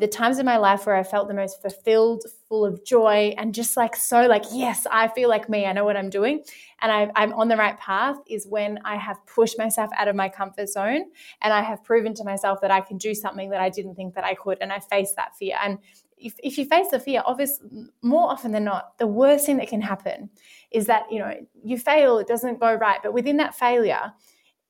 the 0.00 0.08
times 0.08 0.38
in 0.38 0.46
my 0.46 0.56
life 0.56 0.86
where 0.86 0.96
I 0.96 1.02
felt 1.02 1.28
the 1.28 1.34
most 1.34 1.60
fulfilled, 1.62 2.24
full 2.48 2.64
of 2.64 2.84
joy, 2.84 3.34
and 3.38 3.54
just 3.54 3.76
like 3.76 3.94
so, 3.94 4.26
like, 4.26 4.44
yes, 4.52 4.86
I 4.90 5.08
feel 5.08 5.28
like 5.28 5.48
me, 5.48 5.66
I 5.66 5.72
know 5.72 5.84
what 5.84 5.96
I'm 5.96 6.10
doing, 6.10 6.42
and 6.80 6.90
I, 6.90 7.10
I'm 7.14 7.32
on 7.34 7.48
the 7.48 7.56
right 7.56 7.78
path 7.78 8.16
is 8.26 8.46
when 8.46 8.78
I 8.84 8.96
have 8.96 9.24
pushed 9.26 9.58
myself 9.58 9.90
out 9.96 10.08
of 10.08 10.16
my 10.16 10.28
comfort 10.28 10.68
zone 10.68 11.04
and 11.42 11.52
I 11.52 11.62
have 11.62 11.84
proven 11.84 12.14
to 12.14 12.24
myself 12.24 12.60
that 12.62 12.70
I 12.70 12.80
can 12.80 12.98
do 12.98 13.14
something 13.14 13.50
that 13.50 13.60
I 13.60 13.68
didn't 13.68 13.94
think 13.94 14.14
that 14.14 14.24
I 14.24 14.34
could, 14.34 14.58
and 14.60 14.72
I 14.72 14.80
face 14.80 15.12
that 15.14 15.36
fear. 15.36 15.56
And 15.62 15.78
if, 16.16 16.34
if 16.42 16.58
you 16.58 16.64
face 16.66 16.88
the 16.90 17.00
fear, 17.00 17.22
obviously, 17.24 17.68
more 18.02 18.30
often 18.30 18.52
than 18.52 18.64
not, 18.64 18.98
the 18.98 19.06
worst 19.06 19.46
thing 19.46 19.56
that 19.56 19.68
can 19.68 19.80
happen 19.80 20.30
is 20.70 20.86
that, 20.86 21.04
you 21.10 21.18
know, 21.18 21.32
you 21.64 21.78
fail, 21.78 22.18
it 22.18 22.26
doesn't 22.26 22.60
go 22.60 22.74
right. 22.74 23.00
But 23.02 23.14
within 23.14 23.38
that 23.38 23.54
failure, 23.54 24.12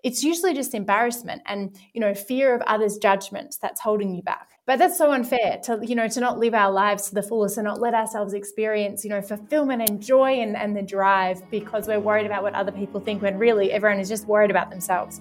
it's 0.02 0.22
usually 0.22 0.54
just 0.54 0.74
embarrassment 0.74 1.42
and 1.46 1.76
you 1.92 2.00
know 2.00 2.14
fear 2.14 2.54
of 2.54 2.62
others 2.62 2.98
judgments 2.98 3.56
that's 3.56 3.80
holding 3.80 4.14
you 4.14 4.22
back. 4.22 4.48
But 4.66 4.78
that's 4.78 4.96
so 4.96 5.10
unfair 5.12 5.60
to 5.64 5.80
you 5.82 5.94
know 5.94 6.08
to 6.08 6.20
not 6.20 6.38
live 6.38 6.54
our 6.54 6.70
lives 6.70 7.08
to 7.08 7.14
the 7.14 7.22
fullest 7.22 7.56
and 7.58 7.66
not 7.66 7.80
let 7.80 7.94
ourselves 7.94 8.34
experience 8.34 9.04
you 9.04 9.10
know 9.10 9.22
fulfillment 9.22 9.88
and 9.88 10.02
joy 10.02 10.40
and, 10.40 10.56
and 10.56 10.76
the 10.76 10.82
drive 10.82 11.48
because 11.50 11.86
we're 11.88 12.00
worried 12.00 12.26
about 12.26 12.42
what 12.42 12.54
other 12.54 12.72
people 12.72 13.00
think 13.00 13.22
when 13.22 13.38
really 13.38 13.72
everyone 13.72 13.98
is 13.98 14.08
just 14.08 14.26
worried 14.26 14.50
about 14.50 14.70
themselves. 14.70 15.20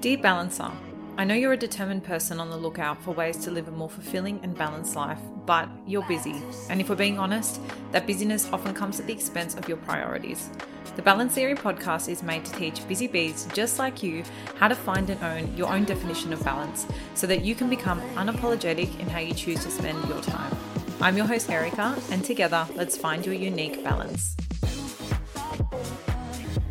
Dear 0.00 0.18
balancer 0.18 0.70
I 1.18 1.24
know 1.24 1.34
you're 1.34 1.54
a 1.54 1.56
determined 1.56 2.04
person 2.04 2.38
on 2.40 2.50
the 2.50 2.58
lookout 2.58 3.02
for 3.02 3.12
ways 3.12 3.38
to 3.38 3.50
live 3.50 3.68
a 3.68 3.70
more 3.70 3.88
fulfilling 3.88 4.38
and 4.42 4.54
balanced 4.54 4.96
life, 4.96 5.18
but 5.46 5.66
you're 5.86 6.06
busy. 6.06 6.34
And 6.68 6.78
if 6.78 6.90
we're 6.90 6.96
being 6.96 7.18
honest, 7.18 7.58
that 7.92 8.06
busyness 8.06 8.52
often 8.52 8.74
comes 8.74 9.00
at 9.00 9.06
the 9.06 9.14
expense 9.14 9.54
of 9.54 9.66
your 9.66 9.78
priorities. 9.78 10.50
The 10.94 11.00
Balance 11.00 11.34
Theory 11.34 11.54
podcast 11.54 12.10
is 12.10 12.22
made 12.22 12.44
to 12.44 12.52
teach 12.52 12.86
busy 12.86 13.06
bees 13.06 13.48
just 13.54 13.78
like 13.78 14.02
you 14.02 14.24
how 14.56 14.68
to 14.68 14.74
find 14.74 15.08
and 15.08 15.24
own 15.24 15.56
your 15.56 15.72
own 15.72 15.84
definition 15.84 16.34
of 16.34 16.44
balance 16.44 16.86
so 17.14 17.26
that 17.28 17.42
you 17.42 17.54
can 17.54 17.70
become 17.70 18.02
unapologetic 18.16 19.00
in 19.00 19.08
how 19.08 19.20
you 19.20 19.32
choose 19.32 19.64
to 19.64 19.70
spend 19.70 20.06
your 20.10 20.20
time. 20.20 20.54
I'm 21.00 21.16
your 21.16 21.26
host, 21.26 21.48
Erica, 21.48 21.98
and 22.10 22.22
together, 22.26 22.66
let's 22.74 22.94
find 22.94 23.24
your 23.24 23.34
unique 23.34 23.82
balance. 23.82 24.36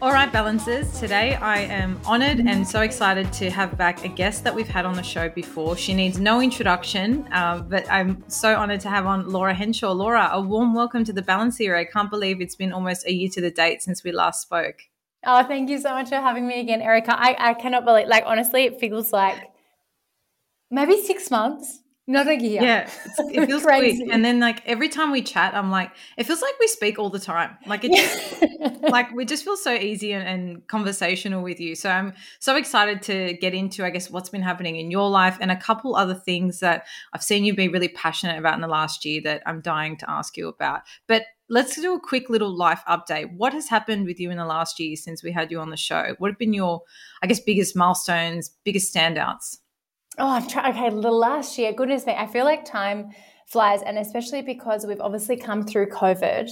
All 0.01 0.11
right, 0.11 0.31
balancers. 0.31 0.99
Today 0.99 1.35
I 1.35 1.59
am 1.59 1.99
honored 2.05 2.41
and 2.41 2.67
so 2.67 2.81
excited 2.81 3.31
to 3.33 3.49
have 3.49 3.77
back 3.77 4.03
a 4.03 4.09
guest 4.09 4.43
that 4.43 4.53
we've 4.53 4.67
had 4.67 4.85
on 4.85 4.93
the 4.93 5.01
show 5.01 5.29
before. 5.29 5.77
She 5.77 5.93
needs 5.93 6.19
no 6.19 6.41
introduction, 6.41 7.25
uh, 7.31 7.59
but 7.61 7.89
I'm 7.89 8.21
so 8.27 8.57
honored 8.57 8.81
to 8.81 8.89
have 8.89 9.05
on 9.05 9.29
Laura 9.29 9.53
Henshaw. 9.53 9.93
Laura, 9.93 10.29
a 10.33 10.41
warm 10.41 10.73
welcome 10.73 11.05
to 11.05 11.13
the 11.13 11.21
Balance 11.21 11.57
Theory. 11.57 11.79
I 11.79 11.85
can't 11.85 12.09
believe 12.09 12.41
it's 12.41 12.57
been 12.57 12.73
almost 12.73 13.07
a 13.07 13.13
year 13.13 13.29
to 13.29 13.41
the 13.41 13.49
date 13.49 13.83
since 13.83 14.03
we 14.03 14.11
last 14.11 14.41
spoke. 14.41 14.79
Oh, 15.25 15.43
thank 15.43 15.69
you 15.69 15.79
so 15.79 15.91
much 15.91 16.09
for 16.09 16.15
having 16.15 16.45
me 16.45 16.59
again, 16.59 16.81
Erica. 16.81 17.17
I, 17.17 17.35
I 17.39 17.53
cannot 17.53 17.85
believe, 17.85 18.07
like, 18.07 18.25
honestly, 18.27 18.65
it 18.65 18.81
feels 18.81 19.13
like 19.13 19.37
maybe 20.69 21.01
six 21.01 21.31
months 21.31 21.79
not 22.07 22.27
a 22.27 22.35
year. 22.35 22.61
Yeah, 22.61 22.89
it 23.17 23.45
feels 23.47 23.63
quick. 23.63 23.99
And 24.11 24.23
then 24.23 24.39
like 24.39 24.61
every 24.67 24.89
time 24.89 25.11
we 25.11 25.23
chat, 25.23 25.55
I'm 25.55 25.71
like, 25.71 25.91
it 26.17 26.25
feels 26.25 26.39
like 26.39 26.53
we 26.59 26.67
speak 26.67 26.99
all 26.99 27.09
the 27.09 27.19
time. 27.19 27.57
Like 27.65 27.83
it 27.83 27.93
just, 27.93 28.81
like 28.89 29.11
we 29.11 29.25
just 29.25 29.43
feel 29.43 29.57
so 29.57 29.73
easy 29.73 30.13
and, 30.13 30.27
and, 30.27 30.67
conversational 30.67 31.41
with 31.41 31.59
you. 31.59 31.73
So 31.73 31.89
I'm 31.89 32.13
so 32.39 32.55
excited 32.57 33.01
to 33.03 33.33
get 33.33 33.55
into, 33.55 33.83
I 33.83 33.89
guess, 33.89 34.11
what's 34.11 34.29
been 34.29 34.43
happening 34.43 34.75
in 34.75 34.91
your 34.91 35.09
life 35.09 35.37
and 35.41 35.51
a 35.51 35.55
couple 35.55 35.95
other 35.95 36.13
things 36.13 36.59
that 36.59 36.85
I've 37.13 37.23
seen 37.23 37.43
you 37.43 37.55
be 37.55 37.67
really 37.69 37.89
passionate 37.89 38.37
about 38.37 38.53
in 38.53 38.61
the 38.61 38.67
last 38.67 39.03
year 39.03 39.21
that 39.23 39.41
I'm 39.47 39.61
dying 39.61 39.97
to 39.97 40.09
ask 40.09 40.37
you 40.37 40.47
about. 40.47 40.81
But 41.07 41.23
let's 41.49 41.79
do 41.79 41.95
a 41.95 41.99
quick 41.99 42.29
little 42.29 42.55
life 42.55 42.83
update. 42.87 43.35
What 43.35 43.53
has 43.53 43.67
happened 43.67 44.05
with 44.05 44.19
you 44.19 44.29
in 44.29 44.37
the 44.37 44.45
last 44.45 44.79
year 44.79 44.95
since 44.95 45.23
we 45.23 45.31
had 45.31 45.49
you 45.49 45.59
on 45.59 45.71
the 45.71 45.77
show? 45.77 46.15
What 46.19 46.29
have 46.29 46.37
been 46.37 46.53
your, 46.53 46.81
I 47.23 47.27
guess, 47.27 47.39
biggest 47.39 47.75
milestones, 47.75 48.51
biggest 48.63 48.93
standouts? 48.93 49.57
Oh, 50.17 50.29
I'm 50.29 50.47
trying. 50.47 50.73
Okay, 50.73 50.89
the 50.89 51.11
last 51.11 51.57
year, 51.57 51.73
goodness 51.73 52.05
me, 52.05 52.13
I 52.13 52.27
feel 52.27 52.45
like 52.45 52.65
time 52.65 53.11
flies, 53.47 53.81
and 53.81 53.97
especially 53.97 54.41
because 54.41 54.85
we've 54.85 55.01
obviously 55.01 55.37
come 55.37 55.65
through 55.65 55.89
COVID, 55.89 56.51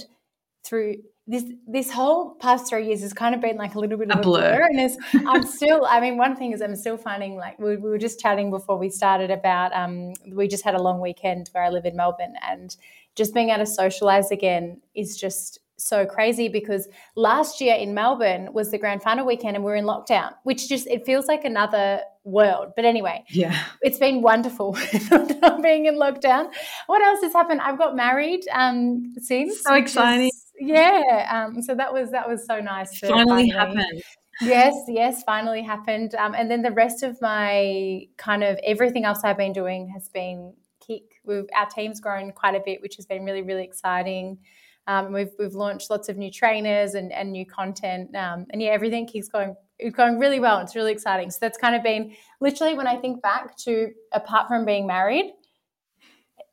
through 0.64 0.96
this 1.26 1.44
this 1.66 1.90
whole 1.90 2.34
past 2.34 2.68
three 2.68 2.86
years 2.86 3.00
has 3.00 3.14
kind 3.14 3.34
of 3.34 3.40
been 3.40 3.56
like 3.56 3.74
a 3.74 3.78
little 3.78 3.96
bit 3.96 4.10
of 4.10 4.16
a, 4.16 4.20
a 4.20 4.22
blur. 4.22 4.56
blur. 4.56 4.68
And 4.70 4.96
I'm 5.28 5.46
still, 5.46 5.86
I 5.86 6.00
mean, 6.00 6.18
one 6.18 6.36
thing 6.36 6.52
is 6.52 6.60
I'm 6.60 6.76
still 6.76 6.98
finding 6.98 7.36
like 7.36 7.58
we, 7.58 7.76
we 7.76 7.88
were 7.88 7.98
just 7.98 8.20
chatting 8.20 8.50
before 8.50 8.76
we 8.76 8.90
started 8.90 9.30
about 9.30 9.72
um, 9.74 10.12
we 10.30 10.48
just 10.48 10.64
had 10.64 10.74
a 10.74 10.82
long 10.82 11.00
weekend 11.00 11.48
where 11.52 11.64
I 11.64 11.70
live 11.70 11.86
in 11.86 11.96
Melbourne, 11.96 12.34
and 12.46 12.76
just 13.16 13.32
being 13.32 13.48
able 13.48 13.64
to 13.64 13.66
socialize 13.66 14.30
again 14.30 14.80
is 14.94 15.16
just 15.16 15.60
so 15.76 16.06
crazy 16.06 16.48
because 16.48 16.88
last 17.16 17.60
year 17.60 17.74
in 17.74 17.94
Melbourne 17.94 18.52
was 18.52 18.70
the 18.70 18.78
grand 18.78 19.02
final 19.02 19.26
weekend 19.26 19.56
and 19.56 19.64
we 19.64 19.72
are 19.72 19.76
in 19.76 19.84
lockdown, 19.84 20.32
which 20.44 20.68
just 20.68 20.86
it 20.86 21.04
feels 21.04 21.26
like 21.26 21.44
another 21.44 22.00
world. 22.24 22.72
But 22.76 22.84
anyway, 22.84 23.24
yeah, 23.30 23.58
it's 23.82 23.98
been 23.98 24.22
wonderful 24.22 24.76
not 25.10 25.62
being 25.62 25.86
in 25.86 25.96
lockdown. 25.96 26.52
What 26.86 27.02
else 27.02 27.22
has 27.22 27.32
happened? 27.32 27.60
I've 27.60 27.78
got 27.78 27.96
married 27.96 28.42
um 28.52 29.12
since. 29.18 29.62
So 29.62 29.74
exciting. 29.74 30.28
Is, 30.28 30.52
yeah. 30.58 31.28
Um 31.30 31.62
so 31.62 31.74
that 31.74 31.92
was 31.92 32.10
that 32.12 32.28
was 32.28 32.46
so 32.46 32.60
nice. 32.60 32.98
Finally, 32.98 33.24
finally 33.24 33.48
happened. 33.50 34.02
Yes, 34.40 34.74
yes, 34.88 35.22
finally 35.24 35.62
happened. 35.62 36.14
Um, 36.14 36.34
and 36.34 36.50
then 36.50 36.62
the 36.62 36.72
rest 36.72 37.02
of 37.02 37.20
my 37.20 38.08
kind 38.16 38.42
of 38.42 38.58
everything 38.64 39.04
else 39.04 39.20
I've 39.22 39.36
been 39.36 39.52
doing 39.52 39.88
has 39.90 40.08
been 40.08 40.54
KIC. 40.88 41.02
We've, 41.24 41.46
our 41.56 41.66
team's 41.66 42.00
grown 42.00 42.32
quite 42.32 42.54
a 42.54 42.62
bit, 42.64 42.82
which 42.82 42.96
has 42.96 43.06
been 43.06 43.24
really, 43.24 43.42
really 43.42 43.64
exciting. 43.64 44.38
Um, 44.86 45.12
we've 45.12 45.30
we've 45.38 45.54
launched 45.54 45.90
lots 45.90 46.08
of 46.08 46.16
new 46.16 46.30
trainers 46.30 46.94
and, 46.94 47.12
and 47.12 47.32
new 47.32 47.46
content, 47.46 48.14
um, 48.14 48.46
and 48.50 48.60
yeah, 48.60 48.70
everything 48.70 49.06
keeps 49.06 49.28
going 49.28 49.56
it's 49.78 49.96
going 49.96 50.18
really 50.18 50.40
well. 50.40 50.60
It's 50.60 50.76
really 50.76 50.92
exciting. 50.92 51.30
So 51.30 51.38
that's 51.40 51.58
kind 51.58 51.74
of 51.74 51.82
been 51.82 52.14
literally 52.40 52.74
when 52.74 52.86
I 52.86 52.96
think 52.96 53.22
back 53.22 53.56
to 53.58 53.90
apart 54.12 54.48
from 54.48 54.64
being 54.64 54.86
married, 54.86 55.32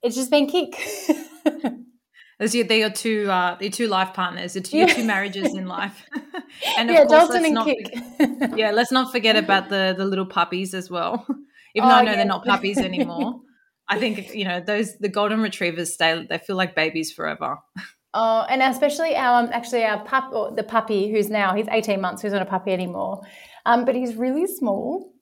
it's 0.02 0.16
just 0.16 0.32
been 0.32 0.48
KIC. 0.48 0.76
As 2.40 2.56
you, 2.56 2.64
they're 2.64 2.80
your 2.80 2.90
two, 2.90 3.30
uh, 3.30 3.56
your 3.62 3.70
two 3.70 3.88
life 3.88 4.16
partners, 4.16 4.56
your 4.56 4.64
two, 4.64 4.78
your 4.78 4.88
two 4.88 5.04
marriages 5.04 5.54
in 5.54 5.68
life, 5.68 6.04
and 6.78 6.90
of 6.90 6.96
yeah, 6.96 7.06
course, 7.06 7.30
Dalton 7.30 7.46
and 7.46 7.54
not, 7.54 7.68
KIC. 7.68 8.58
yeah, 8.58 8.72
let's 8.72 8.92
not 8.92 9.12
forget 9.12 9.36
about 9.36 9.70
the 9.70 9.94
the 9.96 10.06
little 10.06 10.26
puppies 10.26 10.74
as 10.74 10.90
well. 10.90 11.28
Even 11.76 11.88
though 11.88 11.96
oh, 11.96 11.98
I 12.00 12.02
know 12.02 12.12
yeah. 12.12 12.18
they're 12.18 12.26
not 12.26 12.44
puppies 12.44 12.80
anymore, 12.80 13.42
I 13.88 14.00
think 14.00 14.34
you 14.34 14.46
know 14.46 14.60
those 14.60 14.98
the 14.98 15.08
golden 15.08 15.42
retrievers 15.42 15.94
stay. 15.94 16.26
They 16.28 16.40
feel 16.40 16.56
like 16.56 16.76
babies 16.76 17.14
forever. 17.14 17.60
Oh, 18.14 18.46
and 18.50 18.62
especially 18.62 19.16
our 19.16 19.44
um, 19.44 19.50
actually 19.54 19.84
our 19.84 20.04
pup, 20.04 20.32
or 20.34 20.52
the 20.52 20.64
puppy 20.64 21.10
who's 21.12 21.30
now 21.30 21.56
he's 21.56 21.68
eighteen 21.72 22.02
months. 22.02 22.22
He's 22.22 22.34
not 22.34 22.42
a 22.42 22.46
puppy 22.46 22.72
anymore, 22.72 23.22
um, 23.66 23.86
but 23.86 23.96
he's 23.96 24.16
really 24.16 24.48
small. 24.48 25.14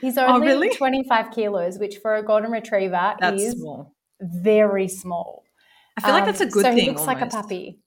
He's 0.00 0.18
oh, 0.18 0.26
only 0.26 0.48
oh, 0.48 0.50
really? 0.50 0.70
twenty 0.70 1.04
five 1.08 1.30
kilos, 1.30 1.78
which 1.78 1.98
for 1.98 2.16
a 2.16 2.24
golden 2.24 2.50
retriever 2.50 3.14
that's 3.20 3.40
is 3.40 3.52
small. 3.52 3.94
very 4.20 4.88
small. 4.88 5.44
I 5.96 6.00
feel 6.00 6.10
um, 6.10 6.16
like 6.16 6.24
that's 6.26 6.40
a 6.40 6.46
good 6.46 6.64
so 6.64 6.70
thing. 6.70 6.78
he 6.78 6.88
looks 6.88 7.02
almost. 7.02 7.20
like 7.20 7.28
a 7.28 7.30
puppy. 7.30 7.78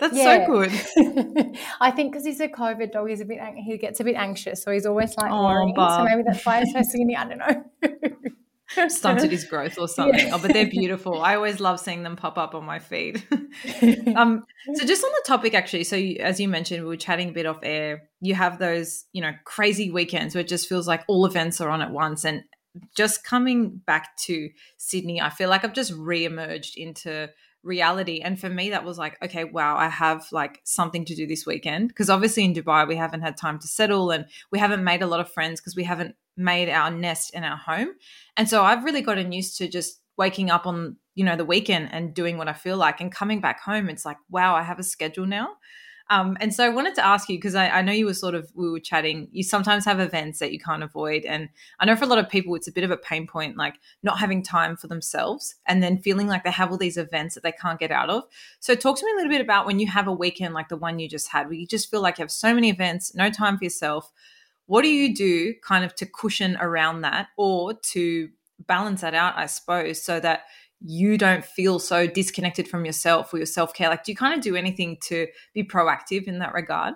That's 0.00 0.16
yeah. 0.16 0.46
so 0.46 0.52
good. 0.52 1.56
I 1.80 1.90
think 1.90 2.12
because 2.12 2.24
he's 2.24 2.40
a 2.40 2.48
COVID 2.48 2.90
dog, 2.90 3.10
he's 3.10 3.20
a 3.20 3.26
bit 3.26 3.38
he 3.56 3.76
gets 3.76 4.00
a 4.00 4.04
bit 4.04 4.16
anxious, 4.16 4.62
so 4.62 4.72
he's 4.72 4.86
always 4.86 5.14
like 5.18 5.30
oh, 5.30 5.44
worrying. 5.44 5.74
So 5.76 6.04
maybe 6.04 6.22
that's 6.26 6.44
why 6.44 6.60
he's 6.60 6.72
so 6.72 6.82
skinny. 6.82 7.16
I 7.16 7.28
don't 7.28 7.38
know 7.38 7.64
stunted 8.88 9.30
his 9.30 9.44
growth 9.50 9.78
or 9.78 9.88
something. 9.88 10.26
Yeah. 10.26 10.34
Oh, 10.34 10.38
but 10.38 10.52
they're 10.52 10.68
beautiful. 10.68 11.22
I 11.22 11.36
always 11.36 11.60
love 11.60 11.80
seeing 11.80 12.02
them 12.02 12.16
pop 12.16 12.38
up 12.38 12.54
on 12.54 12.64
my 12.64 12.78
feed. 12.78 13.22
um, 14.16 14.44
so 14.74 14.86
just 14.86 15.04
on 15.04 15.10
the 15.10 15.22
topic, 15.26 15.54
actually, 15.54 15.84
so 15.84 15.96
you, 15.96 16.16
as 16.20 16.40
you 16.40 16.48
mentioned, 16.48 16.82
we 16.82 16.88
were 16.88 16.96
chatting 16.96 17.30
a 17.30 17.32
bit 17.32 17.46
off 17.46 17.58
air. 17.62 18.08
You 18.20 18.34
have 18.34 18.58
those, 18.58 19.04
you 19.12 19.22
know, 19.22 19.32
crazy 19.44 19.90
weekends 19.90 20.34
where 20.34 20.42
it 20.42 20.48
just 20.48 20.68
feels 20.68 20.88
like 20.88 21.04
all 21.08 21.26
events 21.26 21.60
are 21.60 21.68
on 21.68 21.82
at 21.82 21.90
once. 21.90 22.24
And 22.24 22.44
just 22.96 23.24
coming 23.24 23.80
back 23.86 24.16
to 24.16 24.50
Sydney, 24.76 25.20
I 25.20 25.30
feel 25.30 25.48
like 25.48 25.64
I've 25.64 25.72
just 25.72 25.92
re-emerged 25.92 26.76
into 26.76 27.30
reality 27.64 28.20
and 28.20 28.38
for 28.38 28.48
me 28.48 28.70
that 28.70 28.84
was 28.84 28.98
like 28.98 29.16
okay 29.24 29.44
wow 29.44 29.76
i 29.76 29.88
have 29.88 30.26
like 30.30 30.60
something 30.64 31.04
to 31.04 31.14
do 31.14 31.26
this 31.26 31.46
weekend 31.46 31.88
because 31.88 32.10
obviously 32.10 32.44
in 32.44 32.52
dubai 32.52 32.86
we 32.86 32.94
haven't 32.94 33.22
had 33.22 33.36
time 33.36 33.58
to 33.58 33.66
settle 33.66 34.10
and 34.10 34.26
we 34.52 34.58
haven't 34.58 34.84
made 34.84 35.02
a 35.02 35.06
lot 35.06 35.18
of 35.18 35.30
friends 35.30 35.60
because 35.60 35.74
we 35.74 35.84
haven't 35.84 36.14
made 36.36 36.68
our 36.68 36.90
nest 36.90 37.34
in 37.34 37.44
our 37.44 37.56
home. 37.56 37.88
And 38.36 38.48
so 38.48 38.62
I've 38.64 38.84
really 38.84 39.02
gotten 39.02 39.32
used 39.32 39.58
to 39.58 39.68
just 39.68 40.00
waking 40.16 40.50
up 40.50 40.66
on, 40.66 40.96
you 41.14 41.24
know, 41.24 41.36
the 41.36 41.44
weekend 41.44 41.90
and 41.92 42.14
doing 42.14 42.38
what 42.38 42.48
I 42.48 42.52
feel 42.52 42.76
like 42.76 43.00
and 43.00 43.12
coming 43.12 43.40
back 43.40 43.60
home. 43.60 43.88
It's 43.88 44.04
like, 44.04 44.18
wow, 44.30 44.54
I 44.54 44.62
have 44.62 44.78
a 44.78 44.84
schedule 44.84 45.26
now. 45.26 45.56
Um, 46.10 46.36
and 46.40 46.52
so 46.52 46.64
I 46.64 46.68
wanted 46.68 46.94
to 46.96 47.06
ask 47.06 47.30
you 47.30 47.38
because 47.38 47.54
I, 47.54 47.68
I, 47.68 47.82
know 47.82 47.92
you 47.92 48.04
were 48.04 48.14
sort 48.14 48.34
of 48.34 48.52
we 48.54 48.70
were 48.70 48.80
chatting. 48.80 49.28
You 49.32 49.42
sometimes 49.42 49.86
have 49.86 50.00
events 50.00 50.38
that 50.38 50.52
you 50.52 50.58
can't 50.58 50.82
avoid, 50.82 51.24
and 51.24 51.48
I 51.80 51.86
know 51.86 51.96
for 51.96 52.04
a 52.04 52.08
lot 52.08 52.18
of 52.18 52.28
people 52.28 52.54
it's 52.54 52.68
a 52.68 52.72
bit 52.72 52.84
of 52.84 52.90
a 52.90 52.96
pain 52.96 53.26
point, 53.26 53.56
like 53.56 53.76
not 54.02 54.18
having 54.18 54.42
time 54.42 54.76
for 54.76 54.86
themselves, 54.86 55.54
and 55.66 55.82
then 55.82 55.96
feeling 55.96 56.26
like 56.26 56.44
they 56.44 56.50
have 56.50 56.70
all 56.70 56.76
these 56.76 56.98
events 56.98 57.34
that 57.34 57.42
they 57.42 57.52
can't 57.52 57.80
get 57.80 57.90
out 57.90 58.10
of. 58.10 58.24
So 58.60 58.74
talk 58.74 58.98
to 58.98 59.06
me 59.06 59.12
a 59.12 59.16
little 59.16 59.30
bit 59.30 59.40
about 59.40 59.64
when 59.64 59.78
you 59.78 59.86
have 59.86 60.06
a 60.06 60.12
weekend 60.12 60.52
like 60.52 60.68
the 60.68 60.76
one 60.76 60.98
you 60.98 61.08
just 61.08 61.28
had, 61.28 61.46
where 61.46 61.54
you 61.54 61.66
just 61.66 61.90
feel 61.90 62.02
like 62.02 62.18
you 62.18 62.22
have 62.22 62.30
so 62.30 62.54
many 62.54 62.68
events, 62.68 63.14
no 63.14 63.30
time 63.30 63.56
for 63.56 63.64
yourself. 63.64 64.12
What 64.66 64.82
do 64.82 64.88
you 64.88 65.14
do 65.14 65.54
kind 65.62 65.84
of 65.84 65.94
to 65.96 66.06
cushion 66.06 66.58
around 66.60 67.00
that 67.02 67.28
or 67.38 67.72
to 67.74 68.28
balance 68.66 69.00
that 69.00 69.14
out, 69.14 69.36
I 69.36 69.46
suppose, 69.46 70.02
so 70.02 70.20
that 70.20 70.44
you 70.86 71.16
don't 71.16 71.44
feel 71.44 71.78
so 71.78 72.06
disconnected 72.06 72.68
from 72.68 72.84
yourself 72.84 73.32
or 73.32 73.38
your 73.38 73.46
self 73.46 73.72
care? 73.72 73.88
Like, 73.88 74.04
do 74.04 74.12
you 74.12 74.16
kind 74.16 74.36
of 74.36 74.42
do 74.42 74.54
anything 74.54 74.98
to 75.04 75.26
be 75.54 75.64
proactive 75.64 76.24
in 76.24 76.38
that 76.40 76.52
regard? 76.52 76.94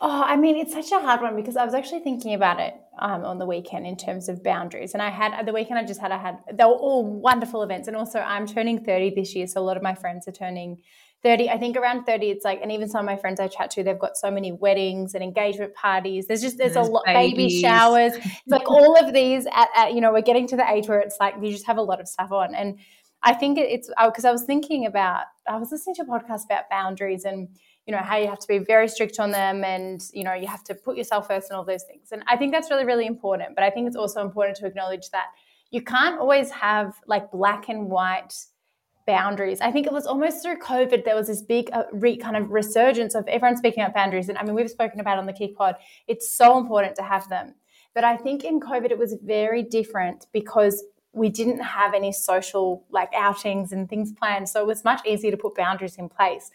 Oh, 0.00 0.22
I 0.22 0.36
mean, 0.36 0.56
it's 0.56 0.72
such 0.72 0.90
a 0.92 1.00
hard 1.00 1.20
one 1.20 1.36
because 1.36 1.56
I 1.56 1.64
was 1.64 1.74
actually 1.74 2.00
thinking 2.00 2.34
about 2.34 2.58
it 2.60 2.74
um, 2.98 3.24
on 3.24 3.38
the 3.38 3.46
weekend 3.46 3.86
in 3.86 3.96
terms 3.96 4.28
of 4.28 4.42
boundaries. 4.42 4.94
And 4.94 5.02
I 5.02 5.10
had 5.10 5.46
the 5.46 5.52
weekend 5.52 5.78
I 5.78 5.84
just 5.84 6.00
had, 6.00 6.10
I 6.10 6.18
had, 6.18 6.38
they 6.52 6.64
were 6.64 6.70
all 6.70 7.04
wonderful 7.04 7.62
events. 7.62 7.86
And 7.86 7.96
also, 7.96 8.18
I'm 8.18 8.46
turning 8.46 8.84
30 8.84 9.14
this 9.14 9.34
year. 9.34 9.46
So 9.46 9.60
a 9.60 9.64
lot 9.64 9.76
of 9.76 9.82
my 9.82 9.94
friends 9.94 10.26
are 10.26 10.32
turning 10.32 10.78
30. 11.22 11.50
I 11.50 11.58
think 11.58 11.76
around 11.76 12.04
30, 12.04 12.30
it's 12.30 12.44
like, 12.44 12.60
and 12.62 12.72
even 12.72 12.88
some 12.88 13.00
of 13.00 13.06
my 13.06 13.16
friends 13.16 13.40
I 13.40 13.48
chat 13.48 13.70
to, 13.72 13.82
they've 13.82 13.98
got 13.98 14.16
so 14.16 14.30
many 14.30 14.52
weddings 14.52 15.14
and 15.14 15.22
engagement 15.22 15.74
parties. 15.74 16.26
There's 16.26 16.40
just, 16.40 16.56
there's, 16.56 16.74
there's 16.74 16.88
a 16.88 16.90
lot, 16.90 17.04
baby 17.04 17.60
showers. 17.60 18.12
It's 18.16 18.34
like 18.46 18.70
all 18.70 18.96
of 18.98 19.12
these 19.12 19.46
at, 19.52 19.68
at, 19.76 19.94
you 19.94 20.00
know, 20.00 20.12
we're 20.12 20.22
getting 20.22 20.46
to 20.48 20.56
the 20.56 20.68
age 20.70 20.88
where 20.88 21.00
it's 21.00 21.16
like 21.20 21.34
you 21.40 21.50
just 21.50 21.66
have 21.66 21.76
a 21.76 21.82
lot 21.82 22.00
of 22.00 22.08
stuff 22.08 22.32
on. 22.32 22.54
And 22.54 22.78
I 23.22 23.34
think 23.34 23.58
it's 23.58 23.90
oh, 23.98 24.10
because 24.10 24.24
I 24.24 24.32
was 24.32 24.44
thinking 24.44 24.86
about, 24.86 25.24
I 25.46 25.56
was 25.58 25.70
listening 25.70 25.96
to 25.96 26.02
a 26.02 26.06
podcast 26.06 26.46
about 26.46 26.70
boundaries 26.70 27.24
and, 27.24 27.48
you 27.86 27.92
know, 27.92 28.00
how 28.00 28.16
you 28.16 28.28
have 28.28 28.38
to 28.38 28.48
be 28.48 28.58
very 28.58 28.88
strict 28.88 29.20
on 29.20 29.30
them 29.30 29.62
and, 29.62 30.02
you 30.14 30.24
know, 30.24 30.32
you 30.32 30.46
have 30.46 30.64
to 30.64 30.74
put 30.74 30.96
yourself 30.96 31.26
first 31.26 31.50
and 31.50 31.56
all 31.58 31.64
those 31.64 31.84
things. 31.84 32.12
And 32.12 32.22
I 32.28 32.36
think 32.36 32.52
that's 32.52 32.70
really, 32.70 32.86
really 32.86 33.06
important. 33.06 33.54
But 33.54 33.64
I 33.64 33.70
think 33.70 33.86
it's 33.86 33.96
also 33.96 34.22
important 34.22 34.56
to 34.58 34.66
acknowledge 34.66 35.10
that 35.10 35.26
you 35.70 35.82
can't 35.82 36.18
always 36.18 36.50
have 36.50 36.94
like 37.06 37.30
black 37.30 37.68
and 37.68 37.90
white 37.90 38.34
boundaries. 39.10 39.60
I 39.60 39.72
think 39.72 39.88
it 39.88 39.92
was 39.92 40.06
almost 40.06 40.40
through 40.40 40.58
COVID, 40.58 41.04
there 41.04 41.16
was 41.16 41.26
this 41.26 41.42
big 41.42 41.68
uh, 41.72 41.82
re, 41.92 42.16
kind 42.16 42.36
of 42.36 42.50
resurgence 42.50 43.16
of 43.16 43.26
everyone 43.26 43.56
speaking 43.56 43.82
about 43.82 43.92
boundaries. 43.92 44.28
And 44.28 44.38
I 44.38 44.44
mean, 44.44 44.54
we've 44.54 44.70
spoken 44.70 45.00
about 45.00 45.18
on 45.18 45.26
the 45.26 45.32
KIC 45.32 45.56
Pod, 45.56 45.74
it's 46.06 46.32
so 46.32 46.56
important 46.56 46.94
to 46.96 47.02
have 47.02 47.28
them. 47.28 47.54
But 47.92 48.04
I 48.04 48.16
think 48.16 48.44
in 48.44 48.60
COVID, 48.60 48.92
it 48.92 48.98
was 48.98 49.16
very 49.20 49.64
different 49.64 50.26
because 50.32 50.84
we 51.12 51.28
didn't 51.28 51.58
have 51.58 51.92
any 51.92 52.12
social 52.12 52.84
like 52.90 53.10
outings 53.12 53.72
and 53.72 53.88
things 53.88 54.12
planned. 54.12 54.48
So 54.48 54.60
it 54.60 54.66
was 54.68 54.84
much 54.84 55.04
easier 55.04 55.32
to 55.32 55.36
put 55.36 55.56
boundaries 55.56 55.96
in 55.96 56.08
place. 56.08 56.52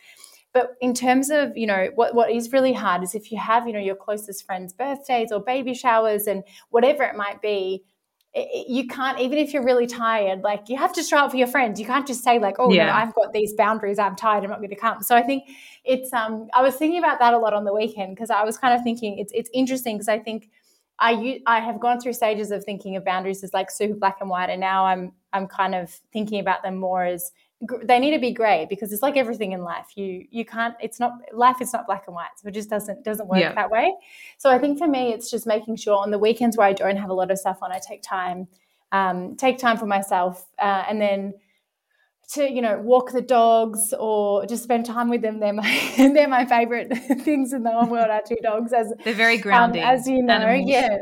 But 0.53 0.77
in 0.79 0.93
terms 0.93 1.29
of, 1.29 1.57
you 1.57 1.67
know, 1.67 1.89
what, 1.95 2.15
what 2.15 2.31
is 2.31 2.53
really 2.53 2.71
hard 2.71 3.03
is 3.03 3.13
if 3.15 3.33
you 3.33 3.37
have, 3.37 3.67
you 3.67 3.73
know, 3.73 3.79
your 3.79 3.97
closest 3.97 4.45
friends' 4.45 4.71
birthdays 4.71 5.33
or 5.33 5.41
baby 5.41 5.73
showers 5.73 6.27
and 6.27 6.45
whatever 6.69 7.03
it 7.03 7.17
might 7.17 7.41
be, 7.41 7.83
you 8.67 8.87
can't, 8.87 9.19
even 9.19 9.37
if 9.37 9.53
you're 9.53 9.63
really 9.63 9.87
tired, 9.87 10.41
like 10.41 10.67
you 10.67 10.77
have 10.77 10.93
to 10.93 11.03
show 11.03 11.17
up 11.17 11.31
for 11.31 11.37
your 11.37 11.47
friends. 11.47 11.79
You 11.79 11.85
can't 11.85 12.05
just 12.05 12.23
say 12.23 12.39
like, 12.39 12.55
oh, 12.59 12.71
yeah. 12.71 12.87
no, 12.87 12.93
I've 12.93 13.15
got 13.15 13.33
these 13.33 13.53
boundaries. 13.53 13.97
I'm 13.97 14.15
tired. 14.15 14.43
I'm 14.43 14.49
not 14.49 14.59
going 14.59 14.69
to 14.69 14.75
come. 14.75 15.01
So 15.03 15.15
I 15.15 15.21
think 15.21 15.43
it's, 15.83 16.11
um, 16.13 16.49
I 16.53 16.61
was 16.61 16.75
thinking 16.75 16.99
about 16.99 17.19
that 17.19 17.33
a 17.33 17.37
lot 17.37 17.53
on 17.53 17.63
the 17.63 17.73
weekend 17.73 18.15
because 18.15 18.29
I 18.29 18.43
was 18.43 18.57
kind 18.57 18.73
of 18.73 18.83
thinking 18.83 19.17
it's, 19.19 19.31
it's 19.33 19.49
interesting 19.53 19.95
because 19.97 20.09
I 20.09 20.19
think– 20.19 20.49
I 20.99 21.41
I 21.45 21.59
have 21.59 21.79
gone 21.81 21.99
through 21.99 22.13
stages 22.13 22.51
of 22.51 22.63
thinking 22.63 22.95
of 22.95 23.03
boundaries 23.03 23.43
as 23.43 23.53
like 23.53 23.69
super 23.69 23.95
black 23.95 24.17
and 24.21 24.29
white, 24.29 24.49
and 24.49 24.61
now 24.61 24.85
I'm 24.85 25.11
I'm 25.33 25.45
kind 25.47 25.75
of 25.75 25.89
thinking 26.13 26.39
about 26.39 26.63
them 26.63 26.77
more 26.77 27.03
as 27.03 27.33
they 27.83 27.99
need 27.99 28.11
to 28.11 28.19
be 28.19 28.31
grey 28.31 28.67
because 28.69 28.91
it's 28.91 29.01
like 29.01 29.17
everything 29.17 29.51
in 29.51 29.61
life. 29.63 29.87
You 29.95 30.25
you 30.31 30.45
can't. 30.45 30.75
It's 30.81 30.99
not 30.99 31.13
life. 31.33 31.61
is 31.61 31.73
not 31.73 31.85
black 31.85 32.03
and 32.07 32.15
white, 32.15 32.29
so 32.37 32.47
it 32.47 32.53
just 32.53 32.69
doesn't 32.69 33.03
doesn't 33.03 33.27
work 33.27 33.39
yeah. 33.39 33.53
that 33.53 33.69
way. 33.69 33.93
So 34.37 34.49
I 34.49 34.57
think 34.57 34.77
for 34.77 34.87
me, 34.87 35.13
it's 35.13 35.29
just 35.29 35.45
making 35.47 35.77
sure 35.77 35.97
on 35.97 36.11
the 36.11 36.19
weekends 36.19 36.57
where 36.57 36.67
I 36.67 36.73
don't 36.73 36.97
have 36.97 37.09
a 37.09 37.13
lot 37.13 37.31
of 37.31 37.37
stuff 37.37 37.59
on, 37.61 37.71
I 37.71 37.79
take 37.79 38.01
time, 38.01 38.47
um, 38.91 39.35
take 39.35 39.57
time 39.57 39.77
for 39.77 39.85
myself, 39.85 40.45
uh, 40.59 40.83
and 40.89 40.99
then 41.01 41.33
to 42.33 42.51
you 42.51 42.61
know 42.61 42.79
walk 42.79 43.11
the 43.11 43.21
dogs 43.21 43.93
or 43.99 44.45
just 44.45 44.63
spend 44.63 44.85
time 44.85 45.09
with 45.09 45.21
them. 45.21 45.39
They're 45.39 45.53
my 45.53 45.93
they're 45.97 46.27
my 46.27 46.45
favorite 46.45 46.95
things 47.21 47.53
in 47.53 47.63
the 47.63 47.71
whole 47.71 47.87
world. 47.87 48.09
Are 48.09 48.21
two 48.27 48.37
dogs 48.41 48.73
as 48.73 48.93
they're 49.03 49.13
very 49.13 49.37
grounding, 49.37 49.83
um, 49.83 49.89
as 49.89 50.07
you 50.07 50.23
know. 50.23 50.33
Animals. 50.33 50.69
Yeah, 50.69 50.97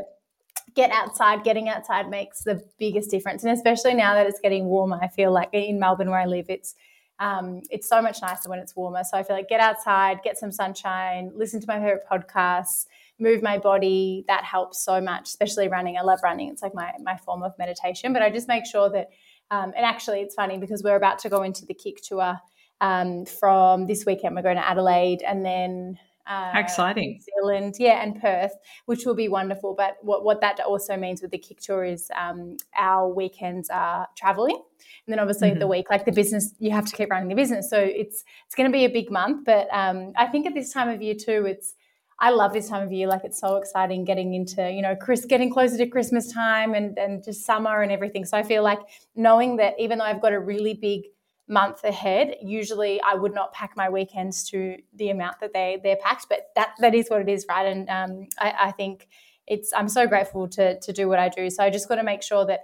get 0.74 0.90
outside. 0.90 1.44
Getting 1.44 1.68
outside 1.68 2.08
makes 2.08 2.42
the 2.42 2.62
biggest 2.78 3.10
difference, 3.10 3.44
and 3.44 3.52
especially 3.52 3.94
now 3.94 4.14
that 4.14 4.26
it's 4.26 4.40
getting 4.40 4.66
warmer. 4.66 4.98
I 5.00 5.08
feel 5.08 5.32
like 5.32 5.50
in 5.52 5.78
Melbourne 5.78 6.10
where 6.10 6.20
I 6.20 6.26
live, 6.26 6.46
it's 6.48 6.74
um, 7.20 7.60
it's 7.70 7.88
so 7.88 8.02
much 8.02 8.20
nicer 8.22 8.48
when 8.48 8.58
it's 8.58 8.74
warmer. 8.74 9.04
So 9.04 9.16
I 9.16 9.22
feel 9.22 9.36
like 9.36 9.48
get 9.48 9.60
outside, 9.60 10.18
get 10.24 10.36
some 10.36 10.50
sunshine, 10.50 11.30
listen 11.34 11.60
to 11.60 11.66
my 11.68 11.76
favorite 11.76 12.02
podcasts, 12.10 12.86
move 13.20 13.42
my 13.42 13.58
body. 13.58 14.24
That 14.26 14.44
helps 14.44 14.84
so 14.84 15.00
much, 15.00 15.28
especially 15.28 15.68
running. 15.68 15.96
I 15.96 16.02
love 16.02 16.20
running. 16.24 16.48
It's 16.48 16.62
like 16.62 16.74
my 16.74 16.92
my 17.02 17.16
form 17.16 17.42
of 17.42 17.52
meditation. 17.58 18.12
But 18.12 18.22
I 18.22 18.30
just 18.30 18.48
make 18.48 18.66
sure 18.66 18.90
that 18.90 19.10
um, 19.50 19.72
and 19.76 19.84
actually, 19.84 20.20
it's 20.20 20.34
funny 20.34 20.58
because 20.58 20.82
we're 20.82 20.96
about 20.96 21.18
to 21.20 21.28
go 21.28 21.42
into 21.42 21.66
the 21.66 21.74
KIC 21.74 22.00
tour 22.02 22.40
um, 22.80 23.24
from 23.24 23.86
this 23.86 24.04
weekend. 24.06 24.34
We're 24.34 24.42
going 24.42 24.56
to 24.56 24.68
Adelaide 24.68 25.22
and 25.22 25.44
then 25.44 25.98
uh, 26.26 26.52
exciting 26.54 27.12
New 27.12 27.42
Zealand, 27.42 27.74
yeah, 27.78 28.02
and 28.02 28.20
Perth, 28.20 28.52
which 28.86 29.04
will 29.04 29.14
be 29.14 29.28
wonderful. 29.28 29.74
But 29.76 29.96
what, 30.02 30.24
what 30.24 30.40
that 30.40 30.60
also 30.60 30.96
means 30.96 31.22
with 31.22 31.30
the 31.30 31.38
KIC 31.38 31.60
tour 31.60 31.84
is 31.84 32.10
um, 32.16 32.56
our 32.76 33.08
weekends 33.08 33.68
are 33.70 34.08
traveling, 34.16 34.56
and 35.06 35.12
then 35.12 35.18
obviously 35.18 35.50
mm-hmm. 35.50 35.58
the 35.58 35.66
week, 35.66 35.90
like 35.90 36.04
the 36.04 36.12
business, 36.12 36.54
you 36.58 36.70
have 36.70 36.86
to 36.86 36.96
keep 36.96 37.10
running 37.10 37.28
the 37.28 37.34
business. 37.34 37.68
So 37.68 37.78
it's 37.78 38.24
it's 38.46 38.54
going 38.54 38.70
to 38.70 38.72
be 38.72 38.84
a 38.84 38.90
big 38.90 39.10
month. 39.10 39.44
But 39.44 39.68
um, 39.72 40.12
I 40.16 40.26
think 40.26 40.46
at 40.46 40.54
this 40.54 40.72
time 40.72 40.88
of 40.88 41.02
year 41.02 41.14
too, 41.14 41.46
it's 41.46 41.74
I 42.18 42.30
love 42.30 42.52
this 42.52 42.68
time 42.68 42.82
of 42.82 42.92
year. 42.92 43.08
Like 43.08 43.22
it's 43.24 43.40
so 43.40 43.56
exciting 43.56 44.04
getting 44.04 44.34
into, 44.34 44.70
you 44.70 44.82
know, 44.82 44.94
Chris 44.94 45.24
getting 45.24 45.50
closer 45.50 45.76
to 45.78 45.86
Christmas 45.86 46.32
time 46.32 46.74
and, 46.74 46.96
and 46.96 47.24
just 47.24 47.44
summer 47.44 47.82
and 47.82 47.90
everything. 47.90 48.24
So 48.24 48.38
I 48.38 48.42
feel 48.42 48.62
like 48.62 48.78
knowing 49.16 49.56
that 49.56 49.74
even 49.78 49.98
though 49.98 50.04
I've 50.04 50.22
got 50.22 50.32
a 50.32 50.38
really 50.38 50.74
big 50.74 51.02
month 51.48 51.84
ahead, 51.84 52.36
usually 52.42 53.00
I 53.00 53.14
would 53.14 53.34
not 53.34 53.52
pack 53.52 53.76
my 53.76 53.90
weekends 53.90 54.48
to 54.50 54.76
the 54.94 55.10
amount 55.10 55.40
that 55.40 55.52
they 55.52 55.78
they're 55.82 55.96
packed. 55.96 56.26
But 56.28 56.50
that 56.56 56.70
that 56.80 56.94
is 56.94 57.08
what 57.08 57.20
it 57.20 57.28
is, 57.28 57.46
right? 57.48 57.66
And 57.66 57.88
um, 57.88 58.28
I, 58.38 58.54
I 58.66 58.70
think 58.72 59.08
it's 59.46 59.72
I'm 59.72 59.88
so 59.88 60.06
grateful 60.06 60.48
to 60.48 60.78
to 60.80 60.92
do 60.92 61.08
what 61.08 61.18
I 61.18 61.28
do. 61.28 61.50
So 61.50 61.62
I 61.62 61.70
just 61.70 61.88
got 61.88 61.96
to 61.96 62.02
make 62.02 62.22
sure 62.22 62.46
that 62.46 62.60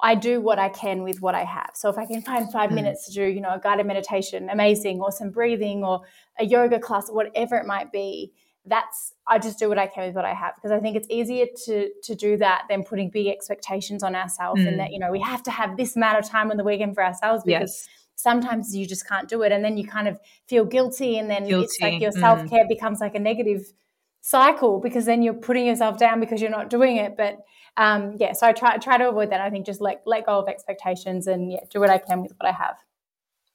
I 0.00 0.14
do 0.14 0.40
what 0.40 0.58
I 0.58 0.68
can 0.68 1.02
with 1.02 1.20
what 1.20 1.34
I 1.34 1.44
have. 1.44 1.70
So 1.74 1.88
if 1.88 1.96
I 1.96 2.06
can 2.06 2.22
find 2.22 2.50
five 2.50 2.70
mm. 2.70 2.74
minutes 2.74 3.06
to 3.06 3.12
do, 3.12 3.24
you 3.24 3.40
know, 3.40 3.54
a 3.54 3.60
guided 3.60 3.86
meditation, 3.86 4.50
amazing, 4.50 5.00
or 5.00 5.12
some 5.12 5.30
breathing, 5.30 5.84
or 5.84 6.00
a 6.40 6.44
yoga 6.44 6.80
class, 6.80 7.08
whatever 7.08 7.56
it 7.56 7.66
might 7.66 7.92
be 7.92 8.32
that's 8.66 9.12
I 9.26 9.38
just 9.38 9.58
do 9.58 9.68
what 9.68 9.78
I 9.78 9.86
can 9.86 10.06
with 10.06 10.14
what 10.14 10.24
I 10.24 10.34
have 10.34 10.54
because 10.54 10.70
I 10.70 10.78
think 10.78 10.96
it's 10.96 11.08
easier 11.10 11.46
to 11.64 11.90
to 12.04 12.14
do 12.14 12.36
that 12.36 12.66
than 12.68 12.84
putting 12.84 13.10
big 13.10 13.26
expectations 13.26 14.02
on 14.02 14.14
ourselves 14.14 14.62
mm. 14.62 14.68
and 14.68 14.78
that 14.78 14.92
you 14.92 14.98
know 14.98 15.10
we 15.10 15.20
have 15.20 15.42
to 15.44 15.50
have 15.50 15.76
this 15.76 15.96
amount 15.96 16.18
of 16.18 16.28
time 16.28 16.50
on 16.50 16.56
the 16.56 16.64
weekend 16.64 16.94
for 16.94 17.04
ourselves 17.04 17.42
because 17.44 17.86
yes. 17.86 17.88
Sometimes 18.22 18.74
you 18.74 18.86
just 18.86 19.06
can't 19.06 19.28
do 19.28 19.42
it 19.42 19.52
and 19.52 19.64
then 19.64 19.76
you 19.76 19.86
kind 19.86 20.08
of 20.08 20.20
feel 20.48 20.64
guilty 20.64 21.18
and 21.18 21.30
then 21.30 21.46
guilty. 21.46 21.64
it's 21.64 21.80
like 21.80 22.00
your 22.00 22.12
self 22.12 22.48
care 22.48 22.64
mm. 22.64 22.68
becomes 22.68 23.00
like 23.00 23.14
a 23.14 23.18
negative 23.18 23.72
cycle 24.20 24.80
because 24.80 25.04
then 25.04 25.22
you're 25.22 25.34
putting 25.34 25.66
yourself 25.66 25.98
down 25.98 26.20
because 26.20 26.40
you're 26.40 26.50
not 26.50 26.70
doing 26.70 26.96
it 26.96 27.16
but 27.16 27.38
um, 27.76 28.16
yeah 28.18 28.32
so 28.32 28.46
I 28.46 28.52
try 28.52 28.76
try 28.78 28.98
to 28.98 29.08
avoid 29.08 29.30
that 29.30 29.40
I 29.40 29.50
think 29.50 29.66
just 29.66 29.80
let 29.80 30.02
let 30.06 30.26
go 30.26 30.38
of 30.38 30.48
expectations 30.48 31.26
and 31.26 31.50
yeah 31.50 31.60
do 31.70 31.80
what 31.80 31.90
I 31.90 31.98
can 31.98 32.22
with 32.22 32.32
what 32.38 32.48
I 32.48 32.52
have. 32.52 32.76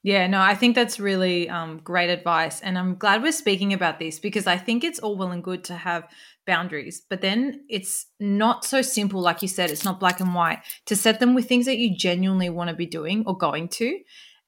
Yeah, 0.04 0.28
no, 0.28 0.40
I 0.40 0.54
think 0.54 0.76
that's 0.76 1.00
really 1.00 1.48
um, 1.48 1.80
great 1.82 2.08
advice. 2.08 2.60
And 2.60 2.78
I'm 2.78 2.94
glad 2.94 3.22
we're 3.22 3.32
speaking 3.32 3.72
about 3.72 3.98
this 3.98 4.20
because 4.20 4.46
I 4.46 4.56
think 4.56 4.84
it's 4.84 5.00
all 5.00 5.16
well 5.16 5.32
and 5.32 5.42
good 5.42 5.64
to 5.64 5.74
have 5.74 6.08
boundaries, 6.46 7.02
but 7.10 7.20
then 7.20 7.64
it's 7.68 8.06
not 8.20 8.64
so 8.64 8.80
simple. 8.80 9.20
Like 9.20 9.42
you 9.42 9.48
said, 9.48 9.70
it's 9.70 9.84
not 9.84 9.98
black 9.98 10.20
and 10.20 10.34
white 10.34 10.60
to 10.86 10.94
set 10.94 11.18
them 11.18 11.34
with 11.34 11.48
things 11.48 11.66
that 11.66 11.78
you 11.78 11.96
genuinely 11.96 12.48
want 12.48 12.70
to 12.70 12.76
be 12.76 12.86
doing 12.86 13.24
or 13.26 13.36
going 13.36 13.68
to. 13.68 13.98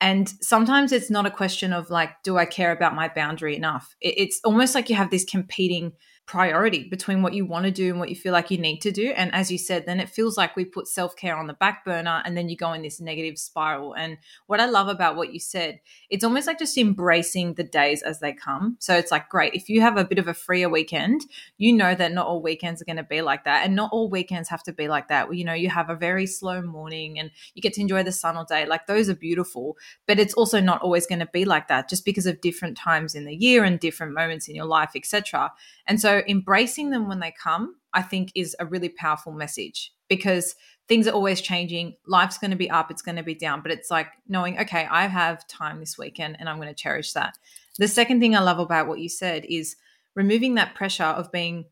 And 0.01 0.33
sometimes 0.41 0.93
it's 0.93 1.11
not 1.11 1.27
a 1.27 1.31
question 1.31 1.73
of 1.73 1.91
like, 1.91 2.23
do 2.23 2.39
I 2.39 2.47
care 2.47 2.73
about 2.73 2.95
my 2.95 3.09
boundary 3.09 3.55
enough? 3.55 3.95
It's 4.01 4.41
almost 4.45 4.75
like 4.75 4.89
you 4.89 4.97
have 4.97 5.11
this 5.11 5.25
competing 5.25 5.93
priority 6.31 6.85
between 6.89 7.23
what 7.23 7.35
you 7.35 7.45
want 7.45 7.65
to 7.65 7.73
do 7.73 7.91
and 7.91 7.99
what 7.99 8.09
you 8.09 8.15
feel 8.15 8.33
like 8.33 8.53
you 8.53 8.57
need 8.57 8.79
to 8.79 8.93
do. 8.93 9.11
And 9.17 9.35
as 9.35 9.51
you 9.51 9.59
said, 9.59 9.85
then 9.85 9.99
it 9.99 10.09
feels 10.09 10.37
like 10.37 10.55
we 10.55 10.65
put 10.65 10.87
self 10.87 11.17
care 11.17 11.37
on 11.37 11.49
the 11.49 11.55
back 11.55 11.85
burner 11.85 12.23
and 12.25 12.37
then 12.37 12.49
you 12.49 12.57
go 12.57 12.73
in 12.73 12.83
this 12.83 13.01
negative 13.01 13.37
spiral. 13.37 13.95
And 13.95 14.17
what 14.47 14.61
I 14.61 14.67
love 14.67 14.87
about 14.87 15.17
what 15.17 15.33
you 15.33 15.41
said, 15.41 15.81
it's 16.09 16.23
almost 16.23 16.47
like 16.47 16.61
just 16.61 16.79
embracing 16.79 17.55
the 17.55 17.65
days 17.65 18.05
as 18.05 18.21
they 18.21 18.33
come. 18.33 18.77
So 18.79 18.95
it's 18.97 19.11
like, 19.11 19.29
great, 19.29 19.55
if 19.55 19.69
you 19.69 19.81
have 19.81 19.97
a 19.97 20.05
bit 20.05 20.21
of 20.21 20.29
a 20.29 20.35
freer 20.35 20.69
weekend, 20.69 21.23
you 21.59 21.73
know 21.73 21.97
that 21.97 22.13
not 22.13 22.29
all 22.29 22.41
weekends 22.41 22.81
are 22.81 22.85
going 22.85 22.97
to 22.97 23.03
be 23.03 23.23
like 23.23 23.43
that. 23.43 23.67
And 23.67 23.75
not 23.75 23.91
all 23.93 24.09
weekends 24.09 24.49
have 24.51 24.63
to 24.63 24.73
be 24.73 24.87
like 24.87 25.09
that. 25.09 25.35
You 25.35 25.45
know, 25.45 25.53
you 25.53 25.69
have 25.69 25.91
a 25.91 25.97
very 25.97 26.29
slow 26.29 26.63
morning 26.63 27.19
and 27.19 27.33
you 27.55 27.61
get 27.61 27.73
to 27.73 27.81
enjoy 27.81 28.05
the 28.05 28.13
sun 28.13 28.37
all 28.37 28.45
day. 28.45 28.67
Like 28.67 28.87
those 28.87 29.09
are 29.09 29.17
beautiful, 29.17 29.77
but 30.07 30.21
it's 30.21 30.35
also 30.35 30.61
not 30.61 30.81
always 30.81 31.09
going 31.09 31.19
to 31.19 31.27
be 31.33 31.45
like 31.45 31.67
that 31.67 31.89
just 31.89 32.05
because 32.05 32.27
of 32.27 32.41
different 32.41 32.77
times 32.77 33.17
in 33.17 33.25
the 33.25 33.35
year 33.35 33.65
and 33.65 33.81
different 33.81 34.15
moments 34.15 34.47
in 34.47 34.55
your 34.55 34.67
life, 34.67 34.93
etc. 34.95 35.51
And 35.89 36.01
so 36.01 36.20
embracing 36.29 36.91
them 36.91 37.09
when 37.09 37.21
they 37.21 37.33
come, 37.43 37.77
I 37.93 38.03
think 38.03 38.33
is 38.35 38.57
a 38.59 38.67
really 38.67 38.89
powerful 38.89 39.33
message 39.33 39.93
because 40.09 40.55
things 40.89 41.07
are 41.07 41.15
always 41.15 41.41
changing. 41.41 41.95
Life's 42.07 42.39
going 42.39 42.51
to 42.51 42.57
be 42.57 42.71
up, 42.71 42.91
it's 42.91 43.03
going 43.03 43.17
to 43.17 43.23
be 43.23 43.35
down, 43.35 43.63
but 43.63 43.73
it's 43.73 43.91
like 43.91 44.09
knowing, 44.29 44.59
okay, 44.59 44.87
I 44.91 45.07
have 45.07 45.47
time 45.47 45.81
this 45.81 45.97
weekend 45.97 46.37
and 46.39 46.49
I'm 46.49 46.57
going 46.57 46.69
to 46.69 46.75
cherish 46.75 47.13
that. 47.13 47.39
The 47.79 47.89
second 47.89 48.21
thing 48.21 48.35
I 48.35 48.41
love 48.41 48.59
about 48.59 48.89
what 48.89 49.01
you 49.01 49.09
said 49.09 49.47
is 49.49 49.77
removing 50.15 50.57
that 50.57 50.75
pressure 50.75 51.05
of 51.05 51.31
being 51.33 51.67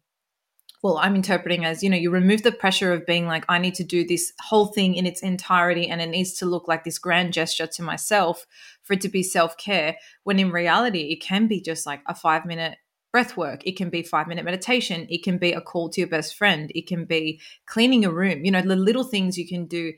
well, 0.82 0.98
I'm 0.98 1.16
interpreting 1.16 1.64
as, 1.64 1.82
you 1.82 1.90
know, 1.90 1.96
you 1.96 2.10
remove 2.10 2.44
the 2.44 2.52
pressure 2.52 2.92
of 2.92 3.04
being 3.04 3.26
like, 3.26 3.44
I 3.48 3.58
need 3.58 3.74
to 3.76 3.84
do 3.84 4.06
this 4.06 4.32
whole 4.40 4.66
thing 4.66 4.94
in 4.94 5.06
its 5.06 5.22
entirety 5.22 5.88
and 5.88 6.00
it 6.00 6.08
needs 6.08 6.34
to 6.34 6.46
look 6.46 6.68
like 6.68 6.84
this 6.84 7.00
grand 7.00 7.32
gesture 7.32 7.66
to 7.66 7.82
myself 7.82 8.46
for 8.84 8.92
it 8.92 9.00
to 9.00 9.08
be 9.08 9.24
self 9.24 9.56
care. 9.56 9.96
When 10.22 10.38
in 10.38 10.52
reality, 10.52 11.10
it 11.10 11.20
can 11.20 11.48
be 11.48 11.60
just 11.60 11.84
like 11.84 12.02
a 12.06 12.14
five 12.14 12.46
minute 12.46 12.78
breath 13.18 13.36
work. 13.36 13.66
It 13.66 13.76
can 13.76 13.90
be 13.90 14.04
five 14.04 14.28
minute 14.28 14.44
meditation. 14.44 15.04
It 15.10 15.24
can 15.24 15.38
be 15.38 15.52
a 15.52 15.60
call 15.60 15.88
to 15.90 16.00
your 16.00 16.08
best 16.08 16.36
friend. 16.36 16.70
It 16.72 16.86
can 16.86 17.04
be 17.04 17.40
cleaning 17.66 18.04
a 18.04 18.12
room. 18.12 18.44
You 18.44 18.52
know 18.52 18.62
the 18.62 18.76
little 18.76 19.02
things 19.02 19.36
you 19.36 19.48
can 19.48 19.66
do 19.66 19.92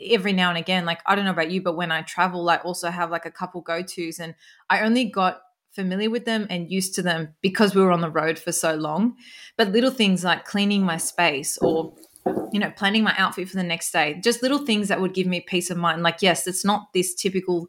every 0.00 0.32
now 0.32 0.48
and 0.48 0.56
again. 0.56 0.86
Like 0.86 1.00
i 1.04 1.14
don't 1.14 1.26
know 1.26 1.30
about 1.38 1.50
you 1.50 1.60
but 1.60 1.76
when 1.76 1.92
i 1.92 2.00
travel 2.02 2.48
i 2.48 2.56
also 2.56 2.88
have 2.90 3.10
like 3.10 3.26
a 3.26 3.30
couple 3.30 3.60
go-to's 3.60 4.18
and 4.18 4.34
i 4.68 4.80
only 4.80 5.04
got 5.04 5.42
familiar 5.74 6.08
with 6.08 6.24
them 6.24 6.46
and 6.48 6.70
used 6.70 6.94
to 6.94 7.02
them 7.02 7.34
because 7.42 7.74
we 7.74 7.82
were 7.82 7.92
on 7.92 8.00
the 8.00 8.10
road 8.10 8.38
for 8.38 8.52
so 8.52 8.74
long. 8.74 9.16
But 9.58 9.72
little 9.72 9.90
things 9.90 10.24
like 10.24 10.44
cleaning 10.44 10.84
my 10.84 10.96
space 10.96 11.58
or 11.58 11.94
you 12.52 12.60
know, 12.60 12.70
planning 12.70 13.02
my 13.02 13.14
outfit 13.18 13.48
for 13.48 13.56
the 13.56 13.62
next 13.62 13.90
day, 13.90 14.18
just 14.22 14.42
little 14.42 14.64
things 14.64 14.88
that 14.88 15.00
would 15.00 15.12
give 15.12 15.26
me 15.26 15.40
peace 15.40 15.70
of 15.70 15.76
mind. 15.76 16.02
Like, 16.02 16.22
yes, 16.22 16.46
it's 16.46 16.64
not 16.64 16.92
this 16.94 17.14
typical 17.14 17.66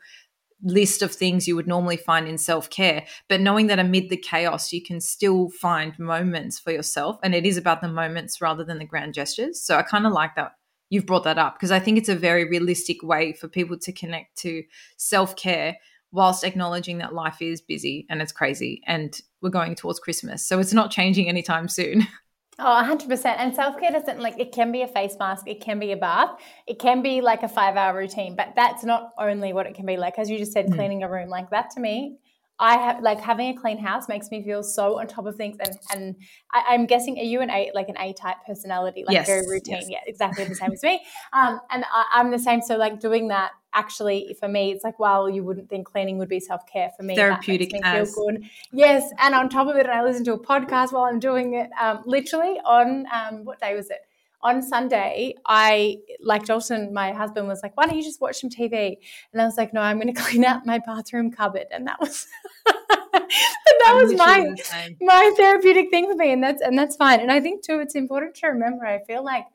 list 0.64 1.02
of 1.02 1.12
things 1.12 1.48
you 1.48 1.56
would 1.56 1.68
normally 1.68 1.98
find 1.98 2.28
in 2.28 2.38
self 2.38 2.70
care, 2.70 3.06
but 3.28 3.42
knowing 3.42 3.68
that 3.68 3.80
amid 3.80 4.10
the 4.10 4.18
chaos, 4.18 4.72
you 4.72 4.82
can 4.82 5.02
still 5.02 5.50
find 5.50 5.98
moments 6.00 6.60
for 6.60 6.72
yourself. 6.72 7.18
And 7.24 7.36
it 7.36 7.46
is 7.46 7.58
about 7.58 7.82
the 7.82 7.88
moments 7.88 8.42
rather 8.42 8.64
than 8.64 8.80
the 8.80 8.86
grand 8.86 9.14
gestures. 9.14 9.62
So 9.62 9.78
I 9.78 9.84
kind 9.84 10.06
of 10.06 10.14
like 10.14 10.36
that 10.36 10.54
you've 10.90 11.06
brought 11.06 11.24
that 11.24 11.38
up 11.38 11.56
because 11.56 11.72
I 11.72 11.80
think 11.80 11.98
it's 11.98 12.10
a 12.10 12.16
very 12.16 12.46
realistic 12.48 13.04
way 13.04 13.34
for 13.34 13.48
people 13.48 13.78
to 13.80 13.92
connect 13.92 14.38
to 14.40 14.64
self 14.98 15.36
care 15.36 15.78
whilst 16.12 16.44
acknowledging 16.44 17.00
that 17.00 17.14
life 17.14 17.42
is 17.42 17.62
busy 17.62 18.06
and 18.10 18.22
it's 18.22 18.32
crazy 18.32 18.82
and 18.88 19.20
we're 19.42 19.50
going 19.50 19.76
towards 19.76 20.00
Christmas. 20.00 20.48
So 20.48 20.60
it's 20.60 20.74
not 20.74 20.92
changing 20.92 21.28
anytime 21.28 21.68
soon. 21.68 22.08
Oh, 22.58 22.64
100%. 22.64 23.26
And 23.26 23.54
self 23.54 23.78
care 23.80 23.92
doesn't 23.92 24.20
like 24.20 24.40
it 24.40 24.52
can 24.52 24.72
be 24.72 24.82
a 24.82 24.88
face 24.88 25.18
mask, 25.20 25.48
it 25.48 25.62
can 25.62 25.80
be 25.80 25.92
a 25.92 25.98
bath, 25.98 26.40
it 26.66 26.80
can 26.80 27.02
be 27.02 27.22
like 27.22 27.44
a 27.44 27.50
five 27.50 27.76
hour 27.76 27.98
routine, 27.98 28.36
but 28.36 28.54
that's 28.56 28.84
not 28.84 29.12
only 29.18 29.52
what 29.52 29.66
it 29.66 29.76
can 29.76 29.86
be 29.86 29.98
like. 29.98 30.18
As 30.18 30.30
you 30.30 30.38
just 30.38 30.54
said, 30.54 30.68
mm. 30.68 30.76
cleaning 30.76 31.04
a 31.04 31.10
room, 31.10 31.30
like 31.30 31.50
that 31.50 31.72
to 31.72 31.80
me 31.80 32.18
I 32.58 32.78
have 32.78 33.04
like 33.04 33.20
having 33.20 33.50
a 33.50 33.60
clean 33.60 33.78
house 33.78 34.08
makes 34.08 34.32
me 34.32 34.42
feel 34.42 34.64
so 34.64 35.00
on 35.00 35.08
top 35.08 35.26
of 35.26 35.36
things, 35.36 35.58
and 35.60 35.76
and 35.92 36.16
I, 36.54 36.76
am 36.76 36.86
guessing 36.86 37.20
are 37.20 37.24
you 37.24 37.42
an 37.42 37.50
A 37.50 37.72
like 37.74 37.90
an 37.90 37.98
A 38.00 38.14
type 38.14 38.38
personality, 38.48 39.04
like 39.06 39.14
yes, 39.14 39.28
very 39.28 39.46
routine, 39.48 39.82
yes. 39.82 39.90
yeah, 39.90 40.00
exactly 40.08 40.46
the 40.46 40.56
same 40.56 40.72
as 40.72 40.82
me. 40.82 41.02
Um, 41.34 41.60
and 41.70 41.84
I, 41.92 42.20
am 42.20 42.32
the 42.32 42.40
same. 42.40 42.62
So 42.62 42.78
like 42.78 43.02
doing 43.02 43.28
that 43.28 43.52
actually 43.74 44.38
for 44.40 44.48
me, 44.48 44.72
it's 44.72 44.86
like 44.86 45.00
wow, 45.00 45.26
you 45.26 45.44
wouldn't 45.44 45.70
think 45.70 45.88
cleaning 45.88 46.18
would 46.18 46.30
be 46.30 46.40
self 46.40 46.62
care 46.66 46.92
for 46.96 47.04
me. 47.04 47.16
Therapeutic, 47.16 47.74
me 47.74 47.82
feel 47.82 48.06
good. 48.06 48.44
Yes, 48.72 49.12
and 49.20 49.36
on 49.36 49.50
top 49.50 49.68
of 49.68 49.76
it, 49.76 49.88
I 49.88 50.04
listen 50.04 50.24
to 50.26 50.34
a 50.34 50.40
podcast 50.40 50.94
while 50.94 51.04
I'm 51.04 51.20
doing 51.20 51.56
it. 51.56 51.70
Um, 51.80 52.04
literally 52.06 52.60
on 52.64 53.06
um, 53.12 53.44
what 53.44 53.60
day 53.60 53.76
was 53.76 53.90
it? 53.90 54.00
On 54.46 54.62
Sunday, 54.62 55.34
I 55.46 55.98
like 56.22 56.46
Dalton, 56.46 56.94
my 56.94 57.12
husband 57.12 57.48
was 57.48 57.64
like, 57.64 57.76
"Why 57.76 57.88
don't 57.88 57.98
you 57.98 58.04
just 58.04 58.22
watch 58.22 58.40
some 58.40 58.50
TV?" 58.50 58.98
And 59.34 59.42
I 59.42 59.46
was 59.46 59.58
like, 59.58 59.74
"No, 59.74 59.82
I'm 59.82 60.00
going 60.00 60.14
to 60.14 60.22
clean 60.22 60.46
out 60.46 60.66
my 60.66 60.80
bathroom 60.80 61.32
cupboard," 61.32 61.66
and 61.72 61.88
that 61.88 62.00
was. 62.00 62.28
that 62.66 63.94
was 63.96 64.14
my 64.14 64.54
my 65.02 65.34
therapeutic 65.36 65.90
thing 65.90 66.06
for 66.10 66.16
me, 66.16 66.32
and 66.32 66.44
that's 66.44 66.62
and 66.62 66.78
that's 66.78 66.96
fine. 66.96 67.20
And 67.20 67.32
I 67.32 67.40
think 67.42 67.64
too, 67.64 67.80
it's 67.80 67.96
important 67.96 68.36
to 68.36 68.48
remember. 68.48 68.86
I 68.86 69.04
feel 69.04 69.24
like 69.24 69.46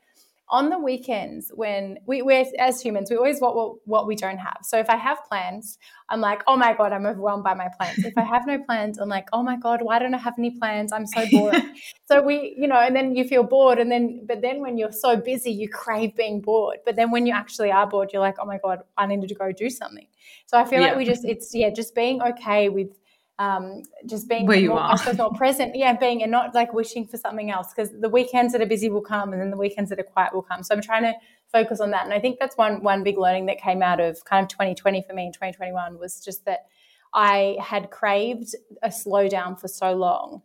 on 0.50 0.68
the 0.68 0.78
weekends 0.78 1.52
when 1.54 1.98
we, 2.06 2.22
we're 2.22 2.44
as 2.58 2.82
humans, 2.82 3.08
we 3.08 3.16
always 3.16 3.40
want 3.40 3.54
what, 3.54 3.76
what 3.84 4.06
we 4.06 4.16
don't 4.16 4.38
have. 4.38 4.58
So 4.62 4.78
if 4.78 4.90
I 4.90 4.96
have 4.96 5.18
plans, 5.28 5.78
I'm 6.08 6.20
like, 6.20 6.42
oh 6.48 6.56
my 6.56 6.74
God, 6.74 6.92
I'm 6.92 7.06
overwhelmed 7.06 7.44
by 7.44 7.54
my 7.54 7.68
plans. 7.78 8.04
If 8.04 8.18
I 8.18 8.22
have 8.22 8.46
no 8.48 8.58
plans, 8.58 8.98
I'm 8.98 9.08
like, 9.08 9.28
oh 9.32 9.44
my 9.44 9.56
God, 9.56 9.80
why 9.80 10.00
don't 10.00 10.12
I 10.12 10.18
have 10.18 10.34
any 10.38 10.50
plans? 10.58 10.92
I'm 10.92 11.06
so 11.06 11.24
bored. 11.30 11.62
so 12.10 12.20
we, 12.20 12.56
you 12.58 12.66
know, 12.66 12.80
and 12.80 12.96
then 12.96 13.14
you 13.14 13.24
feel 13.24 13.44
bored. 13.44 13.78
And 13.78 13.92
then, 13.92 14.24
but 14.26 14.42
then 14.42 14.60
when 14.60 14.76
you're 14.76 14.90
so 14.90 15.16
busy, 15.16 15.52
you 15.52 15.68
crave 15.68 16.16
being 16.16 16.40
bored. 16.40 16.78
But 16.84 16.96
then 16.96 17.12
when 17.12 17.26
you 17.26 17.32
actually 17.32 17.70
are 17.70 17.86
bored, 17.86 18.10
you're 18.12 18.20
like, 18.20 18.36
oh 18.40 18.46
my 18.46 18.58
God, 18.58 18.80
I 18.98 19.06
needed 19.06 19.28
to 19.28 19.36
go 19.36 19.52
do 19.52 19.70
something. 19.70 20.08
So 20.46 20.58
I 20.58 20.64
feel 20.64 20.80
yeah. 20.80 20.88
like 20.88 20.96
we 20.96 21.04
just, 21.04 21.24
it's, 21.24 21.54
yeah, 21.54 21.70
just 21.70 21.94
being 21.94 22.20
okay 22.22 22.68
with 22.68 22.88
um, 23.40 23.84
just 24.04 24.28
being 24.28 24.44
where 24.44 24.58
you 24.58 24.68
more, 24.68 24.80
are, 24.80 25.14
more 25.14 25.32
present. 25.32 25.74
Yeah, 25.74 25.96
being 25.96 26.22
and 26.22 26.30
not 26.30 26.54
like 26.54 26.74
wishing 26.74 27.06
for 27.06 27.16
something 27.16 27.50
else 27.50 27.72
because 27.74 27.90
the 27.98 28.10
weekends 28.10 28.52
that 28.52 28.60
are 28.60 28.66
busy 28.66 28.90
will 28.90 29.00
come, 29.00 29.32
and 29.32 29.40
then 29.40 29.50
the 29.50 29.56
weekends 29.56 29.88
that 29.88 29.98
are 29.98 30.04
quiet 30.04 30.34
will 30.34 30.42
come. 30.42 30.62
So 30.62 30.74
I'm 30.74 30.82
trying 30.82 31.04
to 31.04 31.14
focus 31.50 31.80
on 31.80 31.90
that, 31.92 32.04
and 32.04 32.12
I 32.12 32.20
think 32.20 32.38
that's 32.38 32.58
one 32.58 32.82
one 32.82 33.02
big 33.02 33.16
learning 33.16 33.46
that 33.46 33.58
came 33.58 33.82
out 33.82 33.98
of 33.98 34.22
kind 34.26 34.44
of 34.44 34.50
2020 34.50 35.02
for 35.08 35.14
me 35.14 35.26
in 35.26 35.32
2021 35.32 35.98
was 35.98 36.22
just 36.22 36.44
that 36.44 36.66
I 37.14 37.56
had 37.62 37.90
craved 37.90 38.54
a 38.82 38.88
slowdown 38.88 39.58
for 39.58 39.68
so 39.68 39.94
long. 39.94 40.42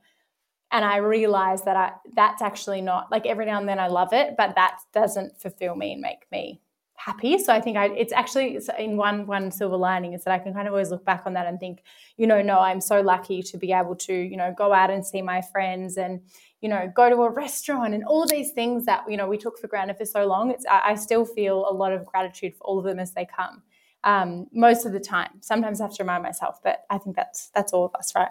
And 0.71 0.83
I 0.83 0.97
realized 0.97 1.65
that 1.65 1.75
I 1.75 1.91
that's 2.15 2.41
actually 2.41 2.81
not 2.81 3.11
like 3.11 3.25
every 3.25 3.45
now 3.45 3.59
and 3.59 3.67
then 3.67 3.77
I 3.77 3.87
love 3.87 4.13
it, 4.13 4.35
but 4.37 4.55
that 4.55 4.77
doesn't 4.93 5.41
fulfill 5.41 5.75
me 5.75 5.91
and 5.91 6.01
make 6.01 6.25
me 6.31 6.61
happy. 6.95 7.37
So 7.37 7.53
I 7.53 7.61
think 7.61 7.77
I, 7.77 7.87
it's 7.87 8.13
actually 8.13 8.59
in 8.79 8.97
one 8.97 9.27
one 9.27 9.51
silver 9.51 9.77
lining 9.77 10.13
is 10.13 10.23
that 10.23 10.33
I 10.33 10.39
can 10.39 10.53
kind 10.53 10.67
of 10.67 10.73
always 10.73 10.89
look 10.89 11.05
back 11.05 11.23
on 11.25 11.33
that 11.33 11.47
and 11.47 11.59
think, 11.59 11.83
you 12.17 12.27
know, 12.27 12.41
no, 12.41 12.59
I'm 12.59 12.81
so 12.81 13.01
lucky 13.01 13.41
to 13.43 13.57
be 13.57 13.71
able 13.71 13.95
to, 13.97 14.13
you 14.13 14.37
know, 14.37 14.53
go 14.57 14.73
out 14.73 14.89
and 14.89 15.05
see 15.05 15.21
my 15.21 15.41
friends 15.41 15.97
and, 15.97 16.21
you 16.61 16.69
know, 16.69 16.91
go 16.93 17.09
to 17.09 17.15
a 17.23 17.29
restaurant 17.29 17.93
and 17.93 18.03
all 18.05 18.25
these 18.25 18.51
things 18.51 18.85
that 18.85 19.03
you 19.09 19.17
know 19.17 19.27
we 19.27 19.37
took 19.37 19.59
for 19.59 19.67
granted 19.67 19.97
for 19.97 20.05
so 20.05 20.25
long. 20.25 20.51
It's 20.51 20.65
I, 20.65 20.91
I 20.91 20.95
still 20.95 21.25
feel 21.25 21.67
a 21.69 21.73
lot 21.73 21.91
of 21.91 22.05
gratitude 22.05 22.55
for 22.55 22.63
all 22.63 22.79
of 22.79 22.85
them 22.85 22.99
as 22.99 23.13
they 23.13 23.25
come. 23.25 23.63
Um, 24.03 24.47
most 24.53 24.85
of 24.85 24.93
the 24.93 24.99
time. 24.99 25.41
Sometimes 25.41 25.81
I 25.81 25.85
have 25.85 25.95
to 25.95 26.03
remind 26.03 26.21
myself, 26.21 26.59
but 26.63 26.85
I 26.91 26.99
think 26.99 27.15
that's 27.15 27.49
that's 27.55 27.73
all 27.73 27.85
of 27.85 27.95
us, 27.95 28.13
right? 28.15 28.29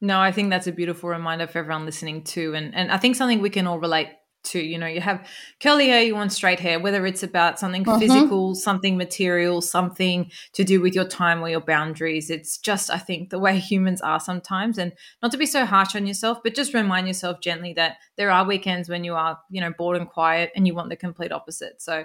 No, 0.00 0.20
I 0.20 0.32
think 0.32 0.50
that's 0.50 0.66
a 0.66 0.72
beautiful 0.72 1.08
reminder 1.08 1.46
for 1.46 1.58
everyone 1.58 1.84
listening 1.84 2.24
too, 2.24 2.54
and 2.54 2.74
and 2.74 2.90
I 2.90 2.96
think 2.98 3.16
something 3.16 3.40
we 3.40 3.50
can 3.50 3.66
all 3.66 3.78
relate 3.78 4.08
too. 4.44 4.60
You 4.60 4.78
know, 4.78 4.86
you 4.86 5.00
have 5.00 5.26
curly 5.60 5.88
hair, 5.88 6.02
you 6.02 6.14
want 6.14 6.32
straight 6.32 6.60
hair, 6.60 6.78
whether 6.78 7.04
it's 7.06 7.22
about 7.22 7.58
something 7.58 7.86
uh-huh. 7.88 7.98
physical, 7.98 8.54
something 8.54 8.96
material, 8.96 9.60
something 9.60 10.30
to 10.52 10.64
do 10.64 10.80
with 10.80 10.94
your 10.94 11.06
time 11.06 11.42
or 11.42 11.48
your 11.48 11.60
boundaries. 11.60 12.30
It's 12.30 12.58
just, 12.58 12.90
I 12.90 12.98
think, 12.98 13.30
the 13.30 13.38
way 13.38 13.58
humans 13.70 14.00
are 14.00 14.20
sometimes. 14.20 14.78
And 14.78 14.92
not 15.22 15.32
to 15.32 15.38
be 15.38 15.46
so 15.46 15.64
harsh 15.64 15.96
on 15.96 16.06
yourself, 16.06 16.38
but 16.42 16.54
just 16.54 16.74
remind 16.74 17.08
yourself 17.08 17.40
gently 17.40 17.72
that 17.74 17.96
there 18.16 18.30
are 18.30 18.46
weekends 18.46 18.88
when 18.88 19.02
you 19.02 19.14
are, 19.14 19.38
you 19.50 19.60
know, 19.60 19.72
bored 19.76 19.96
and 19.96 20.08
quiet 20.08 20.52
and 20.54 20.66
you 20.66 20.74
want 20.74 20.90
the 20.90 20.96
complete 20.96 21.32
opposite. 21.32 21.82
So, 21.82 22.04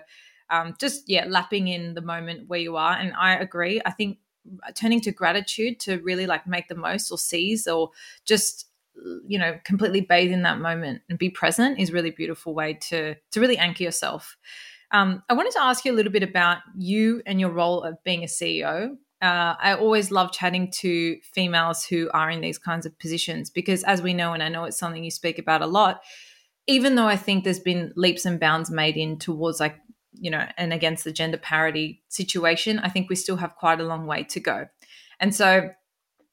um, 0.50 0.76
just, 0.80 1.04
yeah, 1.08 1.26
lapping 1.28 1.68
in 1.68 1.94
the 1.94 2.02
moment 2.02 2.48
where 2.48 2.60
you 2.60 2.76
are. 2.78 2.94
And 2.94 3.14
I 3.14 3.36
agree. 3.36 3.82
I 3.86 3.92
think 3.92 4.18
turning 4.74 5.02
to 5.02 5.12
gratitude 5.12 5.80
to 5.82 6.00
really 6.00 6.26
like 6.26 6.48
make 6.48 6.68
the 6.68 6.76
most 6.76 7.12
or 7.12 7.18
seize 7.18 7.68
or 7.68 7.92
just 8.26 8.69
you 9.28 9.40
know 9.40 9.58
completely 9.64 10.02
bathe 10.02 10.32
in 10.32 10.44
that 10.44 10.60
moment 10.60 11.02
and 11.10 11.18
be 11.18 11.30
present 11.30 11.80
is 11.80 11.92
really 11.92 12.12
beautiful 12.12 12.54
way 12.54 12.74
to 12.74 13.16
to 13.32 13.40
really 13.40 13.58
anchor 13.58 13.84
yourself. 13.84 14.38
Um, 14.92 15.22
i 15.30 15.34
wanted 15.34 15.52
to 15.52 15.62
ask 15.62 15.86
you 15.86 15.94
a 15.94 15.96
little 15.96 16.12
bit 16.12 16.24
about 16.24 16.58
you 16.76 17.22
and 17.28 17.40
your 17.40 17.52
role 17.52 17.84
of 17.84 18.04
being 18.04 18.24
a 18.24 18.28
ceo 18.28 18.96
uh, 19.22 19.54
i 19.62 19.76
always 19.76 20.10
love 20.10 20.32
chatting 20.32 20.72
to 20.72 21.18
females 21.22 21.86
who 21.86 22.10
are 22.12 22.32
in 22.32 22.42
these 22.42 22.58
kinds 22.58 22.88
of 22.88 22.98
positions 22.98 23.52
because 23.52 23.84
as 23.84 24.02
we 24.02 24.16
know 24.16 24.34
and 24.34 24.42
i 24.42 24.50
know 24.50 24.64
it's 24.64 24.80
something 24.80 25.04
you 25.04 25.12
speak 25.12 25.38
about 25.38 25.62
a 25.62 25.68
lot 25.68 26.02
even 26.66 26.96
though 26.96 27.06
i 27.06 27.16
think 27.16 27.44
there's 27.44 27.60
been 27.60 27.94
leaps 27.96 28.26
and 28.26 28.40
bounds 28.40 28.72
made 28.72 28.98
in 28.98 29.20
towards 29.20 29.60
like 29.60 29.76
you 30.14 30.32
know 30.32 30.48
and 30.58 30.74
against 30.74 31.04
the 31.04 31.12
gender 31.12 31.38
parity 31.38 32.02
situation 32.08 32.80
i 32.80 32.90
think 32.90 33.12
we 33.12 33.16
still 33.16 33.38
have 33.38 33.56
quite 33.56 33.80
a 33.80 33.84
long 33.84 34.08
way 34.08 34.24
to 34.24 34.40
go. 34.40 34.68
And 35.20 35.36
so 35.36 35.70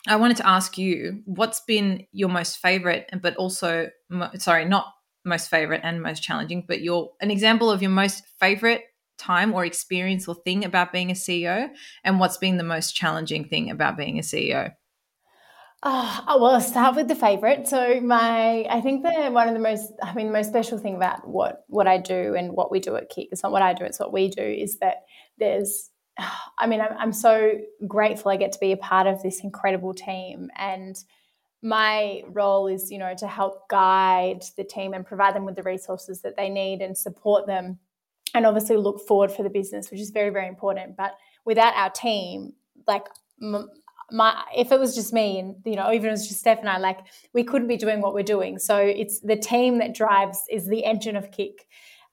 I 0.07 0.17
wanted 0.17 0.37
to 0.39 0.47
ask 0.47 0.79
you 0.79 1.23
what's 1.25 1.61
been 1.61 2.07
your 2.13 2.29
most 2.29 2.59
favorite, 2.59 3.11
but 3.21 3.37
also, 3.37 3.91
sorry, 4.39 4.65
not 4.65 4.93
most 5.25 5.51
favorite 5.51 5.81
and 5.83 6.01
most 6.03 6.23
challenging, 6.23 6.65
but 6.67 6.81
your 6.81 7.13
an 7.21 7.31
example 7.31 7.71
of 7.71 7.83
your 7.83 7.91
most 7.91 8.23
favorite 8.39 8.85
time 9.19 9.53
or 9.55 9.65
experience 9.65 10.29
or 10.29 10.35
thing 10.35 10.65
about 10.65 10.93
being 10.93 11.11
a 11.11 11.15
CEO, 11.15 11.69
and 12.05 12.21
what's 12.21 12.37
been 12.37 12.57
the 12.59 12.65
most 12.65 12.95
challenging 12.95 13.49
thing 13.49 13.71
about 13.71 13.97
being 13.97 14.19
a 14.19 14.23
CEO. 14.23 14.73
Ah, 15.83 16.25
oh, 16.29 16.43
well, 16.43 16.55
I'll 16.55 16.61
start 16.61 16.97
with 16.97 17.09
the 17.09 17.15
favorite. 17.15 17.69
So 17.69 18.01
my, 18.01 18.65
I 18.65 18.81
think 18.81 19.03
that 19.03 19.33
one 19.33 19.47
of 19.47 19.55
the 19.55 19.61
most, 19.61 19.93
I 20.03 20.15
mean, 20.15 20.27
the 20.27 20.33
most 20.33 20.49
special 20.49 20.79
thing 20.79 20.97
about 20.97 21.29
what 21.29 21.65
what 21.69 21.87
I 21.87 21.99
do 21.99 22.35
and 22.35 22.53
what 22.53 22.71
we 22.71 22.81
do 22.81 22.97
at 22.97 23.11
KIC, 23.11 23.29
it's 23.31 23.43
not 23.43 23.53
what 23.53 23.63
I 23.63 23.73
do, 23.73 23.85
it's 23.85 24.01
what 24.01 24.13
we 24.13 24.29
do, 24.29 24.43
is 24.43 24.79
that 24.79 25.05
there's 25.39 25.91
I 26.59 26.67
mean, 26.67 26.81
I'm, 26.81 26.93
I'm 26.99 27.13
so 27.13 27.53
grateful 27.87 28.31
I 28.31 28.37
get 28.37 28.53
to 28.53 28.59
be 28.59 28.73
a 28.73 28.77
part 28.77 29.07
of 29.07 29.23
this 29.23 29.41
incredible 29.41 29.95
team. 29.95 30.51
And 30.57 30.97
my 31.63 32.23
role 32.29 32.67
is, 32.67 32.91
you 32.91 32.99
know, 32.99 33.15
to 33.19 33.27
help 33.27 33.69
guide 33.69 34.45
the 34.57 34.65
team 34.65 34.95
and 34.95 35.05
provide 35.05 35.35
them 35.35 35.45
with 35.45 35.57
the 35.57 35.63
resources 35.63 36.23
that 36.23 36.37
they 36.37 36.49
need 36.49 36.81
and 36.81 36.97
support 36.97 37.47
them 37.47 37.79
and 38.35 38.47
obviously 38.47 38.77
look 38.77 39.07
forward 39.07 39.33
for 39.33 39.43
the 39.43 39.51
business, 39.51 39.91
which 39.91 40.01
is 40.01 40.11
very, 40.11 40.31
very 40.31 40.49
important. 40.49 40.97
But 40.97 41.17
without 41.45 41.75
our 41.75 41.91
team, 41.91 42.53
like, 42.87 43.07
my 44.11 44.45
if 44.57 44.71
it 44.71 44.79
was 44.79 44.95
just 44.95 45.13
me 45.13 45.39
and 45.39 45.57
you 45.65 45.75
know 45.75 45.93
even 45.93 46.07
if 46.07 46.09
it 46.09 46.11
was 46.13 46.29
just 46.29 46.41
Steph 46.41 46.61
and 46.61 46.69
I 46.69 46.79
like 46.79 47.01
we 47.33 47.43
couldn't 47.43 47.67
be 47.67 47.77
doing 47.77 48.01
what 48.01 48.15
we're 48.15 48.23
doing 48.23 48.59
so 48.59 48.77
it's 48.77 49.21
the 49.21 49.37
team 49.37 49.79
that 49.79 49.95
drives 49.95 50.45
is 50.51 50.67
the 50.67 50.85
engine 50.85 51.17
of 51.17 51.31
KIC 51.31 51.55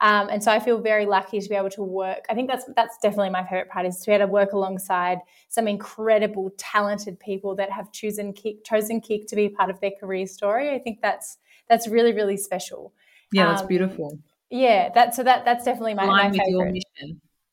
um, 0.03 0.27
and 0.27 0.43
so 0.43 0.51
I 0.51 0.59
feel 0.59 0.81
very 0.81 1.05
lucky 1.05 1.39
to 1.39 1.47
be 1.47 1.55
able 1.55 1.69
to 1.69 1.81
work. 1.81 2.25
I 2.29 2.33
think 2.33 2.49
that's 2.49 2.65
that's 2.75 2.97
definitely 2.97 3.29
my 3.29 3.43
favorite 3.43 3.69
part 3.69 3.85
is 3.85 3.97
to 3.99 4.07
be 4.07 4.11
able 4.11 4.27
to 4.27 4.31
work 4.33 4.51
alongside 4.51 5.19
some 5.47 5.65
incredible, 5.65 6.51
talented 6.57 7.17
people 7.21 7.55
that 7.55 7.71
have 7.71 7.89
chosen 7.93 8.33
KIC, 8.33 8.65
chosen 8.65 8.99
KIC 8.99 9.27
to 9.27 9.35
be 9.37 9.47
part 9.47 9.69
of 9.69 9.79
their 9.79 9.91
career 9.97 10.27
story. 10.27 10.75
I 10.75 10.79
think 10.79 10.99
that's 11.01 11.37
that's 11.69 11.87
really 11.87 12.11
really 12.11 12.35
special. 12.35 12.93
Yeah, 13.31 13.45
that's 13.45 13.61
um, 13.61 13.67
beautiful. 13.69 14.19
Yeah, 14.49 14.89
that 14.93 15.15
so 15.15 15.23
that 15.23 15.45
that's 15.45 15.63
definitely 15.63 15.93
my, 15.93 16.05
my 16.05 16.31
favorite. 16.31 16.83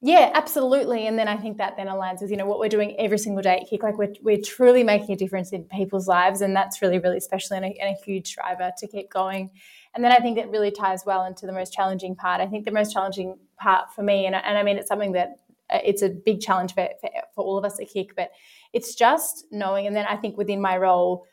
Yeah, 0.03 0.31
absolutely. 0.33 1.07
And 1.07 1.19
then 1.19 1.29
I 1.29 1.37
think 1.37 1.59
that 1.59 1.77
then 1.77 1.87
aligns 1.87 2.23
with, 2.23 2.31
you 2.31 2.37
know, 2.39 2.47
what 2.47 2.59
we're 2.59 2.71
doing 2.71 2.97
every 2.99 3.19
single 3.19 3.43
day 3.43 3.59
at 3.59 3.71
KIC. 3.71 3.83
Like 3.83 3.99
we're, 3.99 4.15
we're 4.23 4.41
truly 4.41 4.83
making 4.83 5.13
a 5.13 5.17
difference 5.17 5.53
in 5.53 5.65
people's 5.65 6.09
lives. 6.09 6.41
And 6.41 6.57
that's 6.57 6.81
really, 6.81 6.99
really 6.99 7.21
special 7.21 7.57
and 7.57 7.67
a, 7.67 7.69
and 7.69 7.95
a 7.95 8.05
huge 8.05 8.35
driver 8.35 8.73
to 8.79 8.87
keep 8.87 9.11
going. 9.11 9.51
And 9.95 10.03
then 10.03 10.11
I 10.11 10.17
think 10.17 10.39
it 10.39 10.49
really 10.49 10.71
ties 10.71 11.05
well 11.05 11.27
into 11.27 11.45
the 11.45 11.53
most 11.53 11.75
challenging 11.75 12.17
part. 12.17 12.41
I 12.41 12.47
think 12.47 12.65
the 12.65 12.71
most 12.71 12.95
challenging 12.95 13.39
part 13.59 13.93
for 13.93 14.03
me, 14.03 14.25
and, 14.25 14.35
and 14.35 14.57
I 14.57 14.63
mean, 14.63 14.79
it's 14.79 14.89
something 14.89 15.13
that 15.13 15.37
uh, 15.69 15.81
it's 15.85 16.01
a 16.01 16.09
big 16.09 16.41
challenge 16.41 16.73
for, 16.75 16.89
for, 17.01 17.11
for 17.35 17.45
all 17.45 17.59
of 17.59 17.65
us 17.67 17.79
at 17.79 17.89
KIC. 17.89 18.11
But 18.17 18.31
it's 18.73 18.95
just 18.95 19.45
knowing, 19.51 19.87
and 19.87 19.95
then 19.95 20.07
I 20.09 20.17
think 20.17 20.39
within 20.39 20.63
my 20.63 20.79
role, 20.79 21.27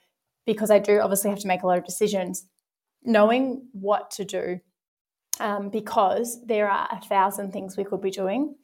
because 0.46 0.72
I 0.72 0.80
do 0.80 1.00
obviously 1.00 1.30
have 1.30 1.40
to 1.40 1.48
make 1.48 1.64
a 1.64 1.68
lot 1.68 1.78
of 1.78 1.86
decisions, 1.86 2.46
knowing 3.04 3.68
what 3.72 4.12
to 4.12 4.26
do. 4.26 4.60
Um, 5.40 5.70
because 5.70 6.46
there 6.46 6.70
are 6.70 6.88
a 6.92 7.02
thousand 7.06 7.52
things 7.52 7.78
we 7.78 7.84
could 7.84 8.02
be 8.02 8.12
doing. 8.12 8.56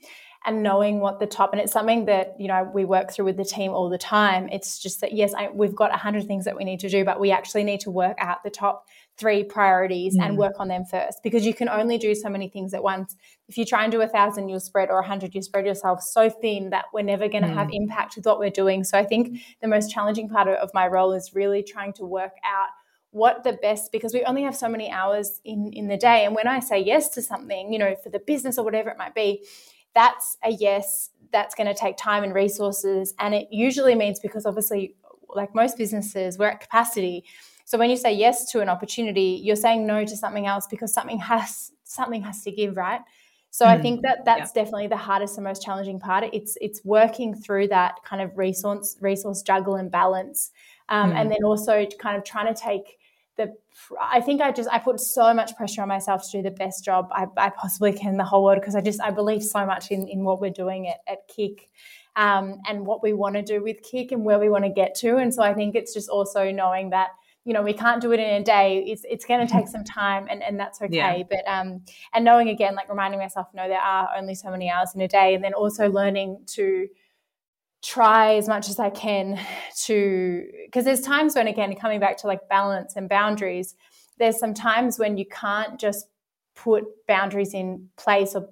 And 0.45 0.61
knowing 0.61 0.99
what 0.99 1.21
the 1.21 1.25
top 1.25 1.53
and 1.53 1.61
it's 1.61 1.71
something 1.71 2.03
that 2.05 2.35
you 2.37 2.49
know 2.49 2.69
we 2.73 2.83
work 2.83 3.13
through 3.13 3.23
with 3.23 3.37
the 3.37 3.45
team 3.45 3.71
all 3.71 3.89
the 3.89 3.97
time. 3.97 4.49
It's 4.51 4.77
just 4.77 4.99
that 4.99 5.13
yes 5.13 5.33
I, 5.33 5.47
we've 5.53 5.73
got 5.73 5.89
100 5.91 6.27
things 6.27 6.43
that 6.43 6.57
we 6.57 6.65
need 6.65 6.81
to 6.81 6.89
do 6.89 7.05
but 7.05 7.17
we 7.17 7.31
actually 7.31 7.63
need 7.63 7.79
to 7.81 7.91
work 7.91 8.17
out 8.19 8.43
the 8.43 8.49
top 8.49 8.85
three 9.17 9.45
priorities 9.45 10.17
mm. 10.17 10.21
and 10.25 10.37
work 10.37 10.55
on 10.59 10.67
them 10.67 10.83
first. 10.83 11.19
Because 11.23 11.45
you 11.45 11.53
can 11.53 11.69
only 11.69 11.97
do 11.97 12.13
so 12.13 12.27
many 12.27 12.49
things 12.49 12.73
at 12.73 12.83
once. 12.83 13.15
If 13.47 13.57
you 13.57 13.63
try 13.63 13.83
and 13.83 13.91
do 13.91 14.01
a 14.01 14.07
thousand 14.07 14.49
you'll 14.49 14.59
spread 14.59 14.89
or 14.89 14.99
a 14.99 15.07
hundred 15.07 15.33
you 15.33 15.41
spread 15.41 15.65
yourself 15.65 16.01
so 16.01 16.29
thin 16.29 16.71
that 16.71 16.85
we're 16.93 17.03
never 17.03 17.29
going 17.29 17.43
to 17.43 17.49
mm. 17.49 17.55
have 17.55 17.69
impact 17.71 18.17
with 18.17 18.25
what 18.25 18.37
we're 18.37 18.49
doing. 18.49 18.83
So 18.83 18.97
i 18.97 19.05
think 19.05 19.39
the 19.61 19.69
most 19.69 19.91
challenging 19.91 20.27
part 20.27 20.49
of 20.49 20.69
my 20.73 20.87
role 20.87 21.13
is 21.13 21.31
really 21.33 21.63
trying 21.63 21.93
to 21.93 22.05
work 22.05 22.33
out 22.43 22.67
what 23.13 23.43
the 23.43 23.53
best 23.53 23.91
because 23.91 24.11
we 24.13 24.23
only 24.23 24.41
have 24.41 24.55
so 24.55 24.67
many 24.67 24.89
hours 24.89 25.39
in 25.45 25.71
in 25.71 25.87
the 25.87 25.95
day 25.95 26.25
and 26.25 26.35
when 26.35 26.47
i 26.47 26.59
say 26.59 26.79
yes 26.79 27.09
to 27.09 27.21
something 27.21 27.71
you 27.71 27.77
know 27.77 27.95
for 28.03 28.09
the 28.09 28.19
business 28.19 28.57
or 28.57 28.65
whatever 28.65 28.89
it 28.89 28.97
might 28.97 29.13
be 29.13 29.45
that's 29.93 30.37
a 30.43 30.51
yes 30.51 31.11
that's 31.31 31.55
going 31.55 31.67
to 31.67 31.73
take 31.73 31.95
time 31.95 32.23
and 32.23 32.33
resources 32.33 33.13
and 33.19 33.33
it 33.33 33.47
usually 33.51 33.95
means 33.95 34.19
because 34.19 34.45
obviously 34.45 34.95
like 35.29 35.53
most 35.53 35.77
businesses 35.77 36.37
we're 36.37 36.47
at 36.47 36.59
capacity 36.59 37.23
so 37.65 37.77
when 37.77 37.89
you 37.89 37.95
say 37.95 38.11
yes 38.11 38.51
to 38.51 38.61
an 38.61 38.69
opportunity 38.69 39.39
you're 39.43 39.55
saying 39.55 39.85
no 39.85 40.03
to 40.03 40.17
something 40.17 40.47
else 40.47 40.65
because 40.67 40.91
something 40.91 41.19
has 41.19 41.71
something 41.83 42.23
has 42.23 42.43
to 42.43 42.51
give 42.51 42.75
right 42.75 43.01
so 43.51 43.63
mm. 43.65 43.69
i 43.69 43.79
think 43.79 44.01
that 44.01 44.25
that's 44.25 44.51
yeah. 44.55 44.63
definitely 44.63 44.87
the 44.87 44.97
hardest 44.97 45.37
and 45.37 45.43
most 45.43 45.61
challenging 45.61 45.99
part 45.99 46.23
it's 46.33 46.57
it's 46.61 46.83
working 46.83 47.35
through 47.35 47.67
that 47.67 47.95
kind 48.03 48.23
of 48.23 48.35
resource 48.37 48.97
resource 49.01 49.43
juggle 49.43 49.75
and 49.75 49.91
balance 49.91 50.49
um, 50.89 51.11
mm. 51.11 51.15
and 51.15 51.31
then 51.31 51.43
also 51.43 51.85
kind 51.99 52.17
of 52.17 52.23
trying 52.23 52.51
to 52.51 52.59
take 52.59 52.97
the 53.37 53.53
I 54.01 54.21
think 54.21 54.41
I 54.41 54.51
just 54.51 54.69
I 54.71 54.79
put 54.79 54.99
so 54.99 55.33
much 55.33 55.55
pressure 55.55 55.81
on 55.81 55.87
myself 55.87 56.23
to 56.23 56.37
do 56.37 56.41
the 56.43 56.51
best 56.51 56.85
job 56.85 57.09
I, 57.11 57.25
I 57.37 57.49
possibly 57.49 57.93
can 57.93 58.09
in 58.09 58.17
the 58.17 58.23
whole 58.23 58.43
world 58.43 58.59
because 58.59 58.75
I 58.75 58.81
just 58.81 59.01
I 59.01 59.11
believe 59.11 59.43
so 59.43 59.65
much 59.65 59.91
in 59.91 60.07
in 60.07 60.23
what 60.23 60.39
we're 60.39 60.51
doing 60.51 60.87
at, 60.87 60.97
at 61.07 61.27
KIC 61.29 61.59
um, 62.15 62.61
and 62.67 62.85
what 62.85 63.01
we 63.01 63.13
want 63.13 63.35
to 63.35 63.41
do 63.41 63.63
with 63.63 63.77
KIC 63.81 64.11
and 64.11 64.23
where 64.23 64.39
we 64.39 64.49
want 64.49 64.65
to 64.65 64.69
get 64.69 64.95
to. 64.95 65.17
And 65.17 65.33
so 65.33 65.41
I 65.41 65.53
think 65.53 65.75
it's 65.75 65.93
just 65.93 66.09
also 66.09 66.51
knowing 66.51 66.91
that 66.91 67.09
you 67.45 67.53
know 67.53 67.61
we 67.61 67.73
can't 67.73 68.01
do 68.01 68.11
it 68.13 68.19
in 68.19 68.41
a 68.41 68.43
day. 68.43 68.85
It's 68.87 69.03
it's 69.09 69.25
going 69.25 69.45
to 69.45 69.51
take 69.51 69.67
some 69.67 69.83
time, 69.83 70.27
and 70.29 70.41
and 70.43 70.59
that's 70.59 70.81
okay. 70.81 70.95
Yeah. 70.95 71.23
But 71.29 71.47
um 71.47 71.81
and 72.13 72.23
knowing 72.23 72.49
again, 72.49 72.75
like 72.75 72.89
reminding 72.89 73.19
myself, 73.19 73.47
no, 73.53 73.67
there 73.67 73.81
are 73.81 74.09
only 74.15 74.35
so 74.35 74.49
many 74.49 74.69
hours 74.69 74.91
in 74.95 75.01
a 75.01 75.07
day, 75.07 75.33
and 75.33 75.43
then 75.43 75.53
also 75.53 75.89
learning 75.89 76.43
to 76.47 76.87
try 77.83 78.35
as 78.35 78.47
much 78.47 78.69
as 78.69 78.79
I 78.79 78.89
can 78.89 79.39
to 79.83 80.47
because 80.65 80.85
there's 80.85 81.01
times 81.01 81.35
when 81.35 81.47
again 81.47 81.75
coming 81.75 81.99
back 81.99 82.17
to 82.19 82.27
like 82.27 82.47
balance 82.47 82.95
and 82.95 83.09
boundaries 83.09 83.75
there's 84.17 84.39
some 84.39 84.53
times 84.53 84.97
when 84.97 85.17
you 85.17 85.25
can't 85.25 85.79
just 85.79 86.07
put 86.55 86.83
boundaries 87.07 87.53
in 87.53 87.89
place 87.97 88.35
or 88.35 88.47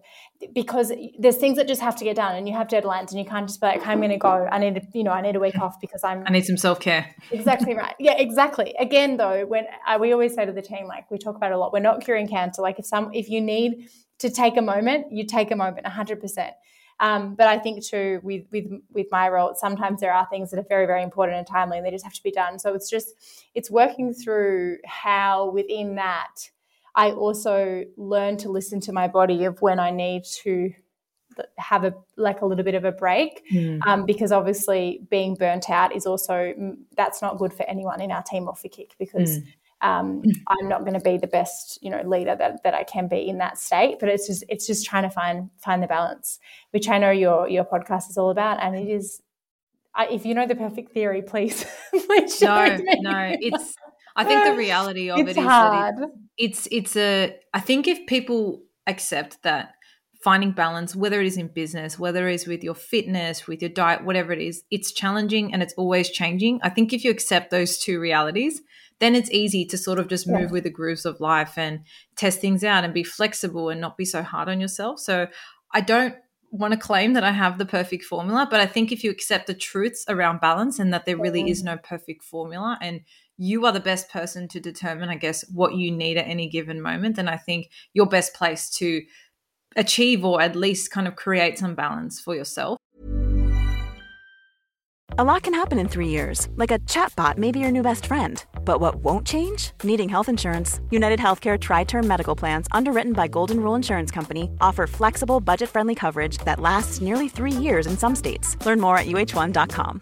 because 0.54 0.92
there's 1.20 1.38
things 1.38 1.58
that 1.58 1.68
just 1.68 1.82
have 1.82 1.96
to 1.96 2.04
get 2.04 2.16
done 2.16 2.36
and 2.36 2.48
you 2.48 2.54
have 2.54 2.68
deadlines 2.68 3.12
and 3.12 3.20
you 3.20 3.26
can't 3.26 3.48
just 3.48 3.62
be 3.62 3.68
like 3.68 3.86
I'm 3.86 4.00
going 4.00 4.10
to 4.10 4.18
go. 4.18 4.48
I 4.52 4.58
need 4.58 4.76
to, 4.76 4.82
you 4.94 5.04
know 5.04 5.12
I 5.12 5.22
need 5.22 5.36
a 5.36 5.40
week 5.40 5.58
off 5.60 5.80
because 5.80 6.04
I'm 6.04 6.24
I 6.26 6.32
need 6.32 6.46
some 6.46 6.58
self-care. 6.58 7.14
Exactly 7.32 7.76
right. 7.76 7.94
Yeah 8.00 8.16
exactly. 8.18 8.76
Again 8.80 9.18
though 9.18 9.46
when 9.46 9.66
uh, 9.88 9.98
we 10.00 10.12
always 10.14 10.34
say 10.34 10.46
to 10.46 10.52
the 10.52 10.62
team 10.64 10.88
like 10.88 11.10
we 11.12 11.20
talk 11.20 11.36
about 11.36 11.52
a 11.52 11.58
lot 11.58 11.72
we're 11.72 11.80
not 11.80 12.04
curing 12.04 12.28
cancer. 12.28 12.62
Like 12.62 12.80
if 12.80 12.86
some 12.86 13.14
if 13.14 13.30
you 13.30 13.40
need 13.40 13.88
to 14.20 14.30
take 14.30 14.58
a 14.58 14.62
moment 14.62 15.12
you 15.12 15.26
take 15.26 15.52
a 15.52 15.56
moment 15.56 15.86
100% 15.86 16.52
um, 17.02 17.34
but 17.34 17.48
I 17.48 17.58
think 17.58 17.84
too 17.84 18.22
with 18.24 18.46
with 18.52 18.66
with 18.92 19.08
my 19.12 19.28
role, 19.28 19.54
sometimes 19.56 20.00
there 20.00 20.14
are 20.14 20.28
things 20.30 20.52
that 20.52 20.60
are 20.60 20.66
very 20.70 20.86
very 20.86 21.02
important 21.02 21.40
and 21.40 21.48
timely, 21.48 21.78
and 21.78 21.86
they 21.86 21.92
just 21.92 22.06
have 22.06 22.14
to 22.14 22.24
be 22.24 22.32
done. 22.32 22.60
So 22.60 22.76
it's 22.76 22.90
just 22.90 23.14
it's 23.56 23.72
working 23.72 24.14
through 24.14 24.78
how 24.86 25.50
within 25.50 25.96
that 25.96 26.36
I 26.96 27.12
also 27.12 27.86
learn 27.98 28.38
to 28.38 28.50
listen 28.50 28.80
to 28.82 28.94
my 28.94 29.08
body 29.08 29.46
of 29.46 29.62
when 29.64 29.80
I 29.80 29.90
need 29.90 30.24
to 30.44 30.72
have 31.58 31.86
a 31.86 31.94
like 32.18 32.42
a 32.42 32.46
little 32.46 32.64
bit 32.64 32.76
of 32.76 32.86
a 32.86 32.92
break 32.92 33.42
mm. 33.52 33.80
um, 33.88 34.06
because 34.06 34.32
obviously 34.32 35.02
being 35.10 35.34
burnt 35.34 35.70
out 35.70 35.96
is 35.96 36.06
also 36.06 36.34
mm, 36.34 36.78
that's 36.96 37.22
not 37.22 37.40
good 37.40 37.54
for 37.54 37.64
anyone 37.64 38.00
in 38.00 38.12
our 38.12 38.22
team 38.22 38.48
or 38.48 38.56
for 38.56 38.68
KIC 38.68 38.92
because 39.00 39.40
mm 39.40 39.48
um, 39.82 40.22
mm. 40.22 40.32
I'm 40.48 40.68
not 40.68 40.82
going 40.82 40.94
to 40.94 41.00
be 41.00 41.18
the 41.18 41.28
best, 41.28 41.80
you 41.82 41.90
know, 41.90 42.02
leader 42.04 42.36
that, 42.36 42.64
that 42.64 42.74
I 42.74 42.84
can 42.84 43.08
be 43.08 43.28
in 43.28 43.40
that 43.40 43.58
state. 43.58 43.98
But 44.00 44.10
it's 44.10 44.28
just 44.28 44.44
it's 44.48 44.68
just 44.68 44.86
trying 44.86 45.04
to 45.04 45.10
find 45.10 45.50
find 45.58 45.82
the 45.82 45.88
balance, 45.88 46.40
which 46.72 46.88
I 46.88 46.98
know 46.98 47.12
your 47.12 47.48
your 47.48 47.66
podcast 47.66 48.10
is 48.10 48.18
all 48.18 48.30
about, 48.30 48.62
and 48.62 48.76
it 48.76 48.88
is. 48.88 49.22
I, 49.94 50.08
if 50.08 50.26
you 50.26 50.34
know 50.34 50.48
the 50.48 50.56
perfect 50.56 50.94
theory, 50.94 51.22
please, 51.22 51.66
please 52.08 52.42
no, 52.42 52.78
no, 53.00 53.36
it's. 53.40 53.76
I 54.16 54.24
think 54.24 54.46
the 54.46 54.56
reality 54.56 55.10
of 55.10 55.20
it's 55.20 55.32
it 55.32 55.38
is 55.38 55.46
hard. 55.46 55.98
that 55.98 56.04
it, 56.04 56.10
it's 56.38 56.68
it's 56.72 56.96
a. 56.96 57.36
I 57.54 57.60
think 57.60 57.88
if 57.88 58.06
people 58.08 58.62
accept 58.88 59.44
that 59.44 59.74
finding 60.22 60.52
balance, 60.52 60.96
whether 60.96 61.20
it 61.20 61.28
is 61.28 61.38
in 61.38 61.48
business, 61.48 61.98
whether 61.98 62.28
it 62.30 62.36
is 62.36 62.48
with 62.48 62.64
your 62.64 62.76
fitness, 62.76 63.48
with 63.48 63.62
your 63.62 63.70
diet, 63.70 64.04
whatever 64.04 64.32
it 64.32 64.40
is, 64.40 64.64
it's 64.70 64.92
challenging 64.92 65.54
and 65.54 65.64
it's 65.64 65.74
always 65.74 66.10
changing. 66.10 66.60
I 66.62 66.70
think 66.70 66.94
if 66.94 67.04
you 67.04 67.12
accept 67.12 67.50
those 67.50 67.80
two 67.80 68.00
realities, 68.00 68.62
then 69.02 69.16
it's 69.16 69.32
easy 69.32 69.66
to 69.66 69.78
sort 69.78 70.00
of 70.00 70.08
just 70.08 70.28
move 70.28 70.42
yeah. 70.42 70.52
with 70.52 70.64
the 70.64 70.70
grooves 70.70 71.06
of 71.06 71.20
life 71.20 71.58
and 71.58 71.80
test 72.16 72.40
things 72.40 72.64
out 72.64 72.84
and 72.84 72.94
be 72.94 73.04
flexible 73.04 73.70
and 73.70 73.82
not 73.82 73.98
be 73.98 74.06
so 74.06 74.22
hard 74.22 74.48
on 74.48 74.62
yourself. 74.62 75.00
So 75.00 75.28
I 75.74 75.82
don't 75.82 76.16
want 76.52 76.74
to 76.74 76.80
claim 76.80 77.14
that 77.14 77.24
I 77.24 77.32
have 77.32 77.58
the 77.58 77.66
perfect 77.66 78.04
formula, 78.04 78.48
but 78.50 78.60
I 78.60 78.68
think 78.68 78.92
if 78.92 79.04
you 79.04 79.10
accept 79.10 79.48
the 79.48 79.56
truths 79.56 80.06
around 80.08 80.40
balance 80.40 80.78
and 80.78 80.94
that 80.94 81.06
there 81.06 81.18
really 81.18 81.50
is 81.50 81.64
no 81.64 81.78
perfect 81.78 82.24
formula 82.24 82.78
and 82.80 83.02
you 83.38 83.66
are 83.66 83.72
the 83.72 83.80
best 83.80 84.12
person 84.12 84.48
to 84.50 84.60
determine, 84.60 85.10
I 85.10 85.16
guess, 85.16 85.44
what 85.50 85.74
you 85.74 85.90
need 85.90 86.18
at 86.18 86.28
any 86.28 86.48
given 86.48 86.80
moment, 86.80 87.16
then 87.16 87.28
I 87.28 87.38
think 87.38 87.72
you're 87.94 88.06
best 88.06 88.36
placed 88.36 88.78
to 88.78 89.02
achieve 89.76 90.24
or 90.24 90.42
at 90.42 90.56
least 90.56 90.92
kind 90.92 91.08
of 91.08 91.16
create 91.16 91.58
some 91.58 91.74
balance 91.74 92.20
for 92.20 92.36
yourself. 92.36 92.78
A 95.18 95.24
lot 95.24 95.44
can 95.44 95.54
happen 95.54 95.80
in 95.80 95.88
three 95.88 96.10
years, 96.10 96.50
like 96.56 96.72
a 96.72 96.80
chatbot 96.80 97.38
may 97.38 97.52
be 97.52 97.60
your 97.60 97.72
new 97.72 97.82
best 97.82 98.06
friend. 98.06 98.44
But 98.66 98.80
what 98.80 98.96
won't 99.04 99.28
change? 99.28 99.72
Needing 99.84 100.08
health 100.08 100.30
insurance. 100.30 100.80
United 100.90 101.20
Healthcare 101.20 101.60
Tri 101.60 101.84
Term 101.84 102.08
Medical 102.08 102.36
Plans, 102.36 102.68
underwritten 102.72 103.14
by 103.14 103.28
Golden 103.28 103.60
Rule 103.60 103.76
Insurance 103.76 104.12
Company, 104.12 104.50
offer 104.62 104.88
flexible, 104.88 105.40
budget 105.40 105.70
friendly 105.70 105.96
coverage 105.96 106.38
that 106.40 106.60
lasts 106.60 107.02
nearly 107.02 107.28
three 107.28 107.52
years 107.52 107.86
in 107.86 107.98
some 107.98 108.16
states. 108.16 108.58
Learn 108.66 108.80
more 108.80 108.98
at 108.98 109.08
uh1.com. 109.08 110.02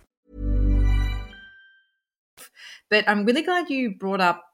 But 2.90 3.08
I'm 3.08 3.26
really 3.26 3.44
glad 3.44 3.70
you 3.70 3.96
brought 3.96 4.22
up 4.22 4.46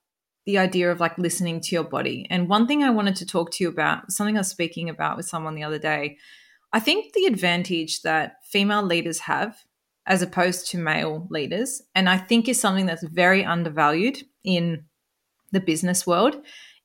the 0.46 0.58
idea 0.58 0.92
of 0.92 1.00
like 1.00 1.18
listening 1.18 1.60
to 1.62 1.76
your 1.76 1.84
body. 1.84 2.28
And 2.30 2.48
one 2.48 2.68
thing 2.68 2.84
I 2.84 2.90
wanted 2.92 3.16
to 3.18 3.26
talk 3.26 3.52
to 3.52 3.64
you 3.64 3.70
about, 3.70 4.12
something 4.12 4.38
I 4.38 4.42
was 4.42 4.48
speaking 4.48 4.90
about 4.90 5.18
with 5.18 5.28
someone 5.28 5.56
the 5.56 5.64
other 5.64 5.80
day, 5.80 6.18
I 6.72 6.80
think 6.80 7.14
the 7.14 7.26
advantage 7.26 8.02
that 8.02 8.38
female 8.44 8.84
leaders 8.84 9.20
have 9.20 9.58
as 10.08 10.22
opposed 10.22 10.68
to 10.68 10.78
male 10.78 11.28
leaders. 11.30 11.82
And 11.96 12.08
I 12.10 12.18
think 12.18 12.48
is 12.48 12.60
something 12.60 12.86
that's 12.86 13.04
very 13.04 13.44
undervalued 13.44 14.24
in 14.44 14.86
the 15.52 15.60
business 15.60 16.06
world 16.06 16.36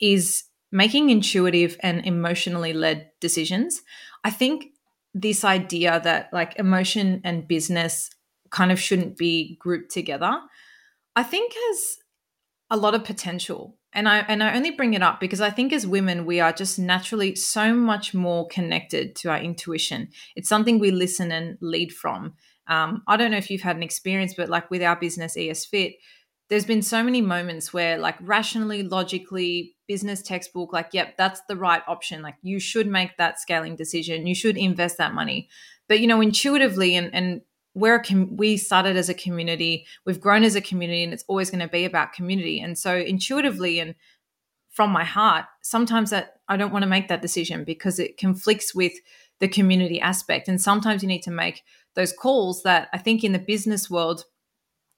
is 0.00 0.44
making 0.72 1.10
intuitive 1.10 1.76
and 1.80 2.04
emotionally 2.06 2.72
led 2.72 3.10
decisions. 3.20 3.82
I 4.24 4.30
think 4.30 4.66
this 5.14 5.44
idea 5.44 6.00
that 6.04 6.32
like 6.32 6.58
emotion 6.58 7.20
and 7.24 7.48
business 7.48 8.10
kind 8.50 8.70
of 8.72 8.80
shouldn't 8.80 9.16
be 9.16 9.56
grouped 9.60 9.90
together, 9.90 10.40
I 11.16 11.22
think 11.22 11.52
has 11.52 11.96
a 12.70 12.76
lot 12.76 12.94
of 12.94 13.04
potential. 13.04 13.76
And 13.92 14.08
I 14.08 14.18
and 14.20 14.42
I 14.42 14.54
only 14.54 14.70
bring 14.70 14.94
it 14.94 15.02
up 15.02 15.18
because 15.18 15.40
I 15.40 15.50
think 15.50 15.72
as 15.72 15.84
women 15.84 16.24
we 16.24 16.38
are 16.38 16.52
just 16.52 16.78
naturally 16.78 17.34
so 17.34 17.74
much 17.74 18.14
more 18.14 18.46
connected 18.46 19.16
to 19.16 19.30
our 19.30 19.40
intuition. 19.40 20.08
It's 20.36 20.48
something 20.48 20.78
we 20.78 20.92
listen 20.92 21.32
and 21.32 21.58
lead 21.60 21.92
from. 21.92 22.34
Um, 22.66 23.02
I 23.06 23.16
don't 23.16 23.30
know 23.30 23.36
if 23.36 23.50
you've 23.50 23.62
had 23.62 23.76
an 23.76 23.82
experience, 23.82 24.34
but 24.34 24.48
like 24.48 24.70
with 24.70 24.82
our 24.82 24.96
business 24.96 25.36
ES 25.36 25.64
Fit, 25.66 25.94
there's 26.48 26.64
been 26.64 26.82
so 26.82 27.02
many 27.02 27.20
moments 27.20 27.72
where 27.72 27.96
like 27.96 28.16
rationally, 28.20 28.82
logically, 28.82 29.76
business 29.86 30.20
textbook, 30.20 30.72
like, 30.72 30.90
yep, 30.92 31.16
that's 31.16 31.40
the 31.48 31.56
right 31.56 31.82
option. 31.86 32.22
Like 32.22 32.36
you 32.42 32.58
should 32.58 32.86
make 32.86 33.16
that 33.16 33.40
scaling 33.40 33.76
decision. 33.76 34.26
You 34.26 34.34
should 34.34 34.56
invest 34.56 34.98
that 34.98 35.14
money. 35.14 35.48
But 35.88 36.00
you 36.00 36.06
know, 36.06 36.20
intuitively 36.20 36.96
and 36.96 37.14
and 37.14 37.40
we're 37.74 38.00
com- 38.00 38.36
we 38.36 38.56
started 38.56 38.96
as 38.96 39.08
a 39.08 39.14
community, 39.14 39.86
we've 40.04 40.20
grown 40.20 40.42
as 40.42 40.56
a 40.56 40.60
community, 40.60 41.04
and 41.04 41.12
it's 41.12 41.24
always 41.28 41.50
going 41.50 41.60
to 41.60 41.68
be 41.68 41.84
about 41.84 42.12
community. 42.12 42.60
And 42.60 42.76
so 42.76 42.96
intuitively 42.96 43.78
and 43.78 43.94
from 44.70 44.90
my 44.90 45.04
heart, 45.04 45.46
sometimes 45.62 46.10
that 46.10 46.40
I 46.48 46.56
don't 46.56 46.72
want 46.72 46.82
to 46.82 46.88
make 46.88 47.08
that 47.08 47.22
decision 47.22 47.64
because 47.64 47.98
it 47.98 48.16
conflicts 48.16 48.74
with 48.74 48.92
the 49.40 49.48
community 49.48 50.00
aspect. 50.00 50.48
And 50.48 50.60
sometimes 50.60 51.02
you 51.02 51.08
need 51.08 51.22
to 51.22 51.30
make 51.30 51.62
those 51.94 52.12
calls 52.12 52.62
that 52.62 52.88
I 52.92 52.98
think 52.98 53.24
in 53.24 53.32
the 53.32 53.38
business 53.38 53.90
world, 53.90 54.24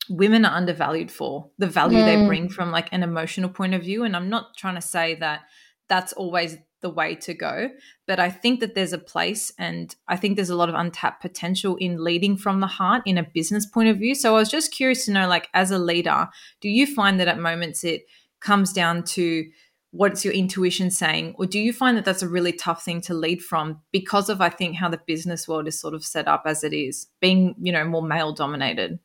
women 0.09 0.45
are 0.45 0.57
undervalued 0.57 1.11
for 1.11 1.51
the 1.59 1.67
value 1.67 1.99
mm. 1.99 2.05
they 2.05 2.27
bring 2.27 2.49
from 2.49 2.71
like 2.71 2.89
an 2.93 3.03
emotional 3.03 3.51
point 3.51 3.75
of 3.75 3.83
view. 3.83 4.05
And 4.05 4.17
I'm 4.17 4.29
not 4.29 4.57
trying 4.57 4.75
to 4.75 4.81
say 4.81 5.15
that 5.17 5.43
that's 5.89 6.13
always 6.13 6.57
the 6.81 6.91
way 6.91 7.15
to 7.15 7.33
go. 7.33 7.71
But 8.07 8.21
I 8.21 8.29
think 8.29 8.61
that 8.61 8.75
there's 8.75 8.93
a 8.93 8.99
place 8.99 9.53
and 9.59 9.95
I 10.09 10.17
think 10.17 10.37
there's 10.37 10.51
a 10.51 10.57
lot 10.57 10.69
of 10.69 10.75
untapped 10.75 11.23
potential 11.23 11.77
in 11.77 12.03
leading 12.03 12.37
from 12.37 12.61
the 12.61 12.67
heart 12.67 13.03
in 13.07 13.19
a 13.19 13.23
business 13.23 13.65
point 13.65 13.89
of 13.89 13.99
view. 13.99 14.15
So 14.15 14.35
I 14.35 14.39
was 14.39 14.51
just 14.51 14.73
curious 14.73 15.05
to 15.07 15.13
know, 15.13 15.29
like, 15.29 15.49
as 15.55 15.71
a 15.71 15.79
leader, 15.79 16.29
do 16.61 16.69
you 16.69 16.87
find 16.87 17.19
that 17.21 17.29
at 17.29 17.39
moments 17.39 17.85
it 17.85 18.03
comes 18.41 18.73
down 18.73 19.05
to 19.05 19.45
what's 19.93 20.25
your 20.25 20.35
intuition 20.35 20.91
saying 20.91 21.35
or 21.39 21.47
do 21.47 21.59
you 21.59 21.73
find 21.73 21.97
that 21.97 22.05
that's 22.05 22.23
a 22.23 22.29
really 22.29 22.53
tough 22.53 22.83
thing 22.83 23.01
to 23.01 23.15
lead 23.15 23.43
from 23.43 23.81
because 23.93 24.29
of 24.29 24.41
i 24.41 24.49
think 24.49 24.77
how 24.77 24.89
the 24.89 25.01
business 25.07 25.47
world 25.47 25.69
is 25.69 25.79
sort 25.79 25.95
of 25.95 26.05
set 26.05 26.27
up 26.27 26.43
as 26.47 26.65
it 26.65 26.73
is 26.73 27.07
being 27.21 27.55
you 27.61 27.71
know 27.71 27.85
more 27.85 28.03
male 28.03 28.33
dominated 28.33 28.99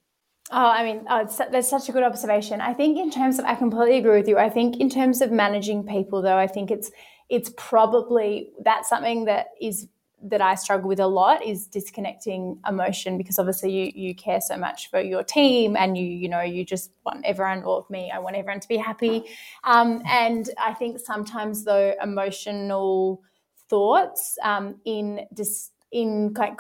Oh, 0.50 0.66
I 0.66 0.84
mean, 0.84 1.06
oh, 1.10 1.28
that's 1.52 1.70
such 1.70 1.90
a 1.90 1.92
good 1.92 2.04
observation. 2.04 2.62
I 2.62 2.74
think 2.74 2.98
in 2.98 3.12
terms 3.12 3.38
of, 3.38 3.44
I 3.44 3.56
completely 3.56 3.98
agree 3.98 4.18
with 4.18 4.30
you. 4.30 4.38
I 4.38 4.50
think 4.50 4.80
in 4.80 4.90
terms 4.90 5.22
of 5.22 5.30
managing 5.30 5.86
people, 5.86 6.22
though, 6.22 6.38
I 6.38 6.48
think 6.48 6.72
it's 6.72 6.90
it's 7.30 7.52
probably 7.58 8.52
that's 8.64 8.88
something 8.88 9.26
that 9.26 9.48
is 9.60 9.88
that 10.24 10.42
I 10.42 10.56
struggle 10.56 10.88
with 10.88 11.00
a 11.00 11.08
lot 11.08 11.46
is 11.46 11.68
disconnecting 11.68 12.60
emotion 12.68 13.18
because 13.18 13.38
obviously 13.38 13.72
you 13.72 13.92
you 13.94 14.16
care 14.16 14.42
so 14.42 14.58
much 14.58 14.90
for 14.90 15.00
your 15.00 15.24
team 15.24 15.76
and 15.78 15.98
you 15.98 16.06
you 16.06 16.28
know 16.28 16.42
you 16.42 16.66
just 16.66 16.92
want 17.06 17.24
everyone 17.24 17.64
or 17.64 17.86
me 17.90 18.12
I 18.12 18.20
want 18.20 18.36
everyone 18.36 18.60
to 18.60 18.68
be 18.68 18.78
happy, 18.78 19.24
um, 19.64 20.02
and 20.06 20.50
I 20.60 20.74
think 20.74 21.00
sometimes 21.00 21.64
though 21.64 21.94
emotional 22.02 23.22
thoughts 23.70 24.38
um, 24.44 24.76
in 24.86 25.22
dis- 25.34 25.72
in 25.92 26.34
like 26.38 26.60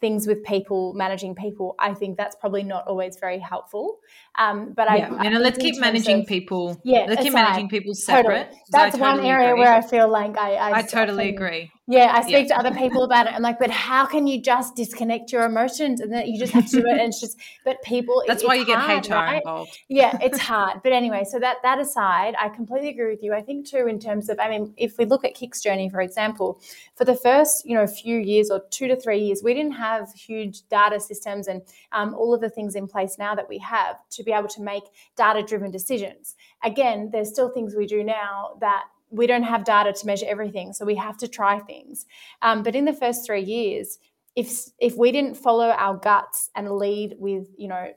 things 0.00 0.26
with 0.26 0.42
people, 0.42 0.92
managing 0.94 1.34
people, 1.34 1.76
I 1.78 1.94
think 1.94 2.16
that's 2.16 2.34
probably 2.34 2.64
not 2.64 2.86
always 2.88 3.16
very 3.20 3.38
helpful. 3.38 3.98
Um, 4.36 4.72
but 4.72 4.88
yeah. 4.90 5.14
I, 5.14 5.24
you 5.24 5.30
know, 5.30 5.38
let's 5.38 5.58
keep 5.58 5.78
managing 5.78 6.20
of, 6.20 6.26
people. 6.26 6.80
Yeah, 6.84 7.06
let's 7.08 7.22
keep 7.22 7.32
managing 7.32 7.68
people 7.68 7.94
separate. 7.94 8.44
Totally. 8.44 8.60
That's 8.70 8.98
totally 8.98 9.18
one 9.18 9.26
area 9.26 9.50
agree. 9.50 9.60
where 9.60 9.72
I 9.72 9.80
feel 9.80 10.08
like 10.08 10.36
I 10.36 10.54
I, 10.54 10.78
I 10.78 10.82
totally 10.82 11.28
agree. 11.28 11.70
Yeah, 11.86 12.12
I 12.14 12.22
speak 12.22 12.48
yeah. 12.48 12.56
to 12.56 12.58
other 12.58 12.74
people 12.74 13.02
about 13.02 13.26
it. 13.26 13.34
I'm 13.34 13.42
like, 13.42 13.58
but 13.58 13.70
how 13.70 14.06
can 14.06 14.26
you 14.26 14.40
just 14.40 14.74
disconnect 14.74 15.30
your 15.30 15.44
emotions 15.44 16.00
and 16.00 16.10
that 16.14 16.28
you 16.28 16.38
just 16.38 16.54
have 16.54 16.66
to 16.70 16.80
do 16.80 16.86
it? 16.86 16.92
And 16.92 17.02
it's 17.02 17.20
just, 17.20 17.38
but 17.62 17.82
people. 17.82 18.22
That's 18.26 18.42
it, 18.42 18.46
why 18.46 18.54
you 18.54 18.64
get 18.64 18.78
hard, 18.78 19.06
HR 19.06 19.12
right? 19.12 19.36
involved. 19.36 19.78
Yeah, 19.88 20.16
it's 20.22 20.38
hard. 20.38 20.80
But 20.82 20.92
anyway, 20.92 21.24
so 21.30 21.38
that 21.40 21.58
that 21.62 21.78
aside, 21.78 22.36
I 22.40 22.48
completely 22.48 22.88
agree 22.88 23.10
with 23.10 23.22
you. 23.22 23.34
I 23.34 23.42
think 23.42 23.68
too, 23.68 23.86
in 23.86 23.98
terms 23.98 24.30
of, 24.30 24.40
I 24.40 24.48
mean, 24.48 24.72
if 24.78 24.96
we 24.96 25.04
look 25.04 25.26
at 25.26 25.34
KIC's 25.34 25.60
journey, 25.60 25.90
for 25.90 26.00
example, 26.00 26.58
for 26.96 27.04
the 27.04 27.14
first, 27.14 27.66
you 27.66 27.74
know, 27.74 27.86
few 27.86 28.18
years 28.18 28.50
or 28.50 28.62
two 28.70 28.88
to 28.88 28.96
three 28.96 29.20
years, 29.20 29.42
we 29.44 29.52
didn't 29.52 29.72
have 29.72 30.10
huge 30.14 30.66
data 30.70 30.98
systems 30.98 31.48
and 31.48 31.60
um, 31.92 32.14
all 32.14 32.32
of 32.32 32.40
the 32.40 32.48
things 32.48 32.76
in 32.76 32.88
place 32.88 33.18
now 33.18 33.34
that 33.34 33.48
we 33.48 33.58
have 33.58 33.96
to 34.08 34.23
be 34.24 34.32
able 34.32 34.48
to 34.48 34.62
make 34.62 34.84
data-driven 35.16 35.70
decisions. 35.70 36.34
Again, 36.62 37.10
there's 37.12 37.28
still 37.28 37.50
things 37.50 37.74
we 37.74 37.86
do 37.86 38.02
now 38.02 38.56
that 38.60 38.84
we 39.10 39.26
don't 39.26 39.42
have 39.42 39.64
data 39.64 39.92
to 39.92 40.06
measure 40.06 40.26
everything, 40.28 40.72
so 40.72 40.84
we 40.84 40.96
have 40.96 41.16
to 41.18 41.28
try 41.28 41.60
things. 41.60 42.06
Um, 42.42 42.62
but 42.62 42.74
in 42.74 42.84
the 42.84 42.92
first 42.92 43.24
three 43.24 43.42
years, 43.42 43.98
if 44.34 44.64
if 44.78 44.96
we 44.96 45.12
didn't 45.12 45.36
follow 45.36 45.68
our 45.70 45.96
guts 45.96 46.50
and 46.56 46.70
lead 46.70 47.14
with 47.18 47.48
you 47.56 47.68
know 47.68 47.92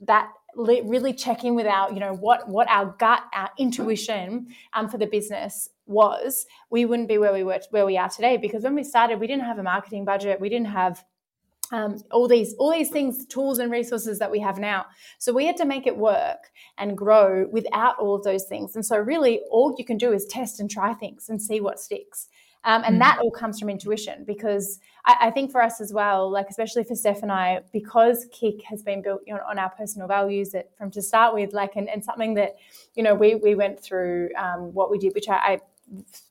that 0.00 0.32
really 0.56 1.12
check 1.12 1.44
in 1.44 1.54
with 1.54 1.66
our 1.66 1.92
you 1.92 2.00
know 2.00 2.14
what 2.14 2.48
what 2.48 2.68
our 2.68 2.94
gut 2.98 3.22
our 3.34 3.50
intuition 3.58 4.46
um, 4.72 4.88
for 4.88 4.98
the 4.98 5.06
business 5.06 5.68
was 5.86 6.46
we 6.70 6.84
wouldn't 6.84 7.08
be 7.08 7.18
where 7.18 7.32
we 7.32 7.44
were 7.44 7.60
where 7.70 7.86
we 7.86 7.96
are 7.96 8.08
today 8.08 8.36
because 8.36 8.64
when 8.64 8.74
we 8.74 8.82
started 8.82 9.20
we 9.20 9.26
didn't 9.26 9.44
have 9.44 9.58
a 9.58 9.62
marketing 9.62 10.04
budget 10.04 10.40
we 10.40 10.48
didn't 10.48 10.66
have 10.66 11.04
um, 11.72 12.02
all 12.10 12.28
these 12.28 12.54
all 12.54 12.70
these 12.70 12.90
things 12.90 13.26
tools 13.26 13.58
and 13.58 13.70
resources 13.70 14.18
that 14.18 14.30
we 14.30 14.40
have 14.40 14.58
now. 14.58 14.86
So 15.18 15.32
we 15.32 15.46
had 15.46 15.56
to 15.58 15.64
make 15.64 15.86
it 15.86 15.96
work 15.96 16.50
and 16.78 16.96
grow 16.96 17.46
without 17.50 17.98
all 17.98 18.14
of 18.14 18.22
those 18.22 18.44
things. 18.44 18.76
And 18.76 18.84
so 18.84 18.96
really 18.96 19.40
all 19.50 19.74
you 19.78 19.84
can 19.84 19.96
do 19.96 20.12
is 20.12 20.26
test 20.26 20.60
and 20.60 20.70
try 20.70 20.94
things 20.94 21.28
and 21.28 21.40
see 21.40 21.60
what 21.60 21.80
sticks. 21.80 22.28
Um, 22.64 22.82
and 22.84 22.96
mm. 22.96 22.98
that 22.98 23.20
all 23.20 23.30
comes 23.30 23.60
from 23.60 23.70
intuition 23.70 24.24
because 24.24 24.80
I, 25.04 25.16
I, 25.20 25.30
think 25.30 25.52
for 25.52 25.62
us 25.62 25.80
as 25.80 25.92
well 25.92 26.28
like 26.28 26.46
especially 26.50 26.82
for 26.82 26.96
steph 26.96 27.22
and 27.22 27.30
i 27.30 27.60
because 27.72 28.26
KIC 28.34 28.64
has 28.64 28.82
been 28.82 29.02
built 29.02 29.20
you 29.24 29.34
know, 29.34 29.40
on 29.48 29.56
our 29.56 29.70
personal 29.70 30.08
values 30.08 30.50
that 30.50 30.76
from 30.76 30.90
to 30.90 31.00
start 31.00 31.32
with 31.32 31.52
like 31.52 31.76
and, 31.76 31.88
and 31.88 32.04
something 32.04 32.34
that 32.34 32.56
you 32.96 33.04
know 33.04 33.14
we 33.14 33.36
we 33.36 33.54
went 33.54 33.78
through 33.78 34.30
um, 34.36 34.74
what 34.74 34.90
we 34.90 34.98
did 34.98 35.14
which 35.14 35.28
I, 35.28 35.36
I 35.36 35.60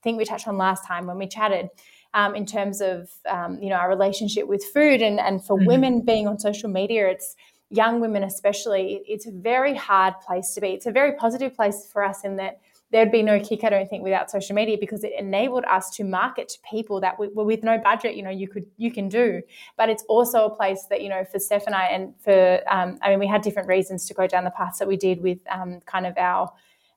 think 0.04 0.18
we 0.18 0.26
touched 0.26 0.46
on 0.50 0.58
last 0.58 0.86
time 0.86 1.08
when 1.08 1.18
we 1.18 1.28
chatted 1.28 1.70
um, 2.16 2.34
in 2.34 2.46
terms 2.46 2.82
of 2.82 3.12
um, 3.30 3.60
you 3.62 3.70
know 3.70 3.76
our 3.76 3.90
relationship 3.90 4.48
with 4.48 4.64
food 4.64 5.02
and 5.04 5.20
and 5.20 5.44
for 5.46 5.58
mm-hmm. 5.58 5.68
women 5.68 6.02
being 6.02 6.28
on 6.28 6.40
social 6.40 6.70
media 6.70 7.08
it's 7.08 7.36
young 7.70 8.00
women 8.00 8.24
especially 8.24 9.02
it's 9.08 9.28
a 9.28 9.32
very 9.32 9.76
hard 9.76 10.14
place 10.22 10.54
to 10.56 10.62
be 10.62 10.70
it's 10.70 10.86
a 10.86 10.92
very 10.92 11.14
positive 11.14 11.54
place 11.54 11.88
for 11.92 12.04
us 12.04 12.24
in 12.24 12.38
that 12.38 12.62
there'd 12.92 13.12
be 13.12 13.22
no 13.22 13.38
KIC 13.40 13.64
i 13.64 13.70
don't 13.70 13.90
think 13.90 14.04
without 14.04 14.32
social 14.32 14.56
media 14.56 14.78
because 14.80 15.04
it 15.04 15.12
enabled 15.20 15.66
us 15.66 15.90
to 15.90 16.04
market 16.04 16.48
to 16.50 16.58
people 16.70 17.02
that 17.02 17.20
we, 17.20 17.28
with 17.28 17.64
no 17.64 17.78
budget 17.78 18.16
you 18.16 18.24
know 18.24 18.30
you 18.30 18.48
could 18.48 18.66
you 18.78 18.92
can 18.92 19.10
do 19.10 19.42
but 19.78 19.90
it's 19.90 20.04
also 20.08 20.46
a 20.46 20.50
place 20.50 20.86
that 20.90 21.02
you 21.02 21.10
know 21.10 21.26
for 21.26 21.38
steph 21.38 21.66
and 21.66 21.76
i 21.76 21.86
and 21.86 22.14
for 22.24 22.62
um, 22.68 22.98
i 23.02 23.10
mean 23.10 23.20
we 23.20 23.28
had 23.28 23.42
different 23.42 23.68
reasons 23.68 24.06
to 24.06 24.14
go 24.14 24.26
down 24.26 24.46
the 24.46 24.52
paths 24.52 24.80
that 24.80 24.88
we 24.88 24.96
did 24.96 25.22
with 25.22 25.40
um, 25.52 25.82
kind 25.82 26.06
of 26.06 26.18
our 26.18 26.50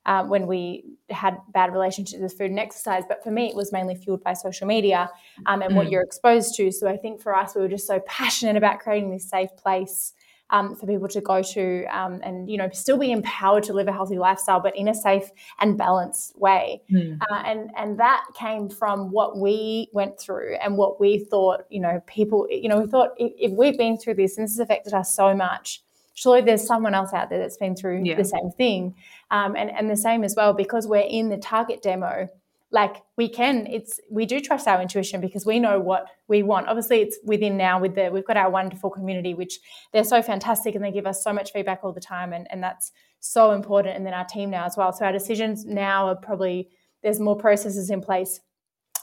um, 0.08 0.30
when 0.30 0.46
we 0.46 0.84
had 1.10 1.36
bad 1.52 1.70
relationships 1.72 2.20
with 2.20 2.32
food 2.32 2.50
and 2.50 2.58
exercise. 2.58 3.04
But 3.06 3.22
for 3.22 3.30
me, 3.30 3.48
it 3.48 3.54
was 3.54 3.72
mainly 3.72 3.94
fueled 3.94 4.24
by 4.24 4.32
social 4.32 4.66
media 4.66 5.10
um, 5.46 5.60
and 5.60 5.72
mm. 5.72 5.76
what 5.76 5.90
you're 5.90 6.02
exposed 6.02 6.56
to. 6.56 6.72
So 6.72 6.88
I 6.88 6.96
think 6.96 7.20
for 7.20 7.36
us, 7.36 7.54
we 7.54 7.60
were 7.60 7.68
just 7.68 7.86
so 7.86 8.00
passionate 8.06 8.56
about 8.56 8.80
creating 8.80 9.10
this 9.10 9.28
safe 9.28 9.54
place. 9.56 10.14
Um, 10.50 10.76
for 10.76 10.86
people 10.86 11.08
to 11.08 11.20
go 11.20 11.42
to 11.42 11.84
um, 11.94 12.22
and 12.24 12.48
you 12.50 12.56
know 12.56 12.70
still 12.72 12.96
be 12.96 13.12
empowered 13.12 13.64
to 13.64 13.74
live 13.74 13.86
a 13.86 13.92
healthy 13.92 14.16
lifestyle, 14.16 14.60
but 14.60 14.74
in 14.74 14.88
a 14.88 14.94
safe 14.94 15.30
and 15.60 15.76
balanced 15.76 16.38
way. 16.38 16.80
Mm. 16.90 17.18
Uh, 17.20 17.42
and 17.44 17.70
and 17.76 18.00
that 18.00 18.24
came 18.32 18.70
from 18.70 19.10
what 19.10 19.36
we 19.36 19.90
went 19.92 20.18
through 20.18 20.56
and 20.62 20.78
what 20.78 20.98
we 20.98 21.18
thought. 21.18 21.64
You 21.68 21.82
know, 21.82 22.00
people. 22.06 22.46
You 22.50 22.70
know, 22.70 22.80
we 22.80 22.86
thought 22.86 23.10
if, 23.18 23.30
if 23.38 23.52
we've 23.52 23.76
been 23.76 23.98
through 23.98 24.14
this 24.14 24.38
and 24.38 24.44
this 24.44 24.52
has 24.52 24.60
affected 24.60 24.94
us 24.94 25.14
so 25.14 25.34
much, 25.34 25.82
surely 26.18 26.40
there's 26.40 26.66
someone 26.66 26.94
else 26.94 27.12
out 27.12 27.30
there 27.30 27.38
that's 27.38 27.56
been 27.56 27.76
through 27.76 28.02
yeah. 28.02 28.16
the 28.16 28.24
same 28.24 28.50
thing. 28.56 28.94
Um, 29.30 29.54
and, 29.54 29.70
and 29.70 29.88
the 29.88 29.96
same 29.96 30.24
as 30.24 30.34
well, 30.36 30.52
because 30.52 30.86
we're 30.88 31.06
in 31.08 31.28
the 31.28 31.36
target 31.36 31.80
demo, 31.80 32.28
like 32.70 32.96
we 33.16 33.28
can, 33.28 33.66
it's, 33.68 34.00
we 34.10 34.26
do 34.26 34.40
trust 34.40 34.66
our 34.66 34.82
intuition 34.82 35.20
because 35.20 35.46
we 35.46 35.60
know 35.60 35.78
what 35.78 36.06
we 36.26 36.42
want. 36.42 36.66
Obviously 36.66 37.00
it's 37.00 37.18
within 37.24 37.56
now 37.56 37.80
with 37.80 37.94
the, 37.94 38.10
we've 38.12 38.26
got 38.26 38.36
our 38.36 38.50
wonderful 38.50 38.90
community, 38.90 39.32
which 39.32 39.60
they're 39.92 40.04
so 40.04 40.20
fantastic 40.20 40.74
and 40.74 40.84
they 40.84 40.90
give 40.90 41.06
us 41.06 41.22
so 41.22 41.32
much 41.32 41.52
feedback 41.52 41.80
all 41.82 41.92
the 41.92 42.00
time. 42.00 42.32
And, 42.32 42.46
and 42.50 42.62
that's 42.62 42.90
so 43.20 43.52
important. 43.52 43.96
And 43.96 44.04
then 44.04 44.12
our 44.12 44.26
team 44.26 44.50
now 44.50 44.64
as 44.64 44.76
well. 44.76 44.92
So 44.92 45.04
our 45.04 45.12
decisions 45.12 45.64
now 45.64 46.08
are 46.08 46.16
probably, 46.16 46.68
there's 47.02 47.20
more 47.20 47.36
processes 47.36 47.90
in 47.90 48.00
place 48.00 48.40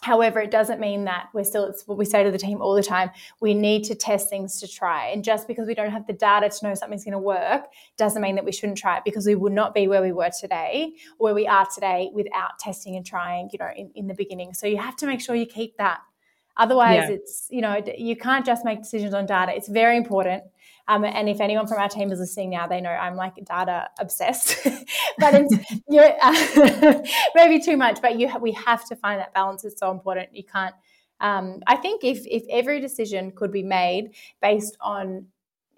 However, 0.05 0.39
it 0.39 0.51
doesn't 0.51 0.79
mean 0.79 1.05
that 1.05 1.29
we're 1.33 1.43
still, 1.43 1.65
it's 1.65 1.87
what 1.87 1.97
we 1.97 2.05
say 2.05 2.23
to 2.23 2.29
the 2.29 2.37
team 2.37 2.61
all 2.61 2.75
the 2.75 2.83
time. 2.83 3.09
We 3.39 3.55
need 3.55 3.85
to 3.85 3.95
test 3.95 4.29
things 4.29 4.59
to 4.59 4.67
try. 4.67 5.07
And 5.07 5.23
just 5.23 5.47
because 5.47 5.65
we 5.65 5.73
don't 5.73 5.89
have 5.89 6.05
the 6.05 6.13
data 6.13 6.47
to 6.47 6.67
know 6.67 6.75
something's 6.75 7.03
going 7.03 7.13
to 7.13 7.17
work 7.17 7.63
doesn't 7.97 8.21
mean 8.21 8.35
that 8.35 8.45
we 8.45 8.51
shouldn't 8.51 8.77
try 8.77 8.97
it 8.97 9.03
because 9.03 9.25
we 9.25 9.33
would 9.33 9.51
not 9.51 9.73
be 9.73 9.87
where 9.87 10.03
we 10.03 10.11
were 10.11 10.29
today 10.39 10.93
or 11.17 11.25
where 11.25 11.33
we 11.33 11.47
are 11.47 11.65
today 11.73 12.11
without 12.13 12.59
testing 12.59 12.95
and 12.95 13.03
trying, 13.03 13.49
you 13.51 13.57
know, 13.57 13.71
in, 13.75 13.89
in 13.95 14.05
the 14.05 14.13
beginning. 14.13 14.53
So 14.53 14.67
you 14.67 14.77
have 14.77 14.95
to 14.97 15.07
make 15.07 15.21
sure 15.21 15.33
you 15.33 15.47
keep 15.47 15.75
that. 15.77 16.01
Otherwise, 16.55 17.09
yeah. 17.09 17.15
it's, 17.15 17.47
you 17.49 17.61
know, 17.61 17.81
you 17.97 18.15
can't 18.15 18.45
just 18.45 18.63
make 18.63 18.83
decisions 18.83 19.15
on 19.15 19.25
data. 19.25 19.55
It's 19.55 19.67
very 19.67 19.97
important. 19.97 20.43
Um, 20.87 21.03
and 21.03 21.27
if 21.27 21.41
anyone 21.41 21.67
from 21.67 21.79
our 21.79 21.89
team 21.89 22.11
is 22.11 22.19
listening 22.19 22.51
now, 22.51 22.67
they 22.67 22.79
know 22.79 22.91
I'm 22.91 23.15
like 23.15 23.35
data 23.43 23.89
obsessed, 23.99 24.57
but 25.17 25.33
it's 25.33 25.55
know, 25.87 26.15
uh, 26.21 27.01
maybe 27.35 27.59
too 27.59 27.77
much. 27.77 28.01
But 28.01 28.19
you 28.19 28.31
we 28.39 28.51
have 28.51 28.85
to 28.89 28.95
find 28.95 29.19
that 29.19 29.33
balance. 29.33 29.65
It's 29.65 29.79
so 29.79 29.91
important. 29.91 30.35
You 30.35 30.43
can't. 30.43 30.75
Um, 31.19 31.61
I 31.65 31.75
think 31.77 32.03
if 32.03 32.25
if 32.27 32.43
every 32.49 32.79
decision 32.79 33.31
could 33.31 33.51
be 33.51 33.63
made 33.63 34.11
based 34.41 34.77
on 34.79 35.27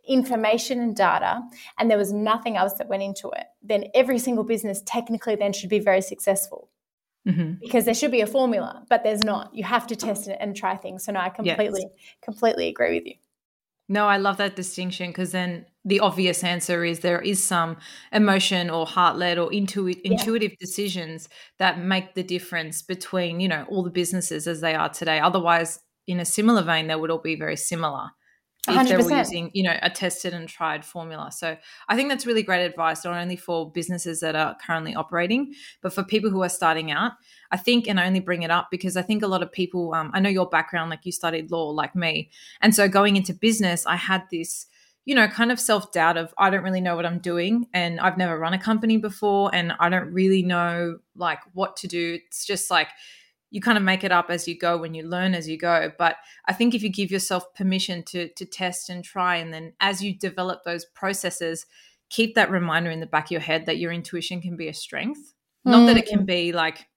information 0.07 0.79
and 0.79 0.95
data 0.95 1.41
and 1.77 1.91
there 1.91 1.97
was 1.97 2.13
nothing 2.13 2.55
else 2.55 2.73
that 2.75 2.87
went 2.87 3.03
into 3.03 3.29
it 3.31 3.43
then 3.61 3.85
every 3.93 4.17
single 4.17 4.43
business 4.43 4.81
technically 4.85 5.35
then 5.35 5.51
should 5.51 5.69
be 5.69 5.79
very 5.79 6.01
successful 6.01 6.69
mm-hmm. 7.27 7.53
because 7.59 7.85
there 7.85 7.93
should 7.93 8.11
be 8.11 8.21
a 8.21 8.27
formula 8.27 8.85
but 8.89 9.03
there's 9.03 9.21
not 9.23 9.53
you 9.53 9.65
have 9.65 9.85
to 9.85 9.95
test 9.97 10.29
it 10.29 10.37
and 10.39 10.55
try 10.55 10.77
things 10.77 11.03
so 11.03 11.11
no 11.11 11.19
i 11.19 11.27
completely 11.27 11.81
yes. 11.81 12.15
completely 12.21 12.69
agree 12.69 12.95
with 12.95 13.05
you 13.05 13.15
no, 13.89 14.07
I 14.07 14.17
love 14.17 14.37
that 14.37 14.55
distinction 14.55 15.11
because 15.11 15.31
then 15.31 15.65
the 15.85 16.01
obvious 16.01 16.43
answer 16.43 16.83
is 16.83 16.99
there 16.99 17.21
is 17.21 17.41
some 17.41 17.77
emotion 18.11 18.69
or 18.69 18.85
heart 18.85 19.17
led 19.17 19.37
or 19.37 19.51
yeah. 19.53 19.61
intuitive 20.03 20.57
decisions 20.59 21.29
that 21.59 21.79
make 21.79 22.13
the 22.13 22.23
difference 22.23 22.81
between, 22.81 23.39
you 23.39 23.47
know, 23.47 23.65
all 23.69 23.83
the 23.83 23.89
businesses 23.89 24.47
as 24.47 24.59
they 24.59 24.75
are 24.75 24.89
today. 24.89 25.19
Otherwise, 25.19 25.79
in 26.05 26.19
a 26.19 26.25
similar 26.25 26.61
vein, 26.61 26.87
they 26.87 26.95
would 26.95 27.11
all 27.11 27.19
be 27.19 27.35
very 27.35 27.55
similar 27.55 28.09
if 28.67 28.87
they 28.87 28.97
were 28.97 29.17
using, 29.17 29.51
you 29.53 29.63
know, 29.63 29.77
a 29.81 29.89
tested 29.89 30.33
and 30.33 30.47
tried 30.47 30.83
formula. 30.83 31.31
So 31.31 31.57
I 31.87 31.95
think 31.95 32.09
that's 32.09 32.25
really 32.25 32.43
great 32.43 32.65
advice, 32.65 33.05
not 33.05 33.15
only 33.15 33.35
for 33.35 33.71
businesses 33.71 34.19
that 34.19 34.35
are 34.35 34.55
currently 34.65 34.95
operating, 34.95 35.53
but 35.81 35.93
for 35.93 36.03
people 36.03 36.29
who 36.29 36.43
are 36.43 36.49
starting 36.49 36.91
out. 36.91 37.13
I 37.51 37.57
think, 37.57 37.87
and 37.87 37.99
I 37.99 38.07
only 38.07 38.19
bring 38.19 38.43
it 38.43 38.51
up 38.51 38.67
because 38.69 38.97
I 38.97 39.01
think 39.01 39.23
a 39.23 39.27
lot 39.27 39.41
of 39.41 39.51
people, 39.51 39.93
um, 39.93 40.11
I 40.13 40.19
know 40.19 40.29
your 40.29 40.49
background, 40.49 40.89
like 40.89 41.05
you 41.05 41.11
studied 41.11 41.51
law 41.51 41.69
like 41.69 41.95
me. 41.95 42.29
And 42.61 42.75
so 42.75 42.87
going 42.87 43.15
into 43.15 43.33
business, 43.33 43.85
I 43.85 43.95
had 43.95 44.23
this, 44.31 44.67
you 45.05 45.15
know, 45.15 45.27
kind 45.27 45.51
of 45.51 45.59
self 45.59 45.91
doubt 45.93 46.17
of 46.17 46.33
I 46.37 46.49
don't 46.49 46.63
really 46.63 46.81
know 46.81 46.95
what 46.95 47.05
I'm 47.05 47.19
doing 47.19 47.67
and 47.73 47.99
I've 47.99 48.17
never 48.17 48.37
run 48.37 48.53
a 48.53 48.59
company 48.59 48.97
before 48.97 49.49
and 49.53 49.73
I 49.79 49.87
don't 49.87 50.11
really 50.11 50.43
know 50.43 50.97
like 51.15 51.39
what 51.53 51.77
to 51.77 51.87
do. 51.87 52.19
It's 52.25 52.45
just 52.45 52.69
like, 52.69 52.89
you 53.49 53.61
kind 53.61 53.77
of 53.77 53.83
make 53.83 54.03
it 54.03 54.11
up 54.11 54.29
as 54.29 54.47
you 54.47 54.57
go 54.57 54.77
when 54.77 54.93
you 54.93 55.03
learn 55.03 55.33
as 55.33 55.47
you 55.47 55.57
go 55.57 55.91
but 55.97 56.17
i 56.47 56.53
think 56.53 56.73
if 56.73 56.83
you 56.83 56.89
give 56.89 57.11
yourself 57.11 57.53
permission 57.53 58.03
to 58.03 58.29
to 58.29 58.45
test 58.45 58.89
and 58.89 59.03
try 59.03 59.35
and 59.35 59.53
then 59.53 59.73
as 59.79 60.01
you 60.01 60.13
develop 60.17 60.63
those 60.63 60.85
processes 60.85 61.65
keep 62.09 62.35
that 62.35 62.51
reminder 62.51 62.89
in 62.89 62.99
the 62.99 63.05
back 63.05 63.25
of 63.25 63.31
your 63.31 63.41
head 63.41 63.65
that 63.65 63.77
your 63.77 63.91
intuition 63.91 64.41
can 64.41 64.55
be 64.55 64.67
a 64.67 64.73
strength 64.73 65.33
not 65.65 65.85
that 65.85 65.97
it 65.97 66.07
can 66.07 66.19
mm. 66.19 66.25
be 66.25 66.51
like 66.51 66.87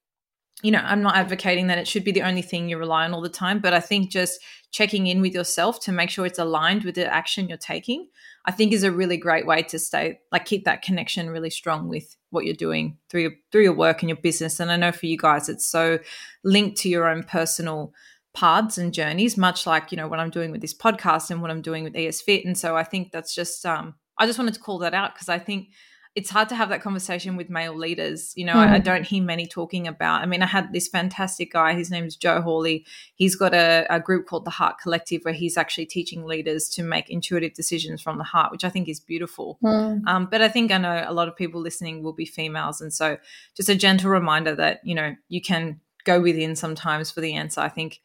you 0.61 0.71
know 0.71 0.81
i'm 0.83 1.01
not 1.01 1.15
advocating 1.15 1.67
that 1.67 1.77
it 1.77 1.87
should 1.87 2.03
be 2.03 2.11
the 2.11 2.21
only 2.21 2.41
thing 2.41 2.69
you 2.69 2.77
rely 2.77 3.05
on 3.05 3.13
all 3.13 3.21
the 3.21 3.29
time 3.29 3.59
but 3.59 3.73
i 3.73 3.79
think 3.79 4.09
just 4.09 4.39
checking 4.71 5.07
in 5.07 5.21
with 5.21 5.33
yourself 5.33 5.79
to 5.79 5.91
make 5.91 6.09
sure 6.09 6.25
it's 6.25 6.39
aligned 6.39 6.83
with 6.83 6.95
the 6.95 7.13
action 7.13 7.47
you're 7.47 7.57
taking 7.57 8.07
I 8.45 8.51
think 8.51 8.73
is 8.73 8.83
a 8.83 8.91
really 8.91 9.17
great 9.17 9.45
way 9.45 9.61
to 9.63 9.77
stay 9.77 10.19
like 10.31 10.45
keep 10.45 10.65
that 10.65 10.81
connection 10.81 11.29
really 11.29 11.49
strong 11.49 11.87
with 11.87 12.15
what 12.31 12.45
you're 12.45 12.55
doing 12.55 12.97
through 13.09 13.21
your 13.21 13.31
through 13.51 13.63
your 13.63 13.75
work 13.75 14.01
and 14.01 14.09
your 14.09 14.17
business. 14.17 14.59
And 14.59 14.71
I 14.71 14.77
know 14.77 14.91
for 14.91 15.05
you 15.05 15.17
guys 15.17 15.49
it's 15.49 15.65
so 15.65 15.99
linked 16.43 16.77
to 16.77 16.89
your 16.89 17.07
own 17.07 17.23
personal 17.23 17.93
paths 18.33 18.77
and 18.77 18.93
journeys, 18.93 19.37
much 19.37 19.67
like, 19.67 19.91
you 19.91 19.97
know, 19.97 20.07
what 20.07 20.19
I'm 20.19 20.29
doing 20.29 20.51
with 20.51 20.61
this 20.61 20.73
podcast 20.73 21.29
and 21.29 21.41
what 21.41 21.51
I'm 21.51 21.61
doing 21.61 21.83
with 21.83 21.95
ES 21.95 22.21
Fit. 22.21 22.45
And 22.45 22.57
so 22.57 22.75
I 22.75 22.83
think 22.83 23.11
that's 23.11 23.35
just 23.35 23.65
um 23.65 23.95
I 24.17 24.25
just 24.25 24.39
wanted 24.39 24.53
to 24.55 24.59
call 24.59 24.79
that 24.79 24.93
out 24.93 25.13
because 25.13 25.29
I 25.29 25.39
think 25.39 25.69
it's 26.13 26.29
hard 26.29 26.49
to 26.49 26.55
have 26.55 26.69
that 26.69 26.81
conversation 26.81 27.37
with 27.37 27.49
male 27.49 27.75
leaders. 27.75 28.33
You 28.35 28.45
know, 28.45 28.53
mm. 28.53 28.67
I, 28.67 28.75
I, 28.75 28.77
hmm. 28.77 28.83
don't 28.83 29.03
hear 29.03 29.23
many 29.23 29.47
talking 29.47 29.87
about. 29.87 30.21
I 30.21 30.25
mean, 30.25 30.41
I 30.41 30.45
had 30.45 30.73
this 30.73 30.89
fantastic 30.89 31.53
guy. 31.53 31.73
His 31.73 31.89
name 31.89 32.05
is 32.05 32.17
Joe 32.17 32.41
Hawley. 32.41 32.85
He's 33.15 33.35
got 33.35 33.53
a, 33.53 33.85
a, 33.89 33.99
group 33.99 34.27
called 34.27 34.43
the 34.43 34.51
Heart 34.51 34.79
Collective, 34.81 35.21
where 35.23 35.33
he's 35.33 35.55
actually 35.55 35.85
teaching 35.85 36.25
leaders 36.25 36.67
to 36.69 36.83
make 36.83 37.09
intuitive 37.09 37.53
decisions 37.53 38.01
from 38.01 38.17
the 38.17 38.25
heart, 38.25 38.51
which 38.51 38.65
I 38.65 38.69
think 38.69 38.89
is 38.89 38.99
beautiful. 38.99 39.57
Mm. 39.63 40.05
Um, 40.05 40.27
but 40.29 40.41
I 40.41 40.49
think 40.49 40.71
I 40.71 40.77
know 40.77 41.05
a 41.07 41.13
lot 41.13 41.29
of 41.29 41.35
people 41.35 41.61
listening 41.61 42.03
will 42.03 42.13
be 42.13 42.25
females, 42.25 42.81
and 42.81 42.93
so 42.93 43.17
just 43.55 43.69
a 43.69 43.75
gentle 43.75 44.11
reminder 44.11 44.53
that 44.55 44.81
you 44.83 44.95
know 44.95 45.15
you 45.29 45.41
can 45.41 45.79
go 46.03 46.19
within 46.19 46.57
sometimes 46.57 47.09
for 47.09 47.21
the 47.21 47.35
answer. 47.35 47.61
I 47.61 47.69
think 47.69 48.01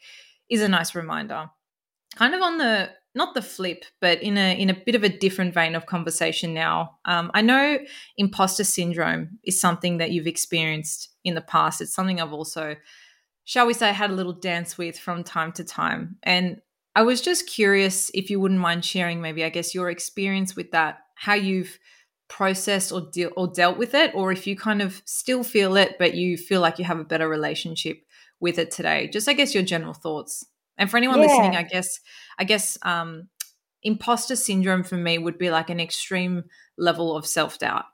is 0.48 0.62
a 0.62 0.68
nice 0.68 0.94
reminder. 0.94 1.50
Kind 2.14 2.34
of 2.34 2.40
on 2.40 2.58
the 2.58 2.90
not 3.16 3.34
the 3.34 3.42
flip, 3.42 3.84
but 4.00 4.22
in 4.22 4.36
a 4.36 4.56
in 4.56 4.70
a 4.70 4.74
bit 4.74 4.94
of 4.94 5.02
a 5.02 5.08
different 5.08 5.54
vein 5.54 5.74
of 5.74 5.86
conversation 5.86 6.54
now. 6.54 6.98
Um, 7.04 7.30
I 7.34 7.42
know 7.42 7.78
imposter 8.16 8.64
syndrome 8.64 9.38
is 9.42 9.60
something 9.60 9.98
that 9.98 10.10
you've 10.12 10.26
experienced 10.26 11.08
in 11.24 11.34
the 11.34 11.40
past. 11.40 11.80
It's 11.80 11.94
something 11.94 12.20
I've 12.20 12.32
also, 12.32 12.76
shall 13.44 13.66
we 13.66 13.74
say, 13.74 13.92
had 13.92 14.10
a 14.10 14.14
little 14.14 14.32
dance 14.32 14.78
with 14.78 14.98
from 14.98 15.24
time 15.24 15.52
to 15.52 15.64
time. 15.64 16.16
And 16.22 16.60
I 16.94 17.02
was 17.02 17.20
just 17.20 17.48
curious 17.48 18.10
if 18.14 18.30
you 18.30 18.38
wouldn't 18.38 18.60
mind 18.60 18.84
sharing, 18.84 19.20
maybe 19.20 19.44
I 19.44 19.50
guess 19.50 19.74
your 19.74 19.90
experience 19.90 20.54
with 20.54 20.70
that, 20.70 20.98
how 21.14 21.34
you've 21.34 21.78
processed 22.28 22.92
or 22.92 23.10
or 23.36 23.48
dealt 23.48 23.78
with 23.78 23.94
it, 23.94 24.12
or 24.14 24.30
if 24.30 24.46
you 24.46 24.56
kind 24.56 24.82
of 24.82 25.02
still 25.06 25.42
feel 25.42 25.76
it, 25.76 25.96
but 25.98 26.14
you 26.14 26.36
feel 26.36 26.60
like 26.60 26.78
you 26.78 26.84
have 26.84 27.00
a 27.00 27.04
better 27.04 27.28
relationship 27.28 28.02
with 28.40 28.58
it 28.58 28.70
today. 28.70 29.08
Just 29.08 29.28
I 29.28 29.32
guess 29.32 29.54
your 29.54 29.62
general 29.64 29.94
thoughts. 29.94 30.44
And 30.78 30.90
for 30.90 30.96
anyone 30.96 31.20
yeah. 31.20 31.26
listening, 31.26 31.56
I 31.56 31.62
guess 31.62 32.00
I 32.38 32.44
guess 32.44 32.78
um, 32.82 33.28
imposter 33.82 34.36
syndrome 34.36 34.82
for 34.82 34.96
me 34.96 35.18
would 35.18 35.38
be 35.38 35.50
like 35.50 35.70
an 35.70 35.80
extreme 35.80 36.44
level 36.76 37.16
of 37.16 37.26
self 37.26 37.58
doubt. 37.58 37.84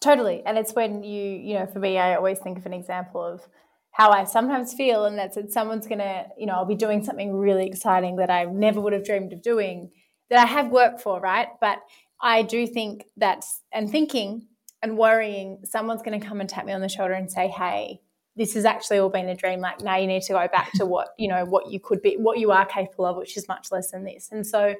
Totally, 0.00 0.42
and 0.46 0.56
it's 0.56 0.72
when 0.72 1.02
you 1.02 1.22
you 1.22 1.54
know 1.54 1.66
for 1.66 1.78
me, 1.78 1.98
I 1.98 2.14
always 2.14 2.38
think 2.38 2.58
of 2.58 2.66
an 2.66 2.72
example 2.72 3.22
of 3.22 3.46
how 3.92 4.10
I 4.10 4.24
sometimes 4.24 4.72
feel, 4.72 5.04
and 5.04 5.18
that's 5.18 5.36
that 5.36 5.52
someone's 5.52 5.86
gonna 5.86 6.26
you 6.38 6.46
know 6.46 6.54
I'll 6.54 6.64
be 6.64 6.76
doing 6.76 7.04
something 7.04 7.34
really 7.34 7.66
exciting 7.66 8.16
that 8.16 8.30
I 8.30 8.44
never 8.44 8.80
would 8.80 8.92
have 8.92 9.04
dreamed 9.04 9.32
of 9.32 9.42
doing 9.42 9.90
that 10.30 10.38
I 10.38 10.46
have 10.46 10.70
worked 10.70 11.00
for, 11.00 11.20
right? 11.20 11.48
But 11.60 11.78
I 12.22 12.42
do 12.42 12.66
think 12.66 13.04
that 13.16 13.44
and 13.72 13.90
thinking 13.90 14.46
and 14.82 14.96
worrying 14.96 15.58
someone's 15.64 16.02
going 16.02 16.18
to 16.18 16.26
come 16.26 16.40
and 16.40 16.48
tap 16.48 16.64
me 16.64 16.72
on 16.72 16.80
the 16.80 16.88
shoulder 16.88 17.12
and 17.12 17.30
say, 17.30 17.48
"Hey, 17.48 18.00
this 18.36 18.54
has 18.54 18.64
actually 18.64 18.98
all 18.98 19.08
been 19.08 19.28
a 19.28 19.34
dream 19.34 19.60
like 19.60 19.80
now 19.80 19.96
you 19.96 20.06
need 20.06 20.22
to 20.22 20.32
go 20.32 20.48
back 20.48 20.70
to 20.74 20.86
what 20.86 21.08
you 21.18 21.28
know 21.28 21.44
what 21.44 21.70
you 21.70 21.80
could 21.80 22.00
be 22.02 22.16
what 22.18 22.38
you 22.38 22.50
are 22.50 22.64
capable 22.64 23.06
of 23.06 23.16
which 23.16 23.36
is 23.36 23.48
much 23.48 23.70
less 23.70 23.90
than 23.90 24.04
this. 24.04 24.30
And 24.32 24.46
so 24.46 24.74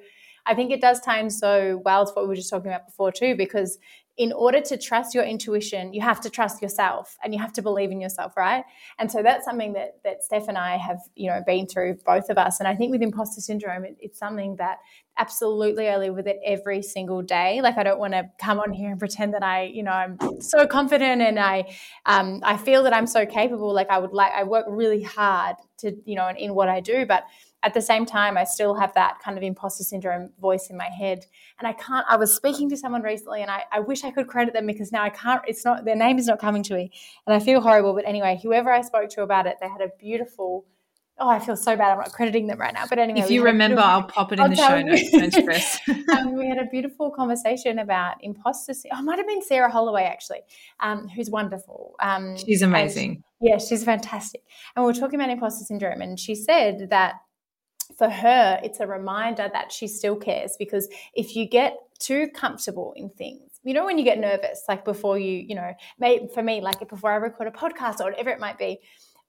i 0.47 0.55
think 0.55 0.71
it 0.71 0.81
does 0.81 1.01
in 1.07 1.29
so 1.29 1.83
well 1.85 2.07
to 2.07 2.13
what 2.13 2.25
we 2.25 2.29
were 2.29 2.35
just 2.35 2.49
talking 2.49 2.71
about 2.71 2.87
before 2.87 3.13
too 3.13 3.35
because 3.37 3.79
in 4.17 4.33
order 4.33 4.61
to 4.61 4.77
trust 4.77 5.15
your 5.15 5.25
intuition, 5.25 5.95
you 5.95 6.01
have 6.03 6.21
to 6.21 6.29
trust 6.29 6.61
yourself 6.61 7.17
and 7.23 7.33
you 7.33 7.41
have 7.41 7.53
to 7.55 7.63
believe 7.63 7.91
in 7.91 8.01
yourself, 8.01 8.37
right? 8.37 8.65
And 8.99 9.11
so 9.11 9.23
that's 9.23 9.45
something 9.45 9.73
that 9.75 9.99
that 10.05 10.23
Steph 10.23 10.49
and 10.49 10.59
I 10.59 10.77
have, 10.77 10.99
you 11.15 11.31
know, 11.31 11.41
been 11.47 11.67
through, 11.67 11.99
both 12.05 12.29
of 12.29 12.37
us. 12.37 12.61
And 12.61 12.69
I 12.69 12.75
think 12.75 12.91
with 12.91 13.03
imposter 13.03 13.41
syndrome, 13.41 13.85
it, 13.85 13.97
it's 13.99 14.19
something 14.19 14.57
that 14.57 14.79
absolutely 15.19 15.89
I 15.89 15.97
live 15.97 16.15
with 16.15 16.27
it 16.27 16.39
every 16.45 16.83
single 16.83 17.23
day. 17.23 17.61
Like 17.63 17.77
I 17.77 17.83
don't 17.83 17.99
want 17.99 18.13
to 18.15 18.31
come 18.39 18.59
on 18.59 18.73
here 18.73 18.91
and 18.91 18.99
pretend 18.99 19.35
that 19.35 19.43
I, 19.43 19.65
you 19.65 19.83
know, 19.83 19.93
I'm 19.93 20.19
so 20.41 20.67
confident 20.67 21.23
and 21.23 21.39
I, 21.39 21.77
um, 22.07 22.41
I 22.43 22.57
feel 22.57 22.83
that 22.85 22.95
I'm 22.95 23.07
so 23.07 23.27
capable. 23.27 23.73
Like 23.73 23.91
I 23.91 23.99
would 23.99 24.13
like, 24.13 24.33
I 24.33 24.45
work 24.45 24.67
really 24.69 25.03
hard 25.03 25.57
to, 25.79 25.95
you 26.05 26.15
know, 26.15 26.29
in, 26.29 26.37
in 26.37 26.55
what 26.55 26.69
I 26.69 26.81
do, 26.81 27.07
but 27.07 27.25
at 27.63 27.75
the 27.75 27.83
same 27.83 28.07
time, 28.07 28.39
I 28.39 28.45
still 28.45 28.75
have 28.75 28.95
that 28.95 29.19
kind 29.23 29.37
of 29.37 29.43
imposter 29.43 29.85
syndrome 29.85 30.31
voice 30.41 30.71
in 30.71 30.77
my 30.77 30.89
head. 30.89 31.27
And 31.59 31.69
I 31.69 31.73
can't, 31.75 32.07
I 32.09 32.17
was 32.17 32.35
speaking 32.35 32.71
to 32.71 32.77
someone 32.77 33.03
recently 33.03 33.43
and 33.43 33.51
I, 33.51 33.65
I 33.71 33.81
wish 33.81 34.03
I 34.03 34.11
could 34.11 34.29
credit 34.29 34.55
them 34.55 34.67
because 34.67 34.93
now 34.93 35.03
I 35.03 35.11
can't, 35.11 35.43
it's 35.47 35.65
not, 35.65 35.85
their 35.85 35.97
name 35.97 36.19
is 36.19 36.27
not 36.27 36.39
coming 36.39 36.63
to 36.65 36.75
me. 36.75 36.91
And 37.27 37.35
I 37.35 37.41
feel 37.41 37.61
horrible. 37.61 37.93
But 37.93 38.07
anyway, 38.07 38.41
whoever 38.43 38.73
I 38.73 38.81
spoke 38.81 39.11
to 39.11 39.23
about 39.23 39.47
it, 39.47 39.59
they 39.61 39.69
had 39.69 39.83
a 39.83 39.91
beautiful, 39.99 40.65
oh, 41.19 41.29
I 41.29 41.39
feel 41.39 41.55
so 41.55 41.77
bad. 41.77 41.93
I'm 41.93 41.99
not 41.99 42.13
crediting 42.13 42.47
them 42.47 42.59
right 42.59 42.73
now. 42.73 42.87
But 42.89 42.99
anyway, 42.99 43.21
if 43.21 43.31
you 43.31 43.45
remember, 43.45 43.83
I'll 43.83 44.05
pop 44.05 44.33
it 44.33 44.39
in 44.39 44.41
I'll 44.41 44.49
the 44.49 44.57
show 44.57 44.81
notes. 44.81 45.11
Don't 45.11 45.33
stress. 45.33 45.79
um, 46.17 46.33
we 46.35 46.49
had 46.49 46.57
a 46.57 46.65
beautiful 46.65 47.11
conversation 47.11 47.79
about 47.79 48.25
imposter. 48.25 48.73
Oh, 48.91 49.01
it 49.01 49.03
might 49.03 49.19
have 49.19 49.29
been 49.29 49.43
Sarah 49.43 49.71
Holloway 49.71 50.05
actually, 50.05 50.41
um, 50.81 51.09
who's 51.09 51.29
wonderful. 51.29 51.95
Um, 52.01 52.39
she's 52.39 52.63
amazing. 52.63 53.23
yeah, 53.39 53.59
she's 53.59 53.85
fantastic. 53.85 54.41
And 54.75 54.87
we 54.87 54.93
were 54.93 54.99
talking 54.99 55.21
about 55.21 55.29
imposter 55.29 55.67
syndrome, 55.67 56.01
and 56.01 56.19
she 56.19 56.35
said 56.35 56.89
that 56.89 57.17
for 57.97 58.09
her, 58.09 58.61
it's 58.63 58.81
a 58.81 58.87
reminder 58.87 59.49
that 59.53 59.73
she 59.73 59.87
still 59.89 60.17
cares 60.17 60.57
because 60.59 60.89
if 61.15 61.37
you 61.37 61.47
get 61.47 61.77
too 61.99 62.29
comfortable 62.35 62.93
in 62.97 63.11
things, 63.11 63.61
you 63.63 63.75
know, 63.75 63.85
when 63.85 63.99
you 63.99 64.05
get 64.05 64.19
nervous, 64.19 64.65
like 64.69 64.85
before 64.85 65.19
you, 65.19 65.45
you 65.47 65.55
know, 65.55 65.75
for 66.33 66.43
me, 66.43 66.61
like 66.61 66.89
before 66.89 67.13
I 67.13 67.17
record 67.17 67.49
a 67.49 67.51
podcast 67.51 68.01
or 68.01 68.05
whatever 68.05 68.31
it 68.31 68.41
might 68.41 68.59
be, 68.59 68.81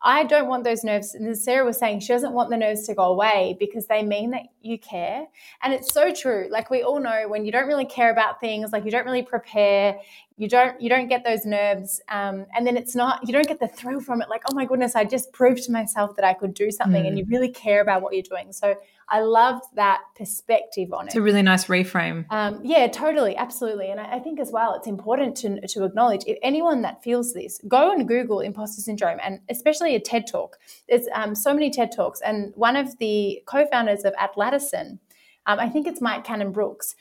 I 0.03 0.23
don't 0.23 0.47
want 0.47 0.63
those 0.63 0.83
nerves. 0.83 1.13
And 1.13 1.37
Sarah 1.37 1.63
was 1.63 1.77
saying 1.77 1.99
she 1.99 2.07
doesn't 2.07 2.33
want 2.33 2.49
the 2.49 2.57
nerves 2.57 2.87
to 2.87 2.95
go 2.95 3.03
away 3.03 3.55
because 3.59 3.85
they 3.85 4.01
mean 4.01 4.31
that 4.31 4.43
you 4.61 4.79
care. 4.79 5.27
And 5.61 5.73
it's 5.73 5.93
so 5.93 6.11
true. 6.11 6.47
Like 6.49 6.71
we 6.71 6.81
all 6.81 6.99
know 6.99 7.25
when 7.27 7.45
you 7.45 7.51
don't 7.51 7.67
really 7.67 7.85
care 7.85 8.11
about 8.11 8.39
things, 8.39 8.71
like 8.71 8.83
you 8.83 8.89
don't 8.89 9.05
really 9.05 9.21
prepare, 9.21 9.97
you 10.41 10.49
don't 10.49 10.81
you 10.81 10.89
don't 10.89 11.07
get 11.07 11.23
those 11.23 11.45
nerves 11.45 12.01
um, 12.09 12.47
and 12.55 12.65
then 12.65 12.75
it's 12.75 12.95
not 12.95 13.19
you 13.27 13.31
don't 13.31 13.47
get 13.47 13.59
the 13.59 13.67
thrill 13.67 13.99
from 13.99 14.23
it 14.23 14.27
like 14.27 14.41
oh 14.49 14.55
my 14.55 14.65
goodness 14.65 14.95
i 14.95 15.05
just 15.05 15.31
proved 15.31 15.61
to 15.61 15.71
myself 15.71 16.15
that 16.15 16.25
i 16.25 16.33
could 16.33 16.55
do 16.55 16.71
something 16.71 17.03
mm. 17.03 17.07
and 17.07 17.19
you 17.19 17.25
really 17.29 17.47
care 17.47 17.79
about 17.79 18.01
what 18.01 18.13
you're 18.13 18.23
doing. 18.23 18.51
So 18.51 18.75
i 19.07 19.21
loved 19.21 19.65
that 19.75 20.01
perspective 20.15 20.93
on 20.93 21.05
it. 21.05 21.07
it's 21.09 21.15
a 21.15 21.21
really 21.21 21.43
nice 21.43 21.65
reframe. 21.65 22.25
Um, 22.31 22.59
yeah 22.63 22.87
totally 22.87 23.37
absolutely 23.37 23.91
and 23.91 23.99
I, 23.99 24.15
I, 24.15 24.19
think 24.19 24.39
as 24.39 24.51
well 24.51 24.73
it's 24.73 24.87
important 24.87 25.37
to, 25.37 25.67
to 25.67 25.83
acknowledge 25.83 26.23
if 26.25 26.39
anyone 26.41 26.81
that 26.81 27.03
feels 27.03 27.33
this 27.33 27.61
go 27.67 27.91
and 27.91 28.07
google 28.07 28.39
imposter 28.39 28.81
syndrome 28.81 29.19
and 29.23 29.41
especially 29.49 29.95
a 29.95 29.99
ted 29.99 30.25
talk. 30.25 30.57
There's 30.89 31.05
um, 31.13 31.35
so 31.35 31.53
many 31.53 31.69
ted 31.69 31.91
talks 31.91 32.19
and 32.21 32.51
one 32.55 32.75
of 32.75 32.97
the 32.97 33.43
co-founders 33.45 34.05
of 34.05 34.13
atlassian 34.15 34.97
um, 35.45 35.59
i 35.59 35.69
think 35.69 35.85
it's 35.85 36.01
Mike 36.01 36.23
Cannon-Brookes 36.23 36.95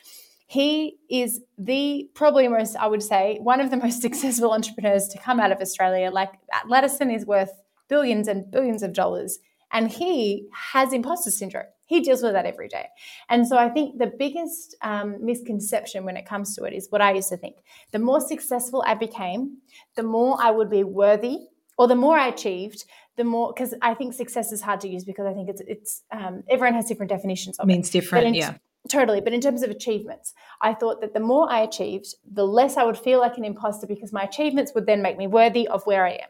he 0.51 0.97
is 1.09 1.41
the 1.59 2.11
probably 2.13 2.49
most, 2.49 2.75
I 2.75 2.89
would 2.89 3.05
say, 3.05 3.39
one 3.41 3.61
of 3.61 3.71
the 3.71 3.77
most 3.77 4.03
successful 4.07 4.51
entrepreneurs 4.51 5.07
to 5.13 5.19
come 5.19 5.39
out 5.39 5.53
of 5.53 5.61
Australia. 5.61 6.11
Like 6.11 6.33
Atlassian 6.53 7.15
is 7.15 7.25
worth 7.25 7.53
billions 7.89 8.27
and 8.27 8.51
billions 8.51 8.83
of 8.83 8.93
dollars, 8.93 9.39
and 9.71 9.89
he 9.89 10.49
has 10.73 10.93
imposter 10.93 11.31
syndrome. 11.31 11.67
He 11.87 12.01
deals 12.01 12.21
with 12.21 12.33
that 12.33 12.47
every 12.47 12.67
day. 12.67 12.89
And 13.29 13.47
so 13.47 13.59
I 13.59 13.69
think 13.69 13.99
the 13.99 14.13
biggest 14.19 14.75
um, 14.83 15.25
misconception 15.25 16.05
when 16.05 16.17
it 16.17 16.27
comes 16.27 16.57
to 16.57 16.65
it 16.65 16.73
is 16.73 16.89
what 16.91 17.01
I 17.01 17.13
used 17.13 17.29
to 17.29 17.37
think. 17.37 17.59
The 17.93 18.01
more 18.01 18.21
successful 18.21 18.83
I 18.85 18.95
became, 18.95 19.59
the 19.95 20.03
more 20.03 20.37
I 20.41 20.51
would 20.51 20.69
be 20.69 20.83
worthy, 20.83 21.47
or 21.79 21.87
the 21.87 21.95
more 21.95 22.19
I 22.19 22.27
achieved, 22.27 22.87
the 23.17 23.23
more 23.23 23.53
because 23.55 23.73
I 23.83 23.95
think 23.95 24.15
success 24.15 24.51
is 24.51 24.63
hard 24.63 24.81
to 24.81 24.89
use 24.89 25.05
because 25.05 25.27
I 25.27 25.33
think 25.33 25.49
it's 25.49 25.63
it's 25.69 26.03
um, 26.11 26.43
everyone 26.51 26.75
has 26.75 26.87
different 26.87 27.11
definitions 27.11 27.57
of 27.61 27.69
it. 27.69 27.73
means 27.73 27.89
it. 27.91 27.93
different, 27.93 28.27
in, 28.27 28.35
yeah. 28.35 28.55
Totally. 28.89 29.21
But 29.21 29.35
in 29.35 29.41
terms 29.41 29.63
of 29.63 29.71
achievements, 29.71 30.33
I 30.61 30.75
thought 30.75 31.01
that 31.03 31.13
the 31.13 31.21
more 31.21 31.51
I 31.51 31.61
achieved, 31.61 32.15
the 32.31 32.47
less 32.47 32.77
I 32.77 32.85
would 32.85 32.99
feel 32.99 33.21
like 33.21 33.37
an 33.37 33.45
imposter 33.45 33.87
because 33.87 34.13
my 34.13 34.23
achievements 34.23 34.73
would 34.75 34.87
then 34.87 35.03
make 35.03 35.19
me 35.19 35.27
worthy 35.27 35.69
of 35.69 35.85
where 35.85 36.07
I 36.07 36.13
am. 36.13 36.29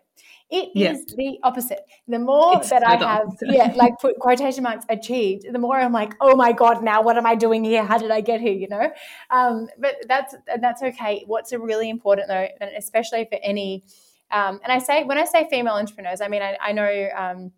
It 0.51 0.71
yeah. 0.75 0.93
is 0.93 1.07
the 1.07 1.39
opposite. 1.45 1.79
The 2.09 2.19
more 2.19 2.59
it's 2.59 2.71
that 2.71 2.85
I 2.85 2.97
have, 2.97 3.29
opposite. 3.29 3.51
yeah, 3.53 3.73
like 3.77 3.93
put 4.01 4.19
quotation 4.19 4.65
marks 4.65 4.85
achieved, 4.89 5.47
the 5.51 5.59
more 5.61 5.79
I'm 5.79 5.93
like, 5.93 6.15
oh 6.21 6.35
my 6.35 6.51
god, 6.51 6.83
now 6.83 7.03
what 7.03 7.17
am 7.17 7.25
I 7.25 7.37
doing 7.37 7.63
here? 7.63 7.85
How 7.85 7.99
did 7.99 8.11
I 8.11 8.21
get 8.21 8.41
here? 8.41 8.53
You 8.53 8.67
know, 8.67 8.91
um, 9.31 9.69
but 9.79 9.97
that's 10.09 10.35
that's 10.61 10.83
okay. 10.83 11.23
What's 11.29 11.53
really 11.53 11.89
important 11.89 12.27
though, 12.27 12.49
and 12.61 12.71
especially 12.77 13.29
for 13.31 13.39
any, 13.45 13.85
um, 14.33 14.59
and 14.65 14.73
I 14.73 14.81
say 14.81 15.05
when 15.05 15.19
I 15.19 15.25
say 15.25 15.47
female 15.49 15.75
entrepreneurs, 15.75 16.21
I 16.21 16.27
mean 16.27 16.43
I, 16.43 16.57
I 16.61 16.73
know. 16.73 17.09
Um, 17.17 17.53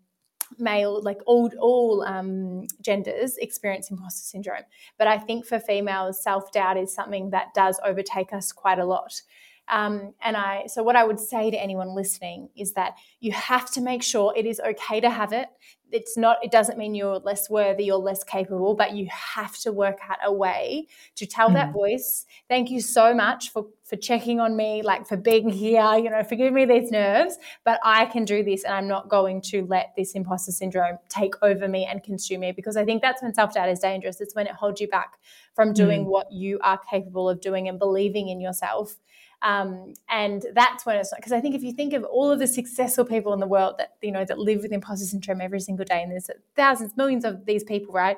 male, 0.59 1.01
like 1.01 1.19
all 1.25 1.51
all 1.59 2.03
um, 2.03 2.67
genders 2.81 3.37
experience 3.37 3.91
imposter 3.91 4.23
syndrome. 4.23 4.63
But 4.97 5.07
I 5.07 5.17
think 5.17 5.45
for 5.45 5.59
females, 5.59 6.21
self 6.23 6.51
doubt 6.51 6.77
is 6.77 6.93
something 6.93 7.29
that 7.31 7.53
does 7.53 7.79
overtake 7.83 8.33
us 8.33 8.51
quite 8.51 8.79
a 8.79 8.85
lot. 8.85 9.21
Um, 9.69 10.13
and 10.21 10.35
I, 10.35 10.65
so 10.67 10.83
what 10.83 10.95
I 10.95 11.03
would 11.03 11.19
say 11.19 11.49
to 11.49 11.61
anyone 11.61 11.95
listening 11.95 12.49
is 12.55 12.73
that 12.73 12.95
you 13.19 13.31
have 13.31 13.71
to 13.71 13.81
make 13.81 14.03
sure 14.03 14.33
it 14.35 14.45
is 14.45 14.59
okay 14.59 14.99
to 14.99 15.09
have 15.09 15.31
it. 15.31 15.47
It's 15.91 16.17
not, 16.17 16.37
it 16.43 16.51
doesn't 16.51 16.77
mean 16.77 16.95
you're 16.95 17.19
less 17.19 17.51
worthy 17.51 17.91
or 17.91 17.99
less 17.99 18.23
capable, 18.23 18.73
but 18.73 18.93
you 18.93 19.07
have 19.11 19.55
to 19.59 19.71
work 19.71 19.99
out 20.09 20.17
a 20.23 20.33
way 20.33 20.87
to 21.15 21.27
tell 21.27 21.49
mm. 21.49 21.53
that 21.53 21.71
voice, 21.71 22.25
thank 22.49 22.71
you 22.71 22.81
so 22.81 23.13
much 23.13 23.51
for, 23.51 23.67
for 23.83 23.95
checking 23.95 24.39
on 24.39 24.57
me, 24.57 24.81
like 24.81 25.07
for 25.07 25.17
being 25.17 25.49
here, 25.49 25.95
you 25.95 26.09
know, 26.09 26.23
forgive 26.23 26.51
me 26.51 26.65
these 26.65 26.89
nerves, 26.89 27.37
but 27.63 27.79
I 27.83 28.05
can 28.05 28.25
do 28.25 28.43
this 28.43 28.63
and 28.63 28.73
I'm 28.73 28.87
not 28.87 29.07
going 29.07 29.39
to 29.41 29.65
let 29.67 29.93
this 29.95 30.13
imposter 30.13 30.51
syndrome 30.51 30.97
take 31.09 31.35
over 31.43 31.67
me 31.67 31.85
and 31.85 32.03
consume 32.03 32.39
me 32.41 32.51
because 32.53 32.75
I 32.75 32.83
think 32.85 33.03
that's 33.03 33.21
when 33.21 33.33
self 33.33 33.53
doubt 33.53 33.69
is 33.69 33.79
dangerous. 33.79 34.19
It's 34.19 34.35
when 34.35 34.47
it 34.47 34.53
holds 34.53 34.81
you 34.81 34.87
back 34.87 35.19
from 35.53 35.73
doing 35.73 36.05
mm. 36.05 36.07
what 36.07 36.31
you 36.31 36.59
are 36.63 36.79
capable 36.89 37.29
of 37.29 37.39
doing 37.39 37.69
and 37.69 37.77
believing 37.77 38.29
in 38.29 38.41
yourself. 38.41 38.95
Um, 39.43 39.93
and 40.09 40.45
that's 40.55 40.85
when 40.85 40.95
it's 40.95 41.13
because 41.13 41.33
I 41.33 41.41
think 41.41 41.53
if 41.53 41.63
you 41.63 41.73
think 41.73 41.93
of 41.93 42.05
all 42.05 42.31
of 42.31 42.39
the 42.39 42.47
successful 42.47 43.03
people 43.03 43.33
in 43.33 43.41
the 43.41 43.47
world 43.47 43.75
that 43.77 43.95
you 44.01 44.11
know 44.11 44.23
that 44.23 44.39
live 44.39 44.61
with 44.61 44.71
imposter 44.71 45.05
syndrome 45.05 45.41
every 45.41 45.59
single 45.59 45.85
day, 45.85 46.01
and 46.01 46.11
there's 46.11 46.29
thousands, 46.55 46.95
millions 46.95 47.25
of 47.25 47.45
these 47.45 47.63
people, 47.63 47.93
right? 47.93 48.17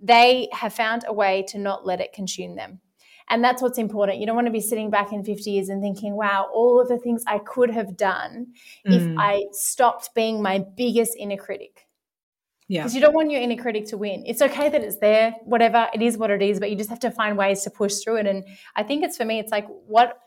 They 0.00 0.48
have 0.52 0.72
found 0.72 1.04
a 1.06 1.12
way 1.12 1.44
to 1.48 1.58
not 1.58 1.86
let 1.86 2.00
it 2.00 2.12
consume 2.12 2.56
them. 2.56 2.80
And 3.28 3.42
that's 3.42 3.62
what's 3.62 3.78
important. 3.78 4.18
You 4.18 4.26
don't 4.26 4.34
want 4.34 4.48
to 4.48 4.52
be 4.52 4.60
sitting 4.60 4.90
back 4.90 5.12
in 5.12 5.24
50 5.24 5.50
years 5.50 5.68
and 5.68 5.80
thinking, 5.80 6.16
wow, 6.16 6.48
all 6.52 6.80
of 6.80 6.88
the 6.88 6.98
things 6.98 7.22
I 7.26 7.38
could 7.38 7.70
have 7.70 7.96
done 7.96 8.48
mm. 8.86 8.92
if 8.92 9.18
I 9.18 9.44
stopped 9.52 10.10
being 10.14 10.42
my 10.42 10.64
biggest 10.76 11.16
inner 11.18 11.36
critic. 11.36 11.86
Yeah. 12.68 12.82
Because 12.82 12.94
you 12.94 13.00
don't 13.00 13.14
want 13.14 13.30
your 13.30 13.40
inner 13.40 13.56
critic 13.56 13.86
to 13.86 13.98
win. 13.98 14.24
It's 14.26 14.42
okay 14.42 14.68
that 14.70 14.82
it's 14.82 14.98
there, 14.98 15.34
whatever, 15.44 15.88
it 15.94 16.02
is 16.02 16.16
what 16.16 16.30
it 16.30 16.42
is, 16.42 16.58
but 16.58 16.70
you 16.70 16.76
just 16.76 16.90
have 16.90 17.00
to 17.00 17.10
find 17.10 17.36
ways 17.36 17.62
to 17.62 17.70
push 17.70 17.98
through 17.98 18.16
it. 18.16 18.26
And 18.26 18.44
I 18.74 18.82
think 18.82 19.04
it's 19.04 19.16
for 19.16 19.24
me, 19.24 19.38
it's 19.38 19.52
like, 19.52 19.66
what 19.86 20.18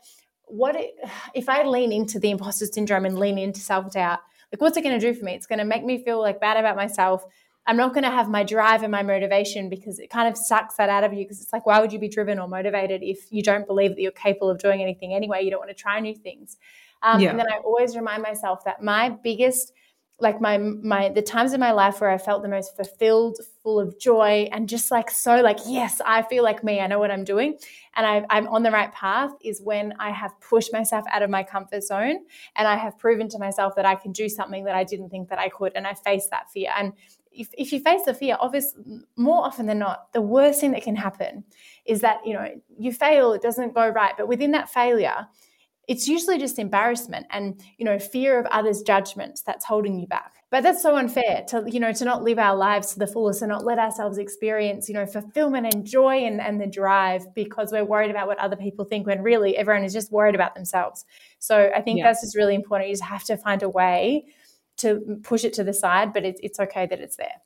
what 0.46 0.76
it, 0.76 0.94
if 1.34 1.48
I 1.48 1.64
lean 1.64 1.92
into 1.92 2.18
the 2.18 2.30
imposter 2.30 2.66
syndrome 2.66 3.04
and 3.04 3.18
lean 3.18 3.38
into 3.38 3.60
self 3.60 3.92
doubt, 3.92 4.20
like 4.52 4.60
what's 4.60 4.76
it 4.76 4.82
going 4.82 4.98
to 4.98 5.12
do 5.12 5.18
for 5.18 5.24
me? 5.24 5.34
It's 5.34 5.46
going 5.46 5.58
to 5.58 5.64
make 5.64 5.84
me 5.84 6.02
feel 6.02 6.20
like 6.20 6.40
bad 6.40 6.56
about 6.56 6.76
myself. 6.76 7.24
I'm 7.68 7.76
not 7.76 7.94
going 7.94 8.04
to 8.04 8.10
have 8.10 8.28
my 8.28 8.44
drive 8.44 8.84
and 8.84 8.92
my 8.92 9.02
motivation 9.02 9.68
because 9.68 9.98
it 9.98 10.08
kind 10.08 10.28
of 10.28 10.38
sucks 10.38 10.76
that 10.76 10.88
out 10.88 11.02
of 11.02 11.12
you 11.12 11.24
because 11.24 11.42
it's 11.42 11.52
like, 11.52 11.66
why 11.66 11.80
would 11.80 11.92
you 11.92 11.98
be 11.98 12.08
driven 12.08 12.38
or 12.38 12.46
motivated 12.46 13.02
if 13.02 13.26
you 13.32 13.42
don't 13.42 13.66
believe 13.66 13.90
that 13.90 14.00
you're 14.00 14.12
capable 14.12 14.48
of 14.48 14.58
doing 14.58 14.80
anything 14.80 15.12
anyway? 15.12 15.42
You 15.42 15.50
don't 15.50 15.58
want 15.58 15.70
to 15.70 15.74
try 15.74 15.98
new 15.98 16.14
things. 16.14 16.58
Um, 17.02 17.20
yeah. 17.20 17.30
And 17.30 17.40
then 17.40 17.46
I 17.52 17.56
always 17.58 17.96
remind 17.96 18.22
myself 18.22 18.64
that 18.64 18.84
my 18.84 19.08
biggest 19.10 19.72
like 20.18 20.40
my 20.40 20.56
my 20.56 21.10
the 21.10 21.20
times 21.20 21.52
in 21.52 21.60
my 21.60 21.72
life 21.72 22.00
where 22.00 22.08
I 22.08 22.16
felt 22.16 22.42
the 22.42 22.48
most 22.48 22.74
fulfilled, 22.74 23.38
full 23.62 23.78
of 23.78 23.98
joy, 23.98 24.48
and 24.50 24.68
just 24.68 24.90
like 24.90 25.10
so 25.10 25.42
like 25.42 25.58
yes, 25.66 26.00
I 26.04 26.22
feel 26.22 26.42
like 26.42 26.64
me. 26.64 26.80
I 26.80 26.86
know 26.86 26.98
what 26.98 27.10
I'm 27.10 27.24
doing, 27.24 27.58
and 27.94 28.06
I, 28.06 28.24
I'm 28.30 28.48
on 28.48 28.62
the 28.62 28.70
right 28.70 28.90
path. 28.92 29.32
Is 29.42 29.60
when 29.60 29.92
I 29.98 30.10
have 30.10 30.32
pushed 30.40 30.72
myself 30.72 31.04
out 31.12 31.22
of 31.22 31.28
my 31.28 31.42
comfort 31.42 31.82
zone, 31.82 32.24
and 32.56 32.66
I 32.66 32.76
have 32.76 32.98
proven 32.98 33.28
to 33.30 33.38
myself 33.38 33.74
that 33.76 33.84
I 33.84 33.94
can 33.94 34.12
do 34.12 34.28
something 34.28 34.64
that 34.64 34.74
I 34.74 34.84
didn't 34.84 35.10
think 35.10 35.28
that 35.28 35.38
I 35.38 35.50
could, 35.50 35.72
and 35.74 35.86
I 35.86 35.92
face 35.92 36.28
that 36.30 36.50
fear. 36.50 36.70
And 36.76 36.94
if, 37.30 37.48
if 37.58 37.70
you 37.70 37.80
face 37.80 38.04
the 38.06 38.14
fear, 38.14 38.38
obviously 38.40 38.82
more 39.16 39.44
often 39.44 39.66
than 39.66 39.78
not, 39.78 40.12
the 40.14 40.22
worst 40.22 40.60
thing 40.60 40.72
that 40.72 40.82
can 40.82 40.96
happen 40.96 41.44
is 41.84 42.00
that 42.00 42.20
you 42.24 42.32
know 42.32 42.48
you 42.78 42.90
fail, 42.90 43.34
it 43.34 43.42
doesn't 43.42 43.74
go 43.74 43.86
right, 43.86 44.14
but 44.16 44.28
within 44.28 44.52
that 44.52 44.70
failure 44.70 45.26
it's 45.88 46.08
usually 46.08 46.38
just 46.38 46.58
embarrassment 46.58 47.26
and 47.30 47.62
you 47.78 47.84
know 47.84 47.98
fear 47.98 48.38
of 48.38 48.46
others 48.46 48.82
judgment 48.82 49.40
that's 49.46 49.64
holding 49.64 49.98
you 49.98 50.06
back 50.06 50.34
but 50.50 50.62
that's 50.62 50.82
so 50.82 50.96
unfair 50.96 51.44
to 51.48 51.64
you 51.66 51.80
know 51.80 51.92
to 51.92 52.04
not 52.04 52.22
live 52.22 52.38
our 52.38 52.56
lives 52.56 52.92
to 52.92 52.98
the 52.98 53.06
fullest 53.06 53.42
and 53.42 53.50
not 53.50 53.64
let 53.64 53.78
ourselves 53.78 54.18
experience 54.18 54.88
you 54.88 54.94
know 54.94 55.06
fulfillment 55.06 55.72
and 55.72 55.84
joy 55.84 56.24
and, 56.24 56.40
and 56.40 56.60
the 56.60 56.66
drive 56.66 57.22
because 57.34 57.72
we're 57.72 57.84
worried 57.84 58.10
about 58.10 58.26
what 58.26 58.38
other 58.38 58.56
people 58.56 58.84
think 58.84 59.06
when 59.06 59.22
really 59.22 59.56
everyone 59.56 59.84
is 59.84 59.92
just 59.92 60.12
worried 60.12 60.34
about 60.34 60.54
themselves 60.54 61.04
so 61.38 61.70
i 61.74 61.80
think 61.80 61.98
yeah. 61.98 62.04
that's 62.04 62.20
just 62.20 62.36
really 62.36 62.54
important 62.54 62.88
you 62.88 62.94
just 62.94 63.04
have 63.04 63.24
to 63.24 63.36
find 63.36 63.62
a 63.62 63.68
way 63.68 64.24
to 64.76 65.18
push 65.22 65.44
it 65.44 65.52
to 65.54 65.64
the 65.64 65.72
side 65.72 66.12
but 66.12 66.24
it's, 66.24 66.40
it's 66.42 66.60
okay 66.60 66.86
that 66.86 67.00
it's 67.00 67.16
there 67.16 67.40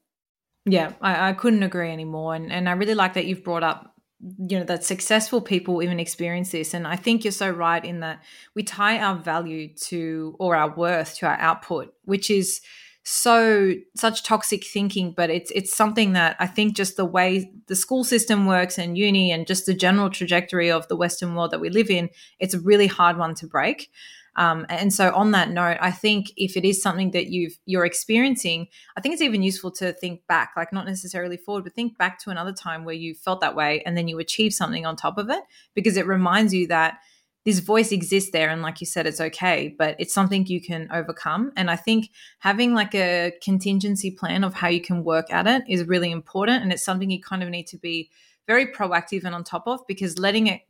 yeah, 0.67 0.93
I, 1.01 1.31
I, 1.31 1.33
couldn't 1.33 1.63
agree 1.63 1.91
anymore. 1.91 2.35
And, 2.35 2.53
and 2.53 2.69
I 2.69 2.73
really 2.73 2.95
like 2.95 3.15
that 3.15 3.25
you've 3.25 3.43
brought 3.43 3.63
up 3.63 3.95
you 4.39 4.59
know 4.59 4.65
that 4.65 4.85
successful 4.85 5.41
people 5.41 5.83
even 5.83 5.99
experience 5.99 6.51
this. 6.51 6.75
And 6.75 6.87
i 6.87 6.97
think 6.97 7.25
you're 7.25 7.33
so 7.33 7.51
right 7.51 7.85
in 7.85 8.01
that 8.01 8.23
we 8.55 8.63
tie 8.63 8.99
our 8.99 9.17
value 9.17 9.75
to 9.89 10.37
or 10.39 10.57
our 10.57 10.75
worth 10.75 11.17
to 11.17 11.27
our 11.27 11.39
output 11.39 11.95
which 12.05 12.31
is 12.31 12.61
so 13.03 13.73
such 13.97 14.23
toxic 14.23 14.65
thinking 14.65 15.13
but 15.17 15.31
it's 15.31 15.51
it's 15.53 15.75
something 15.75 16.13
that 16.13 16.37
i 16.39 16.47
think 16.47 16.77
just 16.77 16.99
the 16.99 17.05
way 17.05 17.51
the 17.67 17.75
school 17.75 18.05
system 18.05 18.45
works 18.45 18.79
and 18.79 18.99
uni 18.99 19.33
and 19.33 19.47
just 19.47 19.65
the 19.65 19.73
general 19.73 20.11
trajectory 20.11 20.71
of 20.71 20.87
the 20.89 20.97
western 20.97 21.35
world 21.35 21.51
that 21.51 21.61
we 21.61 21.71
live 21.71 21.89
in 21.89 22.11
it's 22.39 22.53
a 22.53 22.61
really 22.61 22.87
hard 22.87 23.17
one 23.17 23.35
to 23.35 23.47
break 23.47 23.91
um, 24.37 24.65
and 24.69 24.93
so, 24.93 25.13
on 25.15 25.33
that 25.33 25.51
note, 25.51 25.79
I 25.81 25.91
think 25.91 26.33
if 26.37 26.57
it 26.57 26.65
is 26.65 26.83
something 26.83 27.11
that 27.13 27.27
you've 27.27 27.59
you're 27.67 27.85
experiencing, 27.85 28.69
I 28.97 29.01
think 29.01 29.13
it's 29.13 29.23
even 29.23 29.43
useful 29.43 29.71
to 29.73 29.93
think 29.93 30.27
back, 30.29 30.53
like 30.57 30.73
not 30.73 30.87
necessarily 30.87 31.37
forward, 31.37 31.65
but 31.65 31.75
think 31.75 31.99
back 31.99 32.19
to 32.21 32.31
another 32.31 32.53
time 32.53 32.85
where 32.85 32.95
you 32.95 33.15
felt 33.15 33.41
that 33.41 33.57
way, 33.57 33.83
and 33.85 33.97
then 33.97 34.09
you 34.09 34.19
achieved 34.19 34.55
something 34.55 34.87
on 34.87 34.97
top 34.97 35.19
of 35.19 35.31
it, 35.31 35.43
because 35.75 35.97
it 35.97 36.07
reminds 36.07 36.55
you 36.55 36.67
that 36.69 36.99
this 37.45 37.59
voice 37.59 37.91
exists 37.91 38.31
there, 38.33 38.51
and 38.51 38.63
like 38.63 38.81
you 38.81 38.87
said, 38.87 39.07
it's 39.07 39.21
okay, 39.21 39.75
but 39.77 39.97
it's 39.99 40.15
something 40.15 40.47
you 40.47 40.61
can 40.61 40.89
overcome. 40.93 41.53
And 41.57 41.71
I 41.71 41.77
think 41.77 42.11
having 42.39 42.75
like 42.75 42.95
a 42.95 43.33
contingency 43.43 44.11
plan 44.11 44.45
of 44.45 44.55
how 44.55 44.69
you 44.69 44.81
can 44.81 45.05
work 45.05 45.33
at 45.33 45.47
it 45.47 45.63
is 45.67 45.89
really 45.89 46.11
important, 46.11 46.63
and 46.63 46.73
it's 46.73 46.85
something 46.85 47.11
you 47.11 47.21
kind 47.21 47.43
of 47.43 47.49
need 47.49 47.67
to 47.69 47.79
be 47.79 48.11
very 48.47 48.67
proactive 48.67 49.25
and 49.25 49.35
on 49.35 49.45
top 49.45 49.67
of 49.67 49.81
because 49.87 50.19
letting 50.19 50.49
it 50.49 50.63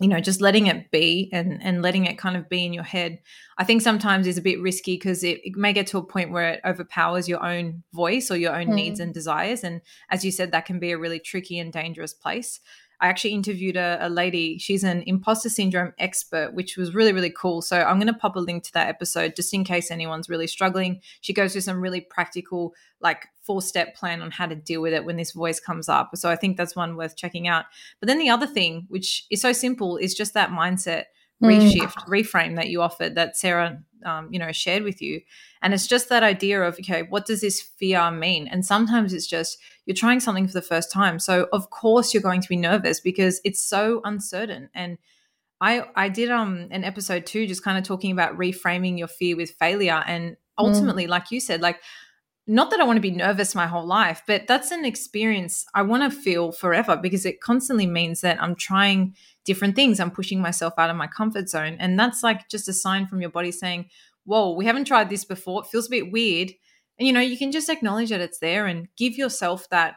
you 0.00 0.08
know 0.08 0.20
just 0.20 0.40
letting 0.40 0.66
it 0.66 0.90
be 0.90 1.28
and 1.32 1.62
and 1.62 1.82
letting 1.82 2.06
it 2.06 2.18
kind 2.18 2.36
of 2.36 2.48
be 2.48 2.64
in 2.64 2.72
your 2.72 2.84
head. 2.84 3.20
I 3.58 3.64
think 3.64 3.82
sometimes 3.82 4.26
is 4.26 4.38
a 4.38 4.42
bit 4.42 4.60
risky 4.60 4.96
because 4.96 5.22
it, 5.22 5.40
it, 5.44 5.56
may 5.56 5.74
get 5.74 5.86
to 5.88 5.98
a 5.98 6.02
point 6.02 6.32
where 6.32 6.54
it 6.54 6.60
overpowers 6.64 7.28
your 7.28 7.44
own 7.44 7.82
voice 7.92 8.30
or 8.30 8.36
your 8.36 8.56
own 8.56 8.68
mm. 8.68 8.74
needs 8.74 8.98
and 8.98 9.12
desires. 9.12 9.62
And 9.62 9.82
as 10.08 10.24
you 10.24 10.32
said 10.32 10.52
that 10.52 10.64
can 10.64 10.78
be 10.78 10.92
a 10.92 10.98
really 10.98 11.20
tricky 11.20 11.58
and 11.58 11.70
dangerous 11.70 12.14
place 12.14 12.60
I 13.00 13.08
actually 13.08 13.32
interviewed 13.32 13.76
a, 13.76 13.98
a, 14.00 14.08
lady. 14.10 14.58
She's 14.58 14.84
an 14.84 15.02
imposter 15.06 15.48
syndrome 15.48 15.94
expert, 15.98 16.52
which 16.52 16.76
was 16.76 16.94
really, 16.94 17.12
really 17.12 17.30
cool. 17.30 17.62
So 17.62 17.80
I'm 17.80 17.96
going 17.96 18.12
to 18.12 18.18
pop 18.18 18.36
a 18.36 18.40
link 18.40 18.62
to 18.64 18.72
that 18.74 18.88
episode 18.88 19.34
just 19.34 19.54
in 19.54 19.64
case 19.64 19.90
anyone's 19.90 20.28
really 20.28 20.46
struggling. 20.46 21.00
She 21.22 21.32
goes 21.32 21.52
through 21.52 21.62
some 21.62 21.80
really 21.80 22.02
practical, 22.02 22.74
like 23.00 23.26
four 23.40 23.62
step 23.62 23.94
plan 23.94 24.20
on 24.20 24.30
how 24.30 24.46
to 24.46 24.54
deal 24.54 24.82
with 24.82 24.92
it 24.92 25.06
when 25.06 25.16
this 25.16 25.32
voice 25.32 25.58
comes 25.58 25.88
up. 25.88 26.10
So 26.14 26.28
I 26.28 26.36
think 26.36 26.56
that's 26.56 26.76
one 26.76 26.96
worth 26.96 27.16
checking 27.16 27.48
out. 27.48 27.64
But 28.00 28.06
then 28.06 28.18
the 28.18 28.28
other 28.28 28.46
thing, 28.46 28.84
which 28.88 29.24
is 29.30 29.40
so 29.40 29.52
simple, 29.52 29.96
is 29.96 30.14
just 30.14 30.34
that 30.34 30.50
mindset 30.50 31.04
reshift, 31.42 31.94
mm. 31.94 32.08
reframe 32.08 32.56
that 32.56 32.68
you 32.68 32.82
offered 32.82 33.14
that 33.14 33.36
Sarah, 33.36 33.82
um, 34.04 34.28
you 34.30 34.38
know, 34.38 34.52
shared 34.52 34.82
with 34.82 35.00
you. 35.00 35.20
And 35.62 35.72
it's 35.74 35.86
just 35.86 36.08
that 36.08 36.22
idea 36.22 36.62
of, 36.62 36.74
okay, 36.74 37.02
what 37.02 37.26
does 37.26 37.40
this 37.40 37.60
fear 37.60 38.10
mean? 38.10 38.48
And 38.48 38.64
sometimes 38.64 39.12
it's 39.12 39.26
just 39.26 39.58
you're 39.86 39.94
trying 39.94 40.20
something 40.20 40.46
for 40.46 40.52
the 40.52 40.62
first 40.62 40.92
time. 40.92 41.18
So 41.18 41.48
of 41.52 41.70
course 41.70 42.12
you're 42.12 42.22
going 42.22 42.42
to 42.42 42.48
be 42.48 42.56
nervous 42.56 43.00
because 43.00 43.40
it's 43.44 43.62
so 43.62 44.00
uncertain. 44.04 44.68
And 44.74 44.98
I 45.60 45.84
I 45.94 46.08
did 46.08 46.30
um 46.30 46.68
an 46.70 46.84
episode 46.84 47.26
two 47.26 47.46
just 47.46 47.64
kind 47.64 47.78
of 47.78 47.84
talking 47.84 48.12
about 48.12 48.36
reframing 48.36 48.98
your 48.98 49.08
fear 49.08 49.36
with 49.36 49.50
failure. 49.52 50.02
And 50.06 50.36
ultimately, 50.58 51.06
mm. 51.06 51.10
like 51.10 51.30
you 51.30 51.40
said, 51.40 51.60
like 51.60 51.80
not 52.50 52.70
that 52.70 52.80
I 52.80 52.84
want 52.84 52.96
to 52.96 53.00
be 53.00 53.12
nervous 53.12 53.54
my 53.54 53.68
whole 53.68 53.86
life, 53.86 54.24
but 54.26 54.48
that's 54.48 54.72
an 54.72 54.84
experience 54.84 55.64
I 55.72 55.82
want 55.82 56.02
to 56.02 56.20
feel 56.20 56.50
forever 56.50 56.96
because 56.96 57.24
it 57.24 57.40
constantly 57.40 57.86
means 57.86 58.22
that 58.22 58.42
I'm 58.42 58.56
trying 58.56 59.14
different 59.44 59.76
things. 59.76 60.00
I'm 60.00 60.10
pushing 60.10 60.42
myself 60.42 60.74
out 60.76 60.90
of 60.90 60.96
my 60.96 61.06
comfort 61.06 61.48
zone. 61.48 61.76
And 61.78 61.96
that's 61.96 62.24
like 62.24 62.48
just 62.48 62.68
a 62.68 62.72
sign 62.72 63.06
from 63.06 63.20
your 63.20 63.30
body 63.30 63.52
saying, 63.52 63.88
Whoa, 64.24 64.52
we 64.56 64.66
haven't 64.66 64.86
tried 64.86 65.10
this 65.10 65.24
before. 65.24 65.62
It 65.62 65.68
feels 65.68 65.86
a 65.86 65.90
bit 65.90 66.10
weird. 66.10 66.50
And 66.98 67.06
you 67.06 67.12
know, 67.12 67.20
you 67.20 67.38
can 67.38 67.52
just 67.52 67.68
acknowledge 67.68 68.10
that 68.10 68.20
it's 68.20 68.40
there 68.40 68.66
and 68.66 68.88
give 68.96 69.16
yourself 69.16 69.68
that. 69.70 69.94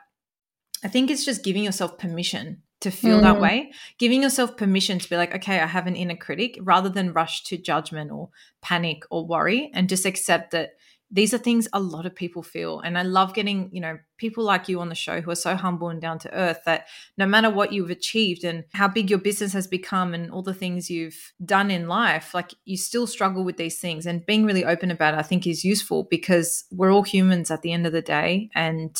I 0.84 0.90
think 0.90 1.10
it's 1.10 1.26
just 1.26 1.44
giving 1.44 1.64
yourself 1.64 1.98
permission 1.98 2.62
to 2.82 2.92
feel 2.92 3.18
mm. 3.18 3.24
that 3.24 3.42
way, 3.42 3.72
giving 3.98 4.22
yourself 4.22 4.58
permission 4.58 5.00
to 5.00 5.10
be 5.10 5.18
like, 5.18 5.34
okay, 5.34 5.60
I 5.60 5.66
have 5.66 5.88
an 5.88 5.96
inner 5.96 6.16
critic 6.16 6.60
rather 6.62 6.90
than 6.90 7.14
rush 7.14 7.46
to 7.46 7.58
judgment 7.58 8.12
or 8.12 8.30
panic 8.62 9.04
or 9.10 9.26
worry 9.26 9.72
and 9.74 9.90
just 9.90 10.06
accept 10.06 10.52
that 10.52 10.74
these 11.14 11.32
are 11.32 11.38
things 11.38 11.68
a 11.74 11.80
lot 11.80 12.06
of 12.06 12.16
people 12.16 12.42
feel 12.44 12.80
and 12.80 12.98
i 12.98 13.04
love 13.04 13.34
getting 13.34 13.70
you 13.72 13.80
know 13.80 13.98
people 14.18 14.44
like 14.44 14.68
you 14.68 14.82
on 14.82 14.90
the 14.90 14.96
show 14.96 15.22
who 15.22 15.32
are 15.32 15.36
so 15.36 15.56
humble 15.56 15.90
and 15.90 16.02
down 16.02 16.18
to 16.18 16.34
earth 16.34 16.60
that 16.66 16.88
no 17.18 17.26
matter 17.26 17.50
what 17.50 17.72
you've 17.72 17.92
achieved 17.92 18.44
and 18.44 18.64
how 18.74 18.88
big 18.88 19.10
your 19.10 19.20
business 19.20 19.54
has 19.54 19.68
become 19.68 20.14
and 20.14 20.32
all 20.32 20.42
the 20.42 20.54
things 20.54 20.90
you've 20.90 21.34
done 21.46 21.72
in 21.72 21.88
life 21.88 22.34
like 22.34 22.54
you 22.66 22.76
still 22.76 23.08
struggle 23.08 23.44
with 23.44 23.58
these 23.58 23.80
things 23.80 24.06
and 24.06 24.26
being 24.26 24.44
really 24.44 24.66
open 24.66 24.92
about 24.92 25.14
it 25.14 25.20
i 25.20 25.24
think 25.24 25.46
is 25.46 25.64
useful 25.64 26.04
because 26.10 26.66
we're 26.72 26.92
all 26.92 27.04
humans 27.04 27.52
at 27.52 27.62
the 27.62 27.72
end 27.72 27.86
of 27.86 27.94
the 27.94 28.02
day 28.02 28.50
and 28.56 28.98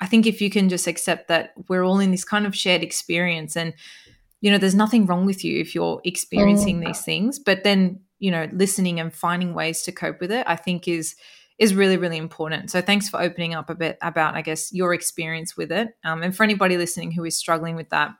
i 0.00 0.06
think 0.06 0.26
if 0.26 0.40
you 0.40 0.50
can 0.50 0.68
just 0.68 0.86
accept 0.86 1.26
that 1.28 1.54
we're 1.68 1.84
all 1.84 1.98
in 1.98 2.10
this 2.10 2.24
kind 2.24 2.46
of 2.46 2.54
shared 2.54 2.82
experience 2.82 3.56
and 3.56 3.72
you 4.42 4.50
know 4.50 4.58
there's 4.58 4.74
nothing 4.74 5.06
wrong 5.06 5.26
with 5.26 5.44
you 5.44 5.60
if 5.60 5.74
you're 5.74 6.00
experiencing 6.04 6.80
mm. 6.80 6.86
these 6.86 7.02
things 7.02 7.38
but 7.38 7.64
then 7.64 8.00
you 8.20 8.30
know 8.30 8.48
listening 8.52 9.00
and 9.00 9.12
finding 9.12 9.54
ways 9.54 9.82
to 9.82 9.92
cope 9.92 10.20
with 10.20 10.30
it 10.30 10.44
i 10.46 10.56
think 10.56 10.86
is 10.86 11.16
is 11.58 11.74
really 11.74 11.98
really 11.98 12.16
important. 12.16 12.70
So 12.70 12.80
thanks 12.80 13.08
for 13.10 13.20
opening 13.20 13.54
up 13.54 13.68
a 13.68 13.74
bit 13.74 13.98
about 14.00 14.34
i 14.34 14.42
guess 14.42 14.72
your 14.72 14.94
experience 14.94 15.56
with 15.56 15.70
it. 15.70 15.90
Um, 16.04 16.22
and 16.22 16.34
for 16.34 16.42
anybody 16.42 16.78
listening 16.78 17.12
who 17.12 17.24
is 17.24 17.36
struggling 17.36 17.76
with 17.76 17.90
that 17.90 18.12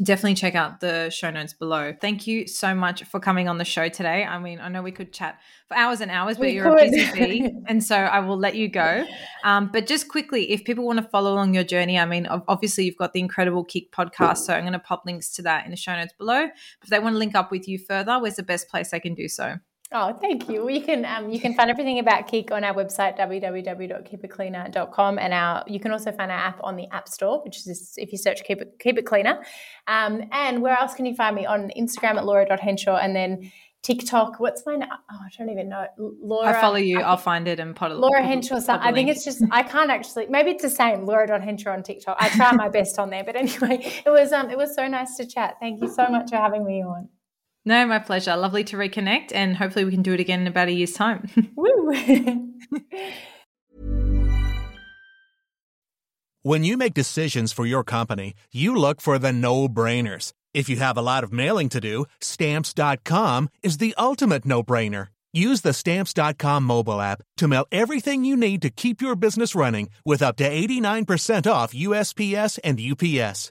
definitely 0.00 0.34
check 0.34 0.54
out 0.54 0.80
the 0.80 1.10
show 1.10 1.30
notes 1.30 1.52
below. 1.52 1.92
Thank 2.00 2.26
you 2.26 2.46
so 2.46 2.74
much 2.74 3.04
for 3.04 3.20
coming 3.20 3.48
on 3.48 3.58
the 3.58 3.64
show 3.64 3.88
today. 3.88 4.24
I 4.24 4.38
mean, 4.38 4.58
I 4.60 4.68
know 4.68 4.82
we 4.82 4.92
could 4.92 5.12
chat 5.12 5.38
for 5.68 5.76
hours 5.76 6.00
and 6.00 6.10
hours, 6.10 6.38
but 6.38 6.46
we 6.46 6.52
you're 6.52 6.64
could. 6.64 6.88
a 6.88 6.90
busy 6.90 7.12
bee, 7.12 7.50
and 7.66 7.82
so 7.84 7.96
I 7.96 8.20
will 8.20 8.38
let 8.38 8.54
you 8.54 8.68
go. 8.68 9.04
Um, 9.44 9.70
but 9.72 9.86
just 9.86 10.08
quickly, 10.08 10.50
if 10.52 10.64
people 10.64 10.84
want 10.84 10.98
to 10.98 11.08
follow 11.08 11.34
along 11.34 11.54
your 11.54 11.64
journey, 11.64 11.98
I 11.98 12.06
mean, 12.06 12.26
obviously 12.26 12.84
you've 12.84 12.96
got 12.96 13.12
the 13.12 13.20
Incredible 13.20 13.64
KIC 13.64 13.90
podcast, 13.90 14.38
so 14.38 14.54
I'm 14.54 14.62
going 14.62 14.72
to 14.72 14.78
pop 14.78 15.02
links 15.04 15.34
to 15.34 15.42
that 15.42 15.64
in 15.64 15.70
the 15.70 15.76
show 15.76 15.94
notes 15.94 16.14
below. 16.16 16.46
But 16.46 16.84
if 16.84 16.88
they 16.88 16.98
want 16.98 17.14
to 17.14 17.18
link 17.18 17.34
up 17.34 17.50
with 17.50 17.68
you 17.68 17.78
further, 17.78 18.18
where's 18.18 18.36
the 18.36 18.42
best 18.42 18.68
place 18.68 18.90
they 18.90 19.00
can 19.00 19.14
do 19.14 19.28
so? 19.28 19.56
Oh, 19.94 20.16
thank 20.20 20.48
you. 20.48 20.70
You 20.70 20.82
can 20.82 21.04
um, 21.04 21.30
you 21.30 21.38
can 21.38 21.54
find 21.54 21.70
everything 21.70 21.98
about 21.98 22.26
KIC 22.28 22.50
on 22.52 22.64
our 22.64 22.74
website 22.74 23.18
www.keepitcleaner.com, 23.18 25.18
and 25.18 25.34
our 25.34 25.64
you 25.66 25.80
can 25.80 25.92
also 25.92 26.12
find 26.12 26.30
our 26.30 26.38
app 26.38 26.60
on 26.62 26.76
the 26.76 26.86
App 26.92 27.08
Store, 27.08 27.42
which 27.44 27.58
is 27.58 27.94
if 27.96 28.12
you 28.12 28.18
search 28.18 28.44
Keep 28.44 28.62
It 28.62 28.76
Keep 28.78 28.98
It 28.98 29.06
Cleaner. 29.06 29.42
Um, 29.86 30.22
and 30.32 30.62
where 30.62 30.78
else 30.78 30.94
can 30.94 31.06
you 31.06 31.14
find 31.14 31.36
me 31.36 31.46
on 31.46 31.70
Instagram 31.76 32.16
at 32.16 32.24
laura.henshaw, 32.24 32.96
and 32.96 33.14
then 33.14 33.52
TikTok. 33.82 34.38
What's 34.38 34.64
my? 34.64 34.76
Name? 34.76 34.88
Oh, 34.92 35.18
I 35.20 35.28
don't 35.36 35.50
even 35.50 35.68
know. 35.68 35.86
Laura. 35.98 36.56
I 36.56 36.60
follow 36.60 36.76
you. 36.76 37.00
I 37.00 37.10
will 37.10 37.16
find 37.16 37.48
it 37.48 37.58
and 37.58 37.74
put 37.74 37.90
it. 37.90 37.96
Laura 37.96 38.22
Henshaw. 38.22 38.60
I 38.68 38.92
think 38.92 39.08
it's 39.08 39.24
just 39.24 39.42
I 39.50 39.62
can't 39.62 39.90
actually. 39.90 40.26
Maybe 40.26 40.52
it's 40.52 40.62
the 40.62 40.70
same. 40.70 41.04
Laura.henshaw 41.04 41.72
on 41.72 41.82
TikTok. 41.82 42.16
I 42.20 42.28
try 42.30 42.52
my 42.52 42.68
best 42.68 42.98
on 42.98 43.10
there, 43.10 43.24
but 43.24 43.36
anyway, 43.36 43.92
it 44.06 44.10
was 44.10 44.32
um 44.32 44.50
it 44.50 44.56
was 44.56 44.74
so 44.74 44.86
nice 44.86 45.16
to 45.16 45.26
chat. 45.26 45.56
Thank 45.60 45.82
you 45.82 45.88
so 45.88 46.06
much 46.08 46.30
for 46.30 46.36
having 46.36 46.64
me 46.64 46.82
on. 46.82 47.08
No, 47.64 47.86
my 47.86 48.00
pleasure. 48.00 48.36
Lovely 48.36 48.64
to 48.64 48.76
reconnect, 48.76 49.30
and 49.32 49.56
hopefully 49.56 49.84
we 49.84 49.92
can 49.92 50.02
do 50.02 50.14
it 50.14 50.20
again 50.20 50.40
in 50.40 50.46
about 50.48 50.68
a 50.68 50.72
year's 50.72 50.94
time. 50.94 51.28
Woo! 51.56 51.92
when 56.42 56.64
you 56.64 56.76
make 56.76 56.94
decisions 56.94 57.52
for 57.52 57.64
your 57.64 57.84
company, 57.84 58.34
you 58.52 58.74
look 58.74 59.00
for 59.00 59.18
the 59.18 59.32
no-brainers. 59.32 60.32
If 60.52 60.68
you 60.68 60.76
have 60.76 60.98
a 60.98 61.02
lot 61.02 61.24
of 61.24 61.32
mailing 61.32 61.68
to 61.70 61.80
do, 61.80 62.04
stamps.com 62.20 63.48
is 63.62 63.78
the 63.78 63.94
ultimate 63.96 64.44
no-brainer. 64.44 65.08
Use 65.32 65.62
the 65.62 65.72
stamps.com 65.72 66.64
mobile 66.64 67.00
app 67.00 67.22
to 67.38 67.48
mail 67.48 67.66
everything 67.72 68.24
you 68.24 68.36
need 68.36 68.60
to 68.62 68.70
keep 68.70 69.00
your 69.00 69.16
business 69.16 69.54
running 69.54 69.88
with 70.04 70.20
up 70.20 70.36
to 70.36 70.50
89% 70.50 71.50
off 71.50 71.72
USPS 71.72 72.58
and 72.62 72.78
UPS. 72.78 73.50